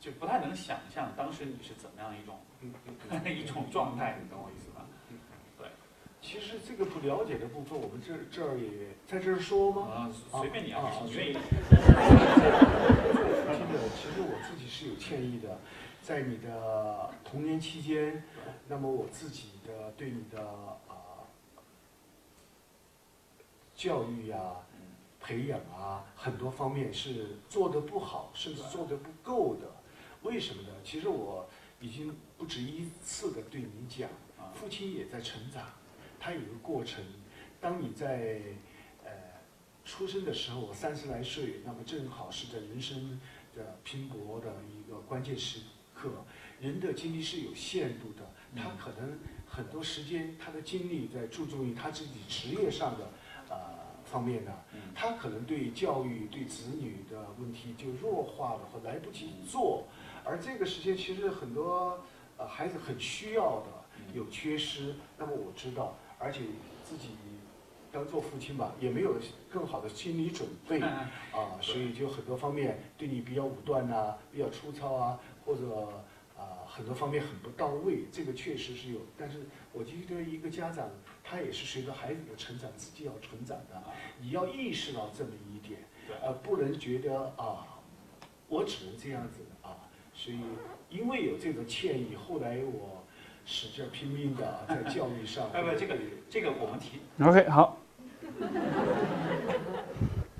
[0.00, 2.36] 就不太能想象当时你是怎么样一种
[3.30, 4.70] 一种状态，你懂我意思？
[6.24, 8.66] 其实这个不了解的部分，我们这这儿也
[9.06, 9.82] 在这儿说吗？
[9.82, 10.10] 啊，
[10.40, 11.34] 随便你啊，你愿意。
[11.34, 11.42] 真
[13.70, 15.58] 的，其实我自己是有歉意的，
[16.02, 18.24] 在你的童年期间，
[18.66, 20.40] 那么我自己的对你的
[20.88, 21.28] 啊
[23.76, 24.38] 教育呀、
[25.20, 29.70] 培养啊，很多方面是做的不好，甚至做的不够的。
[30.22, 30.68] 为什么呢？
[30.82, 31.46] 其实我
[31.80, 34.08] 已经不止一次的对你讲，
[34.54, 35.62] 父亲也在成长。
[36.24, 37.04] 它有一个过程，
[37.60, 38.40] 当你在
[39.04, 39.10] 呃
[39.84, 43.20] 出生的时候，三十来岁，那么正好是在人生
[43.54, 45.60] 的拼搏的一个关键时
[45.92, 46.10] 刻。
[46.62, 48.26] 人的精力是有限度的，
[48.56, 53.06] 他可能很多时间他的精力在注重于他自己职业上的
[53.50, 53.56] 呃
[54.06, 59.86] 方面呢，嗯他可能对教育、对子女的问题就弱化了或来不及做，
[60.24, 62.02] 而这个时间其实很多
[62.38, 63.66] 呃孩子很需要的，
[64.14, 64.94] 有缺失。
[65.18, 65.94] 那么我知道，
[66.24, 66.40] 而且
[66.82, 67.10] 自己
[67.92, 69.14] 刚做父亲吧，也没有
[69.50, 70.88] 更好的心理准备嗯
[71.32, 76.02] 啊，所以就很多方面对你比较武断呐、比较粗糙啊，或者
[76.36, 79.00] 啊很多方面很不到位，这个确实是有。
[79.18, 79.40] 但是
[79.72, 80.88] 我觉得一个家长
[81.22, 83.82] 他也是随着孩子的成长，自己要成长的，
[84.18, 85.84] 你要意识到这么一点，
[86.22, 87.78] 呃，不能觉得啊，
[88.48, 89.76] 我只能这样子啊。
[90.14, 90.38] 所以
[90.88, 93.03] 因为有这个歉意，后来我
[93.44, 95.44] 使劲儿拼命的在教育上。
[95.52, 95.94] 哎不，这个
[96.28, 97.78] 这个我们提 OK，好。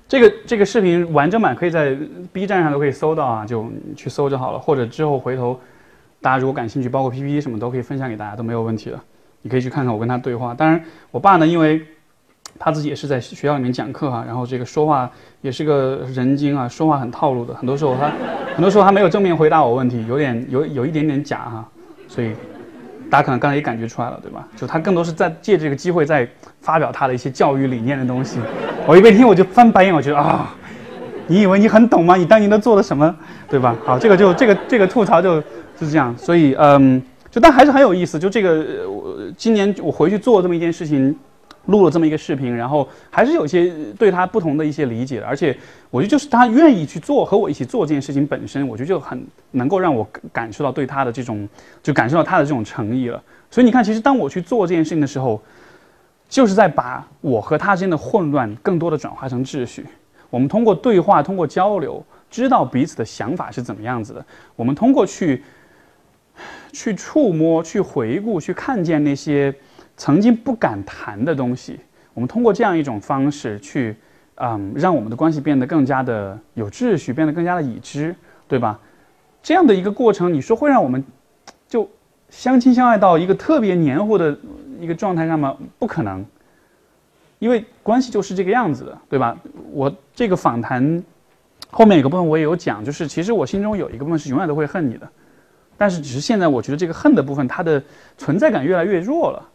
[0.07, 1.97] 这个这个视频完整版可以在
[2.31, 4.59] B 站上都可以搜到啊，就去搜就好了。
[4.59, 5.59] 或者之后回头
[6.21, 8.99] 大家如果感兴趣，包括 PPT 什么都可以分享给大家，都没有问题的。
[9.41, 10.53] 你可以去看看我跟他对话。
[10.53, 11.83] 当然，我爸呢，因为
[12.59, 15.09] 他自己也是在学校里面讲课哈、然后这个说话
[15.41, 17.53] 也是个人精啊，说话很套路的。
[17.55, 18.11] 很多时候他
[18.53, 21.69] 很多时候他没有正面回答我问题，有点有有一点点假哈、
[22.07, 22.33] 所以
[23.09, 24.47] 大家可能刚才也感觉出来了，对吧？
[24.55, 26.27] 就他更多是在借这个机会在
[26.61, 28.39] 发表他的一些教育理念的东西。
[28.85, 30.55] 我一边听我就翻白眼，我觉得啊，
[31.27, 32.15] 你以为你很懂吗？
[32.15, 33.15] 你当年都做了什么，
[33.49, 33.75] 对吧？
[33.85, 36.15] 好，这个就这个这个吐槽就就是这样。
[36.17, 38.17] 所以嗯，就但还是很有意思。
[38.17, 41.15] 就这个我今年我回去做这么一件事情。
[41.67, 45.57] 录了这么一个视频，然后还是有一些对他不同的一些理解，而且
[45.89, 51.47] 我觉得就是他愿意去做和我一起做这件事情本身，我觉得就很能够让我感受到对他的这种，
[51.81, 53.21] 就感受到他的这种诚意了。
[53.49, 55.41] 所以你看，其实当我去做这件事情的时候，
[56.27, 59.85] 就是在把我和他之间的混乱更多的转化成秩序。
[60.29, 64.25] 我们通过对话，通过交流，知道彼此的想法是怎么样子的。
[64.55, 65.43] 我们通过去
[66.73, 69.53] 去触摸、去回顾、去看见那些
[69.97, 71.79] 曾经不敢谈的东西，
[72.13, 73.95] 我们通过这样一种方式去，
[74.35, 78.15] 嗯，让我们的关系变得更加的有秩序，变得更加的已知，
[78.47, 78.79] 对吧？
[79.41, 81.03] 这样的一个过程，你说会让我们
[81.67, 81.89] 就
[82.29, 84.37] 相亲相爱到一个特别黏糊的
[84.79, 85.55] 一个状态上吗？
[85.79, 86.25] 不可能，
[87.39, 89.37] 因为关系就是这个样子的，对吧？
[89.71, 91.01] 我这个访谈
[91.69, 95.07] 后面有个部分我也有讲，就是其实我心中有一个部分是永远都会恨你的，
[95.77, 97.81] 但是只是现在我觉得这个恨的部分它的
[98.17, 99.49] 存在感越来越弱了。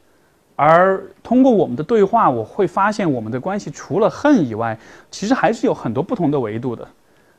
[0.62, 4.78] 而通过我们的对话，我会发现我们的关系除了恨以外，
[5.10, 6.86] 其实还是有很多不同的维度的。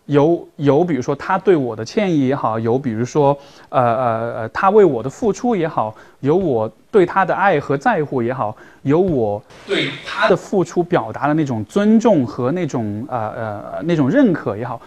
[0.08, 3.38] 有有，比如说他对我的歉意也好，有比如说
[3.70, 14.82] 呃呃呃他为我的付出也好，有我对他的爱和在乎也好，有我对他的付出表达的那种尊重和那种呃呃那种认可也好，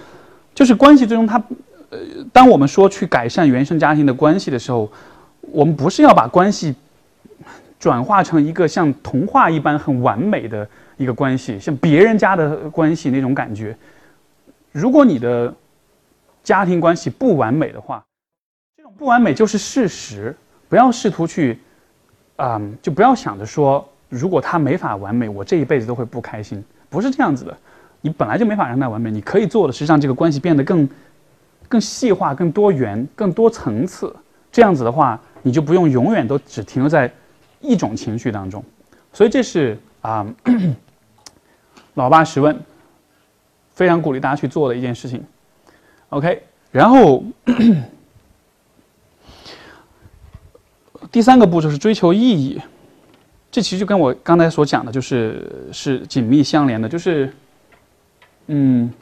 [0.52, 1.40] 就是关系最终它
[1.90, 1.98] 呃，
[2.32, 4.90] 当我们说去改善原生家庭的关系的时候，
[5.52, 6.74] 我们不是要把关系。
[7.84, 10.66] 转化成一个像童话一般很完美的
[10.96, 13.76] 一个关系，像别人家的关系那种感觉。
[14.72, 15.54] 如果你的
[16.42, 18.02] 家庭关系不完美的话，
[18.74, 20.34] 这种不完美就是事实。
[20.66, 21.58] 不要试图去，
[22.36, 26.64] 啊、嗯，就不要想着说，如果他没法完美，我这一辈子都会不开心。
[26.88, 27.54] 不是这样子的，
[28.00, 29.10] 你本来就没法让他完美。
[29.10, 30.88] 你可以做的是让这个关系变得更、
[31.68, 34.10] 更细化、更多元、更多层次。
[34.50, 37.12] 这样子的话，你就不用永远都只停留在。
[37.64, 38.62] 一种情绪当中，
[39.12, 40.26] 所以这是啊、
[41.94, 42.56] 老爸十问，
[43.72, 45.24] 非常鼓励大家去做的一件事情。
[46.10, 47.24] OK，然后
[51.10, 52.60] 第三个步骤是追求意义，
[53.50, 57.32] 这其实就跟我刚才所讲的，就是是紧密相连的，就是
[58.48, 58.92] 嗯，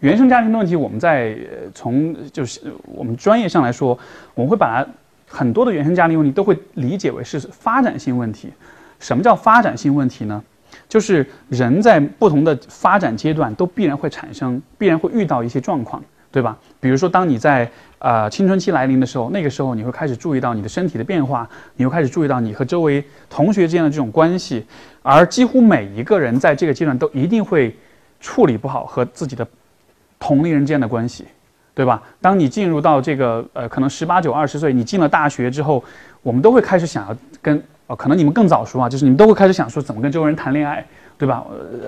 [0.00, 1.38] 原生家庭的问题，我们在
[1.74, 3.96] 从就是我们专业上来说，
[4.34, 4.90] 我们会把它。
[5.32, 8.50] 很多的原生家庭问题都会理解为是发展性问题。
[8.98, 10.42] 什么叫发展性问题呢？
[10.88, 16.58] 就是人在不同的发展阶段都必然会产生，必然会遇到一些状况，对吧？
[16.80, 24.66] 比如说，当你在呃青春期来临的时候，那个时候你会开始注意到你的身体的变化，你会开始注意到你和周围同学之间的这种关系，
[25.02, 27.74] 而几乎每一个人在这个阶段都一定会
[28.20, 29.46] 处理不好和自己的
[30.18, 31.24] 同龄人之间的关系。
[31.80, 32.02] 对吧？
[32.20, 35.82] 当你进入到这个呃，可能十八九、二十岁，你进了大学之后，
[36.22, 40.86] 我们都会开始想要跟哦，可能你们更早熟啊，就是你们都会开始想说怎么跟周围人谈恋爱，
[41.16, 41.42] 对吧？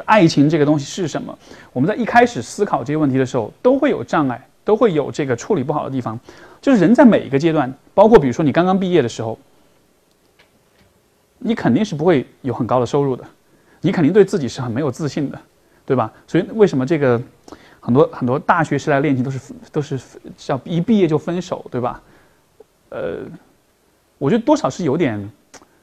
[0.06, 1.38] 爱情这个东西是什么？
[1.74, 6.18] 我们在一开始思考这些问题的时候，都会有障碍，都会有这个处理不好的地方。
[6.62, 9.38] 就是人在每一个阶段，包括比如说你刚刚毕业的时候，
[11.38, 13.22] 你肯定是不会有很高的收入的，
[13.82, 15.38] 你肯定对自己是很没有自信的，
[15.84, 16.10] 对吧？
[16.26, 17.20] 所以为什么这个？
[17.84, 20.00] 很多很多大学时代恋情都是都是
[20.36, 22.00] 叫一毕业就分手，对吧？
[22.90, 23.18] 呃，
[24.18, 25.28] 我觉得多少是有点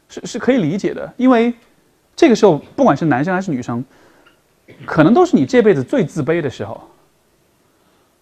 [0.07, 1.53] 是是可以理解的，因为
[2.15, 3.83] 这个时候不管是男生还是女生，
[4.85, 6.81] 可能都是你这辈子最自卑的时候。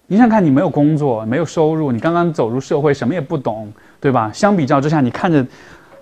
[0.09, 4.31] 你想看，你没有工作，没有收入，你刚刚走入社会，什么也不懂，对吧？
[4.33, 5.45] 相比较之下，你看着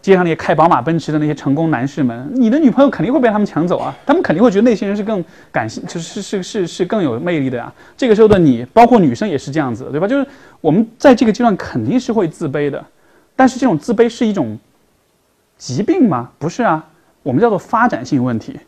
[0.06, 3.92] 街上那些开宝马、奔驰的那些成功男士们，你的女朋友肯定会被他们抢走啊！
[4.06, 7.74] 他们肯定会觉得那些人是更感性，就是是是是更有魅力的呀。
[7.98, 10.08] 这个时候的你，包括女生也是这样子，对吧？
[10.08, 10.28] 就是
[10.62, 12.86] 我们在这个阶段肯定是会自卑的，
[13.36, 14.56] 但是这种自卑是一种
[15.58, 16.30] 疾病吗？
[16.38, 16.86] 不是啊，
[17.24, 18.60] 我们叫做发展性问题，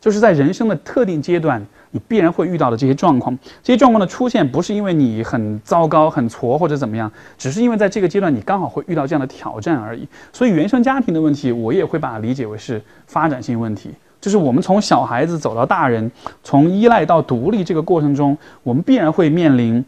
[0.00, 1.64] 就是在人生的特定阶段。
[1.92, 10.06] 你必然会遇到的这些状况，这些状况的出现不是因为你很糟糕、很挫或者怎么样，只是因为在这个阶段你刚好会遇到这样的挑战而已。
[10.32, 13.90] 所以原生家庭的问题，我也会把它理解为是发展性问题，
[14.20, 16.08] 就是我们从小孩子走到大人，
[16.44, 19.84] 从依赖到独立这个过程中，我们必然会面临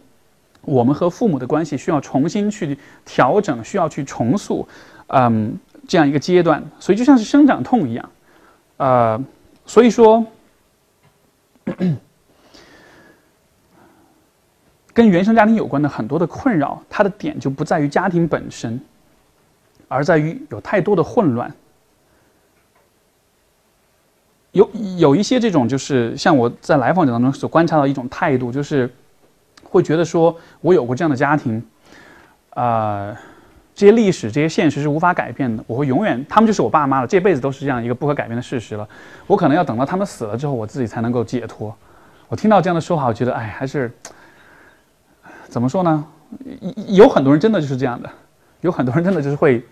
[0.63, 4.67] 我们和父母的关系需要重新去调整，需要去重塑，
[5.07, 5.57] 嗯，
[5.87, 6.61] 这样一个阶段。
[6.81, 8.11] 所以就像是生长痛一样，
[8.79, 9.25] 呃，
[9.67, 10.27] 所以说。
[14.95, 18.79] 跟原生家庭有关的很多的困扰，它的点就不在于家庭本身，
[19.89, 21.51] 而在于有太多的混乱。
[24.51, 24.69] 有
[24.99, 28.93] 有一些这种，就是像我在来访者当中所观察到一种态度，就是
[29.63, 31.65] 会觉得说我有过这样的家庭，
[32.51, 33.19] 啊，
[33.75, 38.87] 这些历史、这些现实是无法改变的，我会永远，他们就是我爸妈了，这辈子都是这样一个不可改变的事实了。
[39.27, 41.75] 我可能要等到他们死了之后，我自己才能够解脱。
[42.29, 43.91] 我听到这样的说法，我觉得，哎，还是
[45.49, 46.05] 怎么说呢？
[46.89, 48.11] 有很多人真的就是这样的，
[48.61, 49.63] 有很多人真的就是会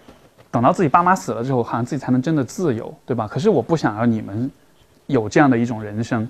[0.51, 3.27] 等到自己爸妈死了之后，好像自己才能真的自由，对吧？
[3.27, 4.51] 可是我不想要你们
[5.07, 6.29] 有这样的一种人生，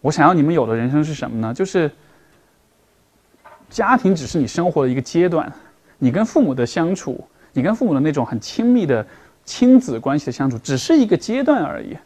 [0.00, 1.54] 我想要你们有的人生是什么呢？
[1.54, 1.90] 就是
[3.70, 5.50] 家庭只是你生活的一个阶段，
[6.02, 9.06] 你跟父母的相处，你跟父母的那种很亲密的
[9.44, 11.96] 亲子关系的相处，只是一个阶段而已。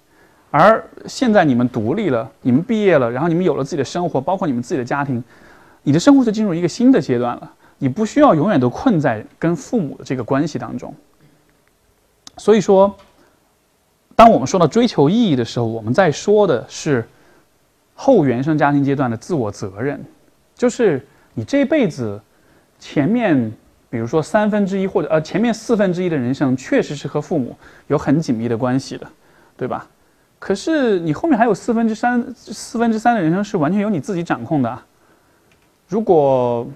[0.51, 5.25] 而现在你们独立了，你们毕业了，然后你们有了自己的生活，包括你们自己的家庭，
[5.83, 7.51] 你的生活就进入一个新的阶段了。
[7.79, 10.95] 你不需要永远都困在跟父母的这个关系当中。
[12.37, 12.95] 所以说，
[14.15, 17.09] 当我们说到追求意义的时候，我们在说的是
[17.95, 20.05] 后原生家庭阶段的自我责任，
[20.55, 22.21] 就是你这辈子
[22.79, 23.51] 前面，
[23.97, 27.57] 比如说三分之一或者呃前面四分之一的人生，确实是和父母
[27.87, 29.07] 有很紧密的关系的，
[29.57, 29.87] 对吧？
[30.39, 34.79] 可是你后面还有四分之三、四分之三的人生是完全由你自己掌控的。
[35.89, 36.69] 如果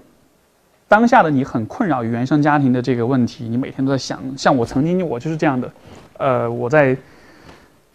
[0.87, 5.71] 当下的你很困扰于原生家庭的这个问题，你每天都在想，像我曾经我就是这样的。
[6.17, 6.97] 呃，我在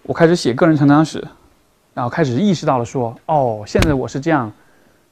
[0.05, 1.27] 我开始写个人成长史，
[1.95, 4.53] 然后开始意识到了说，哦，现在我是这样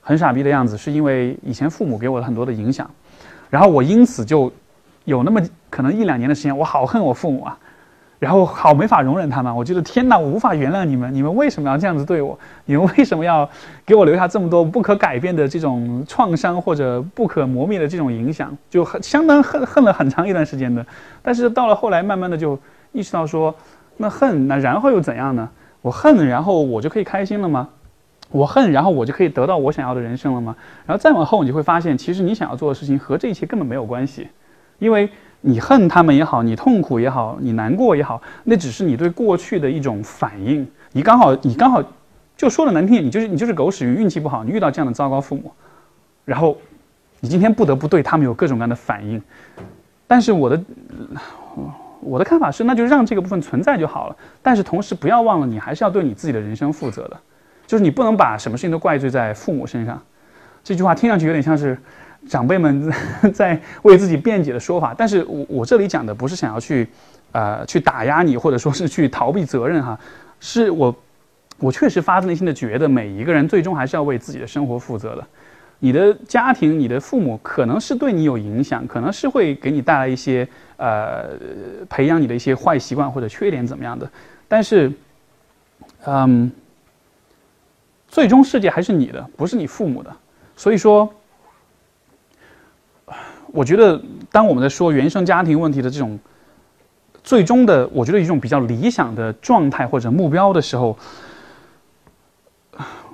[0.01, 2.89] 很傻逼的样子，是因为以前父母给我的很多的影响，
[3.55, 4.53] 然后我因此就
[5.05, 5.41] 有那么
[5.71, 7.57] 可能一两年的时间，我好恨我父母啊。
[8.19, 12.37] 然后好没法容忍他们，我觉得天哪，我无法原谅你们，你们为什么要这样子对我？
[12.65, 13.49] 你们为什么要
[13.87, 18.57] 给我留下这么多不可改变的这种创伤或者不可磨灭的这种影响？
[18.69, 20.85] 就很相当恨恨了很长一段时间的。
[21.23, 22.59] 但是到了后来，慢慢的就
[22.91, 23.55] 意识到说，
[23.99, 25.49] 那恨那然后又怎样呢？
[25.81, 27.69] 我恨，然后我就可以开心了吗？
[28.35, 30.57] 我恨，然后我就可以得到我想要的人生了吗？
[30.85, 34.29] 然后再往后，你就会发现，其实你想要做的事情和这一切根本没有关系，
[34.79, 35.09] 因为。
[35.47, 40.67] 你恨他们也好，你痛苦也好，你难过也好，那只是你对过去的一种反应。
[40.93, 41.85] 你刚好，你刚好，
[42.35, 45.53] 就说的难听点，你就是你就是狗屎运，运气不好，你遇到这样的糟糕父母，
[46.25, 46.57] 然后
[47.21, 49.21] 你今天不得不对他们有各种各样的反应。
[50.07, 50.59] 但是我的
[52.01, 54.17] 我的看法是，那就让这个部分存在就好了。
[54.41, 57.21] 但是同时不要忘了，你还是要对你自己的人生负责的，
[57.67, 60.01] 就是你不能把什么事情都怪罪在父母身上。
[60.63, 61.79] 这句话听上去有点像是。
[62.27, 62.91] 长辈们
[63.35, 66.89] 在为自己辩解的说法，但是我我这里讲的不是想要去，
[67.33, 70.01] 呃，去打压你，或者说是去逃避责任哈，
[70.41, 70.97] 是我，
[71.59, 75.27] 我确实发自内心的觉得每一个人最终还是要为自己的生活负责的。
[75.81, 81.29] 你的家庭，你的父母可能是对你有影响，可能是会给你带来一些呃，
[81.91, 84.11] 培养你的一些坏习惯或者缺点怎么样的，
[84.49, 84.91] 但是，
[86.07, 86.51] 嗯，
[88.15, 90.17] 最终世界还是你的，不是你父母的，
[90.57, 91.13] 所以说。
[93.49, 94.01] 我觉得，
[94.31, 96.17] 当我们在说原生家庭问题的这种
[97.25, 100.97] 最终的，我觉得一种比较理想的状态或者目标的时候，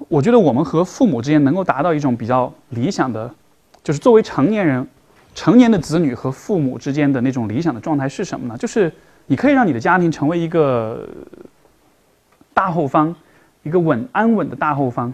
[0.08, 3.34] 我觉得我们和父母之间能够达到一种比较理想的，
[3.82, 4.86] 就是作为成年人、
[5.34, 8.56] 成年的子女和父母之间的那种理想的状态是什么呢？
[8.56, 8.90] 就是
[9.26, 11.06] 你可以让你的家庭成为一个
[12.54, 13.14] 大后方，
[13.62, 15.12] 一个稳安稳的大后方，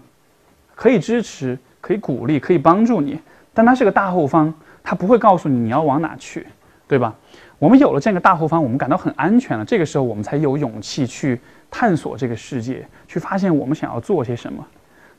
[0.74, 3.18] 可以支持、可以鼓励、可以帮助你，
[3.52, 4.52] 但它是个大后方。
[4.89, 6.47] 他不会告诉你你要往哪去，
[6.86, 7.12] 对吧？
[7.59, 9.64] 我们有了这样一个大后方，我们感到很安全了。
[9.64, 14.64] 这个时候，我们才有勇气去探索这个世界，去发现我们想要做些什么。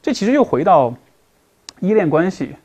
[0.01, 0.93] 这其实又回到
[1.81, 2.55] 依恋关系。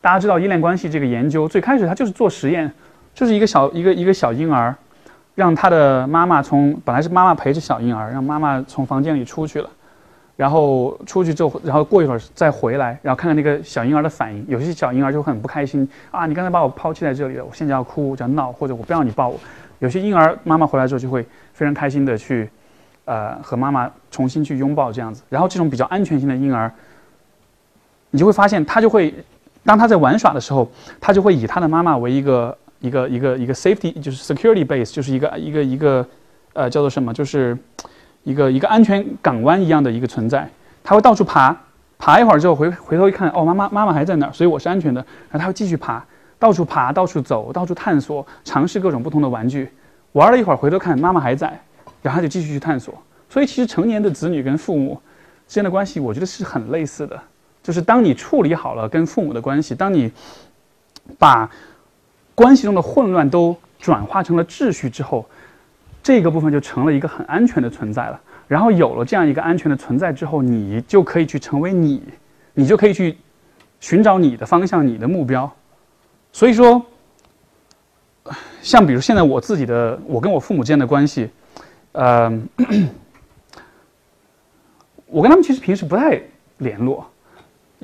[0.00, 2.72] 大家知道依恋关系这个研究，最开始它就是做实验，
[3.12, 4.72] 就是一个小一个一个小婴儿，
[5.34, 9.68] 让他的妈妈从本来是妈妈陪着小婴儿，让妈妈从房间里出去了，
[10.42, 14.44] 然后出去之后，然后过一会儿再回来，然后看看那个小婴儿的反应。
[14.48, 19.38] 有些小婴儿就很不开心啊，你刚才把我抛弃在这里了，我现在要哭，要闹，或者我不要你抱我。
[19.78, 22.50] 有些婴儿妈妈回来之后就会非常开心的去，
[23.04, 25.22] 呃，和妈妈重新去拥抱这样子。
[25.28, 26.68] 然后这种比较安全性的婴儿，
[28.10, 29.14] 你就会发现他就会。
[29.64, 30.68] 当他在玩耍的时候，
[31.00, 36.04] 他就会以他的妈妈为一个一个一个一个 safety，就是 security base，就是一个一个一个
[36.52, 37.56] 呃叫做什么，就是
[38.24, 40.48] 一个一个安全港湾一样的一个存在。
[40.84, 41.56] 他会到处爬，
[41.98, 45.00] 爬一会儿之后回回头一看，哦，妈妈妈妈还在那儿，所以我是安全的。
[45.30, 46.04] 然后他会继续爬，
[46.38, 49.70] 到处爬，到处走，到处探索，尝试各种不同的玩具。
[50.12, 51.46] 玩了一会儿，回头看妈妈还在，
[52.02, 52.94] 然后他就继续去探索。
[53.30, 55.00] 所以其实成年的子女跟父母
[55.46, 57.18] 之间的关系，我觉得是很类似的。
[57.62, 60.10] 就是当你处理好了跟父母的关系，当你
[61.18, 61.48] 把
[62.34, 65.24] 关系中的混乱都转化成了秩序之后，
[66.02, 68.20] 这个部分就成了一个很安全的存在了。
[68.48, 72.02] 然后有了这样一个安全的存在之后，你就可以去成为你，
[72.54, 73.16] 你就可以去
[73.80, 75.50] 寻找你的方向、你的目标。
[76.32, 76.84] 所以说，
[78.60, 81.30] 像比如现在我自己的，我跟我父母之间的关系，
[81.92, 82.30] 呃，
[85.06, 86.20] 我跟他们其实平时不太
[86.58, 87.06] 联络。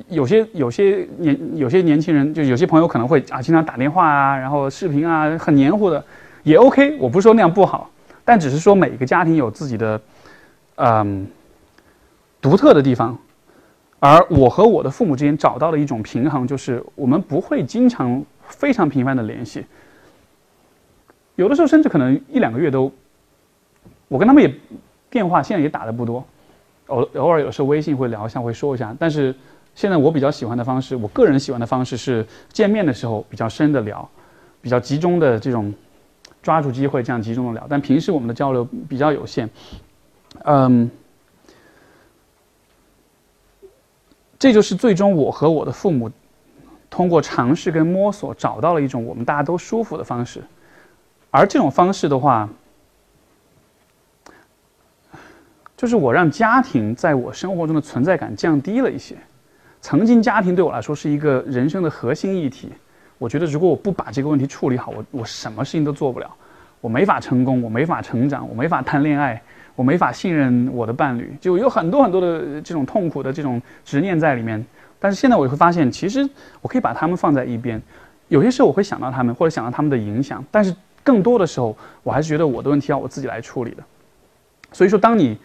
[0.07, 6.03] 有些有些年有些年轻人，就有些朋友可能会啊，经常打电话啊，然后视频啊，很黏糊的，
[6.43, 6.97] 也 OK。
[6.99, 7.89] 我不是说那样不好，
[8.29, 9.99] 但只是说每个家庭有自己的
[10.75, 11.27] 嗯
[12.39, 13.17] 独特的地方。
[13.97, 19.65] 而我和我的父母之间找到了一种平衡，就是我们不会经常非常频繁的联系，
[21.37, 22.91] 有的时候甚至可能一两个月都，
[24.07, 24.53] 我跟他们也
[25.09, 26.23] 电话现在也打的不多，
[26.85, 29.33] 偶偶尔有时候微信会聊一下，会说一下，但是。
[29.75, 34.09] 现在我比较喜欢的方式，我个人喜欢的方式是见面的时候比较深的聊，
[34.61, 35.73] 比较集中的这种
[36.41, 37.67] 抓住机会这样集中的聊。
[37.69, 39.49] 但平时我们的交流比较有限，
[40.43, 40.89] 嗯，
[44.37, 46.09] 这就是最终我和我的父母
[46.89, 50.43] 通过尝试跟摸索找到了一种我们大家都舒服的方式，
[51.31, 52.49] 而这种方式的话，
[55.77, 59.15] 就是我让家庭在我生活中的存在感降低了一些。
[59.81, 62.69] 曾经家庭对我来说是一个人生的核心议题，
[63.19, 66.27] 我觉得如果我不把这个问题处理好，我我什么事情都做不了，
[66.81, 69.39] 我没法成功，我没法成长，我没法谈恋爱，
[69.75, 74.65] 我没法信任我的伴侣，就有很多很多的这种痛苦的这种执念在里面。
[74.99, 76.27] 但是现在我会发现，其实
[76.61, 77.81] 我可以把他们放在一边，
[78.29, 80.73] 有些时候我会想到他们，或者想到他们的影响，但是
[81.03, 83.83] 更多的时候，我还是觉得我的问题要我自己来处理的。
[84.71, 85.37] 所以说，当你，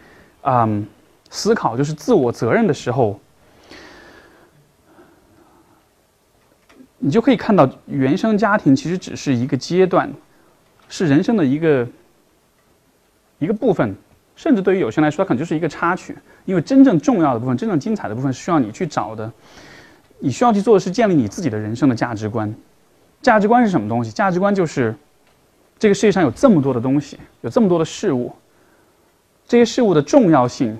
[0.43, 0.87] 嗯，
[1.29, 3.19] 思考就是自我责任的时候。
[6.97, 10.11] 你就可以看到，原生家庭其实只是一个阶段，
[10.87, 11.87] 是人生的一个
[13.37, 13.95] 一个部分，
[14.35, 16.15] 甚至对于有些人来说，它可能就是一个插曲。
[16.45, 19.31] 因为真正重要的部分、真正精彩的部分，是需要你去找的。
[20.19, 22.53] 你需要去做的是建立你自己的人生的价值观。
[23.21, 24.11] 价值观是什么东西？
[24.11, 24.95] 价值观就是
[25.77, 28.33] 这个世界上有这么多的东西，有这么多的事物，
[29.47, 30.77] 这些事物的重要性，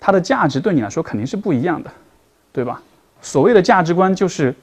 [0.00, 1.90] 它的价值对你来说肯定是不一样的，
[2.52, 2.80] 对吧？
[3.20, 4.54] 所谓的价值观就是。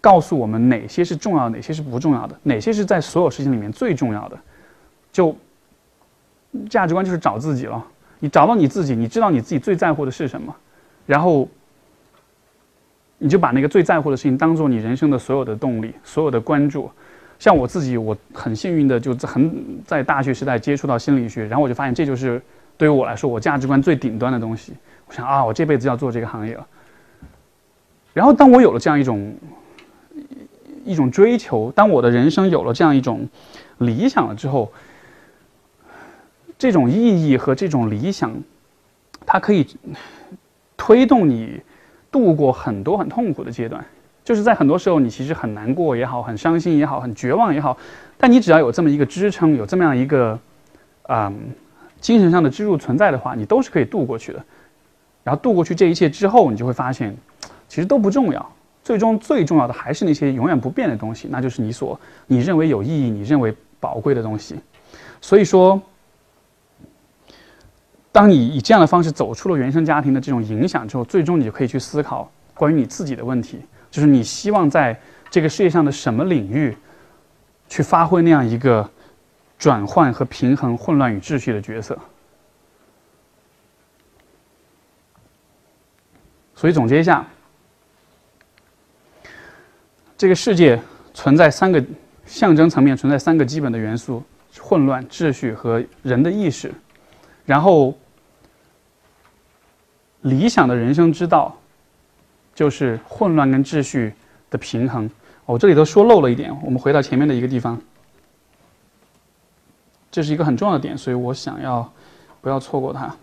[0.00, 4.38] 告诉我们哪些是重要，哪些是不重要的，哪些是在所有事情里面最重要的。
[5.12, 5.36] 就
[6.68, 7.84] 价值观就是找自己了。
[8.18, 10.54] 你找到你自己，你知道你自己最在乎的是什么，
[11.04, 11.48] 然后
[13.18, 16.90] 你就把那个最在乎的事情当做你人生的所有的动力、所有的关注。
[17.38, 19.52] 像我自己，我很幸运的就很
[19.86, 22.40] 在大学时代接触到心理学，然后我就发现这就是
[22.78, 24.72] 对于我来说我价值观最顶端的东西。
[25.06, 26.66] 我想啊，我这辈子要做这个行业了。
[28.12, 29.34] 然后当我有了这样一种。
[30.84, 31.72] 一种追求。
[31.72, 33.28] 当我的人生有了这样一种
[33.78, 34.72] 理想了之后，
[36.58, 38.32] 这种意义和这种理想，
[39.24, 39.66] 它可以
[40.76, 41.60] 推动你
[42.10, 43.84] 度过很多很痛苦的阶段。
[44.22, 47.76] 就是在很多时候，你其实很难过也好，很伤心也好，很绝望也好，
[48.16, 50.38] 但你只要有这么一个支撑，有这么样一个
[51.04, 51.32] 啊
[52.00, 54.44] 精神上的支柱存在的话，你都是可以度过去的。
[55.24, 57.16] 然后度过去这一切之后，你就会发现，
[57.66, 58.52] 其实都不重要。
[58.82, 64.56] 最终最重要的还是那些永远不变的东西，那就是你所你认为有意义、你认为宝贵的东西。
[65.20, 65.80] 所以说，
[68.10, 74.98] 当你以这样的方式走出了原生家庭的这种影响之后，最终你就可以去思考关于你自己的问题，就是你希望在
[75.30, 76.76] 这个世界上的什么领域
[77.68, 78.90] 去发挥那样一个
[79.58, 81.96] 转换和平衡混乱与秩序的角色。
[86.56, 87.26] 所以总结一下，
[90.20, 90.78] 这个世界
[91.14, 91.82] 存在三个
[92.26, 94.22] 象征层面存在三个基本的元素：
[94.60, 96.70] 混乱、秩序和人的意识。
[97.46, 97.96] 然后，
[100.20, 101.56] 理想的人生之道
[102.54, 104.12] 就是混乱跟秩序
[104.50, 105.10] 的平衡。
[105.46, 107.80] 我这里头说漏了一点，我们回到前面的一个地方，
[110.10, 111.90] 这是一个很重要的点，所以我想要
[112.42, 113.16] 不要错过它，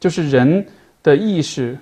[0.00, 0.66] 就是人
[1.00, 1.78] 的意识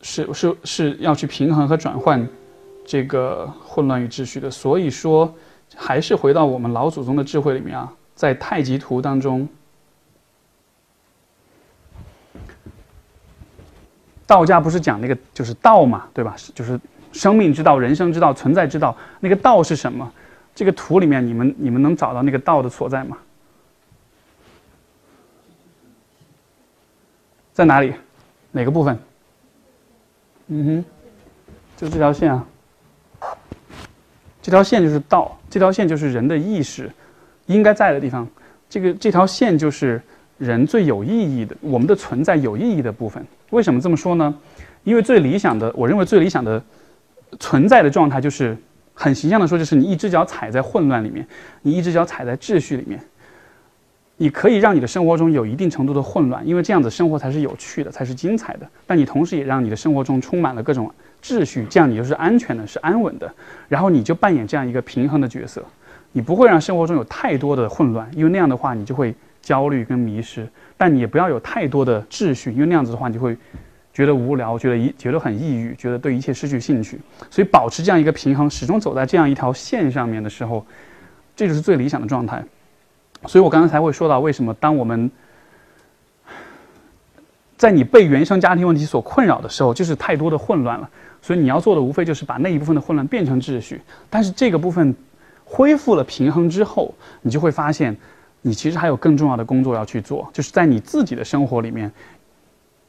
[0.00, 2.28] 是是是要去平衡和转换
[2.86, 4.50] 这个混乱与秩序的。
[4.50, 5.34] 所以说，
[5.76, 9.48] 还是回到我们老祖宗的智慧里面啊，在太极图当中。
[14.26, 16.36] 道家不是讲那个就是道嘛，对吧？
[16.54, 16.78] 就是
[17.12, 18.94] 生命之道、人生之道、存在之道。
[19.20, 20.12] 那个道是什么？
[20.54, 23.16] 这个图里面，你们你们能找到那个道的所在吗？
[27.54, 27.94] 在哪里？
[28.52, 28.98] 哪个部分？
[30.48, 30.84] 嗯哼，
[31.76, 32.46] 就这条线啊。
[34.40, 36.90] 这条线就是道，这条线就是人的意识
[37.46, 38.26] 应该在的地方。
[38.68, 40.00] 这个这条线就是
[40.38, 43.24] 人最有意义的，我们的存在有意义的部分。
[43.50, 44.34] 为什么这么说呢？
[44.84, 46.62] 因为最理想的，我认为最理想的
[47.38, 48.56] 存在的状态，就是
[48.94, 51.26] 很形象的说，就是你一只脚踩在混乱里面，
[51.60, 52.98] 你一只脚踩在秩序里面。
[54.20, 58.68] 你可以让你的生活中有一定程度的混乱，因为这样子生活才是有趣的，才是精彩的。
[58.84, 60.92] 但你同时也让你的生活中充满了各种
[61.22, 63.32] 秩序，这样你就是安全的，是安稳的。
[63.68, 65.64] 然后你就扮演这样一个平衡的角色，
[66.10, 70.48] 你不会让生活中有太多的混乱，因为那样的话你就会焦虑跟迷失。
[70.76, 73.36] 但你也不要有太多的秩序，因为那样子的话，你就会
[73.92, 77.00] 觉得无聊，觉得一觉得很抑郁，觉得对一切失去兴趣。
[77.30, 80.66] 所以保持这样一个平衡，始终走在这样一条线上面的时候，
[81.36, 82.44] 这就是最理想的状态。
[83.26, 85.10] 所以我刚才才会说到，为什么当我们
[87.56, 90.88] 在你被原生家庭问题所困扰的时候，就是太多的混乱了。
[91.20, 93.80] 所以你要做的无非就是把那一部分的混乱变成秩序。
[94.08, 94.94] 但是这个部分
[95.44, 97.96] 恢复了平衡之后，你就会发现。
[98.40, 101.90] 你其实还有更重要的工作要去做，就是在你自己的生活里面，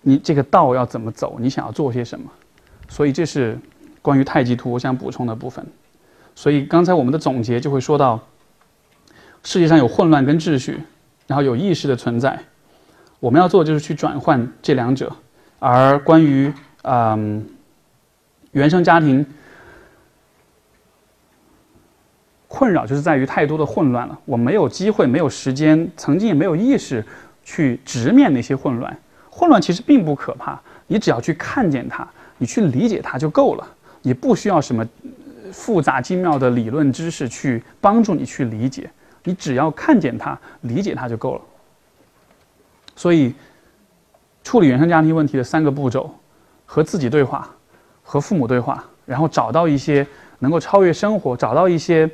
[0.03, 1.37] 你这个道要怎么走？
[1.39, 2.29] 你想要做些什么？
[2.87, 3.57] 所以这是
[3.99, 5.65] 关于太极图我想补充的部分。
[6.35, 8.19] 所以刚才我们的总结就会说到，
[9.43, 10.81] 世界上有混乱跟秩序，
[11.27, 12.39] 然后有意识的存在，
[13.19, 15.11] 我们要做就是去转换这两者。
[15.59, 16.53] 而关于
[16.83, 17.47] 嗯
[18.51, 19.25] 原生家庭。
[22.51, 27.05] 困扰就是在于太多的混乱了，我没有机会，没有时间，曾经也没有意识
[27.43, 28.97] 去直面那些混乱。
[29.29, 32.05] 混乱其实并不可怕，你只要去看见它，
[32.39, 33.67] 你去理解它就够了。
[34.01, 34.83] 你不需要什么
[35.53, 38.89] 复杂精妙的理论知识去帮助你去理解，
[39.23, 41.41] 你只要看见它，理解它就够了。
[42.95, 43.33] 所以，
[44.43, 46.13] 处理原生家庭问题的三个步骤：
[46.65, 47.49] 和自己对话，
[48.03, 50.05] 和父母对话，然后找到一些
[50.39, 52.09] 能够超越生活，找到一些。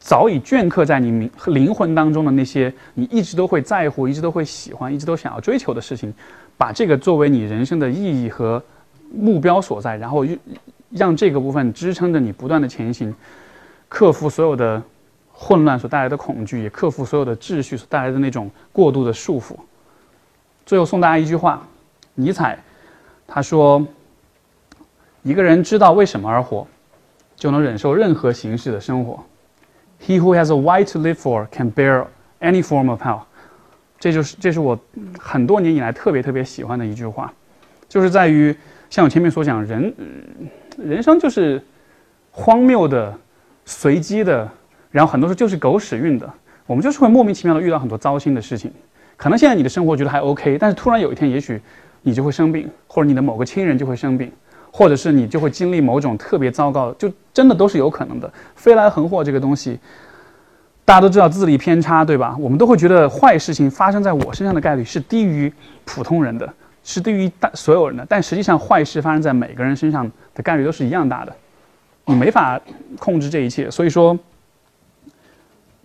[0.00, 6.14] 早已镌刻在你灵魂当中的那些，你一直都会在乎、一直都会喜欢、一直都想要追求的事情，
[6.56, 8.62] 把这个作为你人生的意义和
[9.12, 10.24] 目标所在，然后
[10.88, 13.14] 让这个部分支撑着你不断的前行，
[13.90, 14.82] 克服所有的
[15.40, 19.54] 混乱所带来的恐惧，也克服所有的秩序所带来的那种过度的束缚。
[20.66, 21.62] 最后送大家一句话：
[22.16, 22.58] 尼采
[23.24, 23.86] 他说，
[25.22, 26.66] 一个人知道为什么而活，
[27.36, 29.24] 就能忍受任何形式的生活。
[30.04, 32.06] He who has a why to live for can bear
[32.40, 33.20] any form of hell。
[34.00, 34.76] 这就是这是我
[35.20, 37.32] 很多年以来特别特别喜欢的一句话，
[37.88, 38.54] 就是在于
[38.90, 39.94] 像我前面所讲，人
[40.76, 41.62] 人生就是
[42.32, 43.16] 荒谬的、
[43.64, 44.48] 随机的，
[44.90, 46.28] 然后很多时候就是狗屎运的。
[46.66, 48.70] 我们就是会莫名其妙的遇到很多糟心的事情。
[49.16, 51.60] 可能现在你的生活觉得还 OK，但是突然有一天，也许
[52.02, 54.30] 你就会生病，或者你的某个亲人就会生病。
[54.70, 58.30] 或者是你就会经历某种特别糟糕，就真的都是有可能的。
[58.54, 59.80] 飞来横祸这个东西，
[60.84, 62.36] 大家都知道自力偏差，对吧？
[62.38, 65.50] 我们都会觉得坏事情发生在我身上的概率是低于
[65.86, 66.48] 普通人的，
[66.84, 68.04] 是低于大所有人的。
[68.06, 71.34] 但实际上，坏事发生在每个人身上的概率都是一样大的。
[72.04, 72.60] 你没法
[72.98, 74.16] 控制这一切，所以说，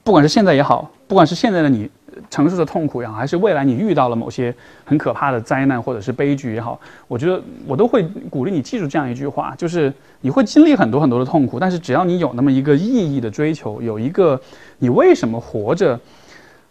[0.04, 1.90] 不管是现在也好，不管是现在的你。
[2.30, 4.54] 承受的痛苦也好，还是未来你遇到了某些
[4.86, 14.40] 很可怕的灾难或者是悲剧也好，我觉得我都会鼓励你记住这样一句话：，就是你会经历很多很多的痛苦，但是只要你有那么一个意义的追求，有一个
[14.78, 16.00] 你为什么活着，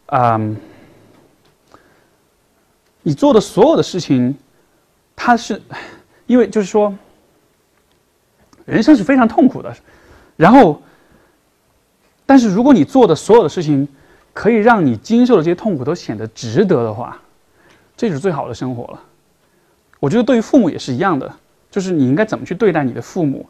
[0.07, 0.57] 嗯，
[3.03, 4.37] 你做的所有的事情，
[5.17, 5.61] 它是
[6.29, 6.95] 因为就是说，
[8.65, 9.75] 人生是非常痛苦的，
[10.37, 10.81] 然后
[12.25, 13.87] 但是如果你做的所有的事情
[14.33, 17.21] 可以让你经受的这些痛苦都显得值得的话，
[17.97, 19.01] 这就是最好的生活了。
[20.01, 21.31] 我觉得对于父母也是一样的，
[21.71, 23.47] 就是你应该怎么去对待你的父母，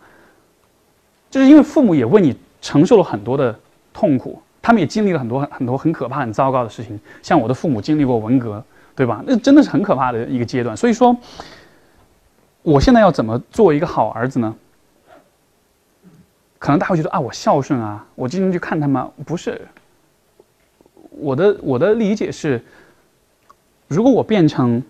[1.30, 3.58] 就是因为父母也为你承受了很多的
[3.92, 6.98] 痛苦，他们也经历了很多很多很可怕、很糟糕的事情。
[7.22, 8.62] 像我的父母经历过文革，
[8.94, 9.22] 对吧？
[9.26, 10.76] 那真的是很可怕的一个阶段。
[10.76, 11.16] 所以说，
[12.62, 14.54] 我现在要怎么做一个好儿子呢？
[16.62, 19.60] 可能大家会觉得啊，我孝顺啊，我经常去看他们，不是。
[21.10, 22.62] 我的我的理解是，
[23.88, 24.80] 如果我变成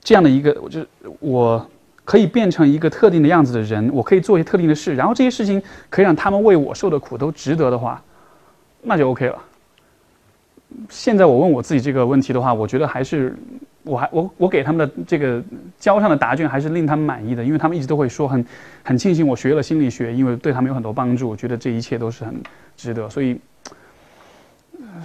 [0.00, 0.88] 这样的一个，就是
[1.18, 1.70] 我
[2.02, 8.02] 可以变成一个特定的样子的人，我可以做一些特定的事，然后这些事情可以让他们为我受的苦都值得的话，
[8.80, 9.38] 那就 OK 了。
[10.88, 13.34] 现在我问我自己这个问题的话，我觉得还是
[13.82, 15.42] 我还我我给他们的这个
[15.78, 18.44] 交上的答卷还是令他们满意的，因为他们一直都会说很
[18.82, 22.34] 很庆幸我学了心理学，因为对他们有很多帮助，我觉得这一切都是很
[22.76, 23.38] 值得，所以。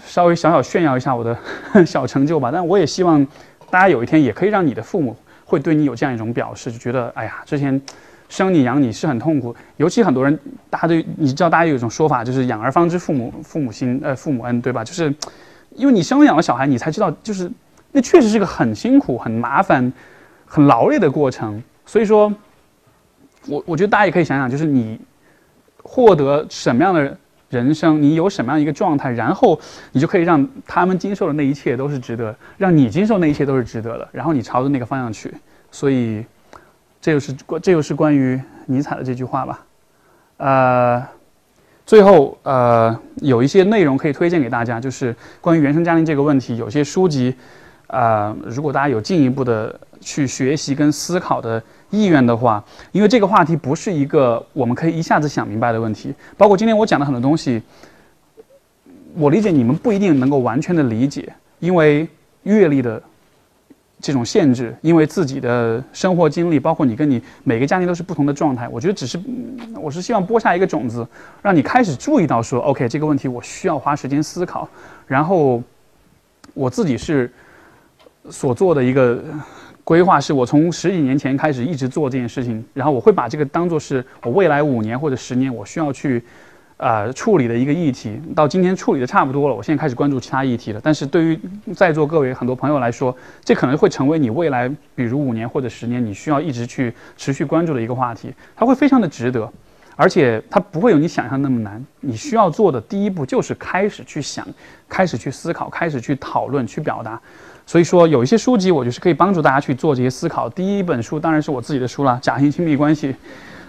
[0.06, 1.38] 稍微小小炫耀一下我的
[1.86, 3.26] 小成就吧，但我也希望
[3.70, 5.16] 大家有一天也可以让你的父母
[5.46, 7.80] 会对你有这样一种表示，就觉得哎呀，之前
[8.28, 10.38] 生你养你是很痛苦，尤其很多人，
[10.70, 14.84] 大家对你知道，大家有一种说法就是养儿方知父母父母心，呃，父母恩，对吧？
[14.84, 15.14] 就是
[15.76, 17.52] 因为你生养了小孩，你才知道，就是
[17.92, 19.92] 那确实是个很辛苦、很麻烦、
[20.46, 21.62] 很劳累的过程。
[21.86, 22.34] 所以说，
[23.48, 25.00] 我我觉得大家也可以想想，就是你
[25.84, 27.18] 获得什么样的。
[27.48, 29.58] 人生，你有什么样一个状态，然后
[29.92, 35.32] 你就可以让他们经受的那一切都是值得，让你经受那一切都是值得的，然后你朝着那个方向去。
[35.72, 36.26] 所以，
[37.00, 39.66] 这就是，这就是关于尼采的这句话吧。
[40.38, 41.08] 呃，
[41.86, 47.36] 最后呃，有一些内容可以推荐给大家，就是关于原生家庭这个问题，有些书籍，
[47.88, 51.62] 啊，如果大家有进一步的去学习跟思考的。
[51.92, 56.14] 意愿的话，因为这个话题不是一个我们可以一下子想明白的问题。
[56.36, 57.62] 包括今天我讲的很多东西，
[59.14, 62.06] 我理解你们不一定能够完全的理解，因为
[62.44, 63.02] 阅历的
[64.06, 68.70] 这种限制，因为自己的生活经历，包括你跟你每个家庭都是不同的状态。
[68.70, 69.20] 我觉得只是，
[69.74, 71.08] 我是希望播下一个种子，
[71.42, 74.70] 让你开始注意到说，OK，这个问题我需要花时间思考。
[75.08, 75.64] 然后
[76.54, 77.32] 我自己是
[78.30, 79.20] 所做的一个。
[79.84, 86.24] 规划是我从十几年前开始一直做这件事情，然后我会把这个当做是我未来五年或者十年我需要去，
[86.78, 88.20] 呃处理的一个议题。
[88.36, 90.80] 到今天处理的差不多了，我现在开始关注其他议题了。
[90.84, 91.40] 但是对于
[91.76, 98.34] 在座各位很多朋友来说，这可能会成为你未来，比如五年或者十年你需要一直去持续关注的一个话题。
[98.56, 99.52] 它会非常的值得，
[99.96, 101.84] 而且它不会有你想象那么难。
[102.02, 104.46] 你需要做的第一步就是开始去想，
[104.90, 107.20] 开始去思考，开始去讨论，去表达。
[107.68, 110.48] 所以说，有一些书籍我就是可以帮助大家去做这些思考。
[110.48, 113.08] 第一本书当然是我自己的书了，《假性亲密关系》。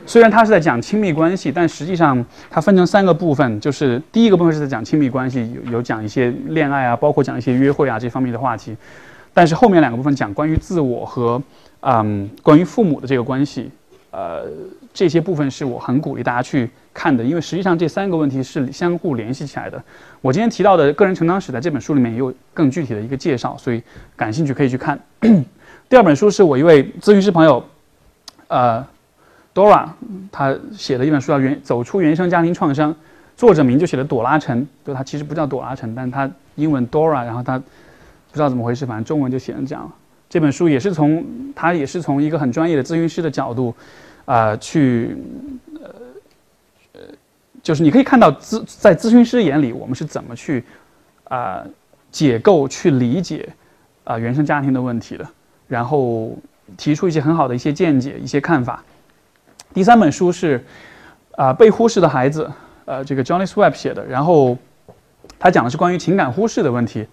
[0.07, 8.77] 虽然它是在讲亲密关系，但实际上它分成三个部分，就是第一个部分是在讲亲密关系，有有讲一些恋爱啊，包括讲一些约会啊这方面的话题。
[9.35, 11.43] 但是后面两个部分讲关于自我和
[11.81, 13.70] 嗯关于父母的这个关系，
[14.11, 14.47] 呃，
[14.95, 16.70] 这些部分是我很鼓励大家去。
[16.99, 19.78] 看的，因为实际上这三个问题是相互联系起来的。
[20.23, 23.83] 我今天提到的个人成长史在这本书里面也有更具体的一个介绍，所以
[24.16, 24.99] 感兴趣可以去看。
[25.91, 27.62] 第二本书是我一位咨询师朋友，
[28.49, 28.83] 呃
[29.57, 29.89] ，Dora，
[30.31, 32.93] 他写的一本书叫《原走出原生家庭创伤》，
[33.39, 37.65] 作者名就写的朵拉陈，就他其实不叫朵拉陈，但他英文 Dora，然后他不
[38.35, 39.91] 知道怎么回事，反正中文就写成这样了。
[40.28, 41.24] 这本书也是从
[41.55, 43.74] 他也是从一个很专业的咨询师的角度，
[44.27, 45.16] 啊，去
[45.83, 45.91] 呃
[46.93, 47.01] 呃。
[47.62, 50.62] 就是你可以看到咨在咨询师眼里，我们是怎么去
[51.24, 51.65] 啊
[52.12, 53.49] 解构、去理解
[54.05, 55.27] 啊原生家庭的问题的，
[55.66, 56.37] 然后
[56.77, 58.85] 提出一些很好的一些见解、一些看法。
[59.77, 60.65] 第三本书是
[61.32, 62.51] 啊被忽视的孩子，
[62.86, 64.57] 呃，这个 Johnny Swap 写的，然后
[65.39, 67.07] 他讲的是关于情感忽视的问题。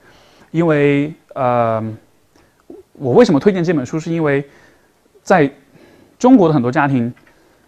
[0.52, 1.84] 因为呃，
[2.94, 3.99] 我为什么推荐这本书？
[3.99, 4.48] 是因为
[5.22, 5.52] 在
[6.18, 7.14] 中国的很多家庭。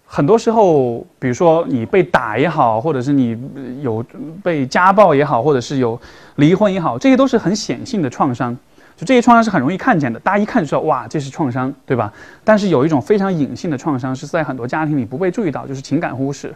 [0.06, 3.38] 很多时候，比如说你被打也好，或者是你
[3.82, 4.02] 有
[4.42, 6.00] 被家暴也好，或者是有
[6.36, 8.56] 离婚也好，这些都是很显性的创伤。
[8.96, 12.12] 就这些创伤是很容易看见的，大家一看就知道，哇，这是创伤，对吧？
[12.44, 16.54] 但是有一种非常隐性的创伤，是在很多家庭里不被注意到，就是情感忽视。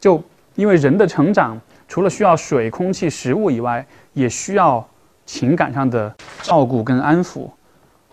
[0.00, 0.22] 就
[0.54, 4.86] 因为人的成长，除了需要水、空气、食物以外，也需要
[5.26, 7.50] 情感上的照顾跟安抚。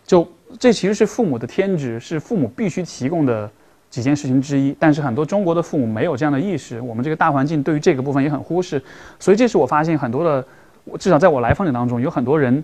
[0.06, 0.27] 就
[0.60, 3.49] 这其实是父母的天职，是父母必须提供的。
[3.88, 8.84] 几件事情之一，但是很多中国的父母没有这样的意识，我们这个大环境对于这个部分也很忽视，
[9.22, 10.45] 所以这是我发现很多的，
[10.99, 12.61] 至少在我来访者当中，有很多人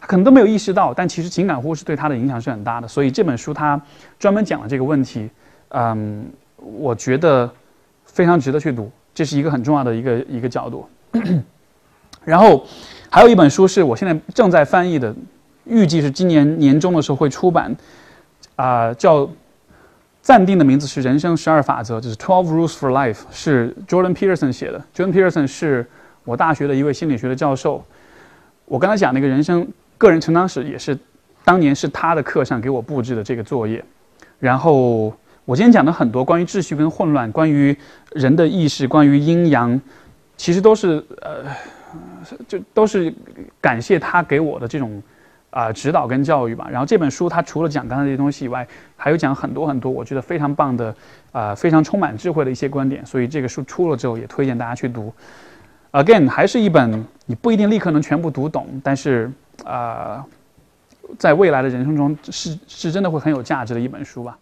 [0.00, 2.88] 他可能都没有意识到，但其实情感忽视对他的影响是很大的。
[2.88, 3.80] 所以这本书他
[4.18, 5.28] 专门讲了这个问题，
[5.68, 6.24] 嗯，
[6.56, 7.48] 我觉得
[8.06, 8.90] 非常值得去读。
[9.12, 10.88] 这是一个很重要的一个一个角度。
[12.24, 12.64] 然后
[13.10, 15.14] 还有一本书是我现在正在翻译的，
[15.64, 17.74] 预计是今年年中的时候会出版，
[18.56, 19.28] 啊、叫
[20.22, 24.82] 暂定的名字是《人生十二法则》，就是 Twelve Rules for Life，是 Jordan Peterson 写的。
[24.94, 25.86] Jordan Peterson 是
[26.24, 27.84] 我大学的一位心理学的教授。
[28.66, 29.66] 我刚才讲那个人生
[30.00, 30.98] 个人成长史，也是
[31.44, 33.84] 当年是他的课上给我布置的这个作业。
[34.38, 35.14] 然后
[35.44, 37.76] 我今天讲的很多关于秩序跟混乱，关于
[38.12, 39.78] 人的意识，关于阴阳，
[40.38, 41.44] 其实都是呃，
[42.48, 43.12] 就都是
[43.60, 45.02] 感谢他给我的这种
[45.50, 46.66] 啊、指导跟教育吧。
[46.70, 48.66] 然后这本书它除了讲刚才这些东西以外，
[48.96, 50.96] 还有讲很多很多我觉得非常棒的
[51.30, 53.04] 啊、非常充满智慧的一些观点。
[53.04, 55.12] 所以这个书出了之后，也推荐大家去读。
[55.92, 59.30] again 还是一本你不一定立刻能全部读懂但是
[59.64, 60.24] 啊
[61.18, 64.38] 在未来的人生中是是真的会很有价值的一本书吧。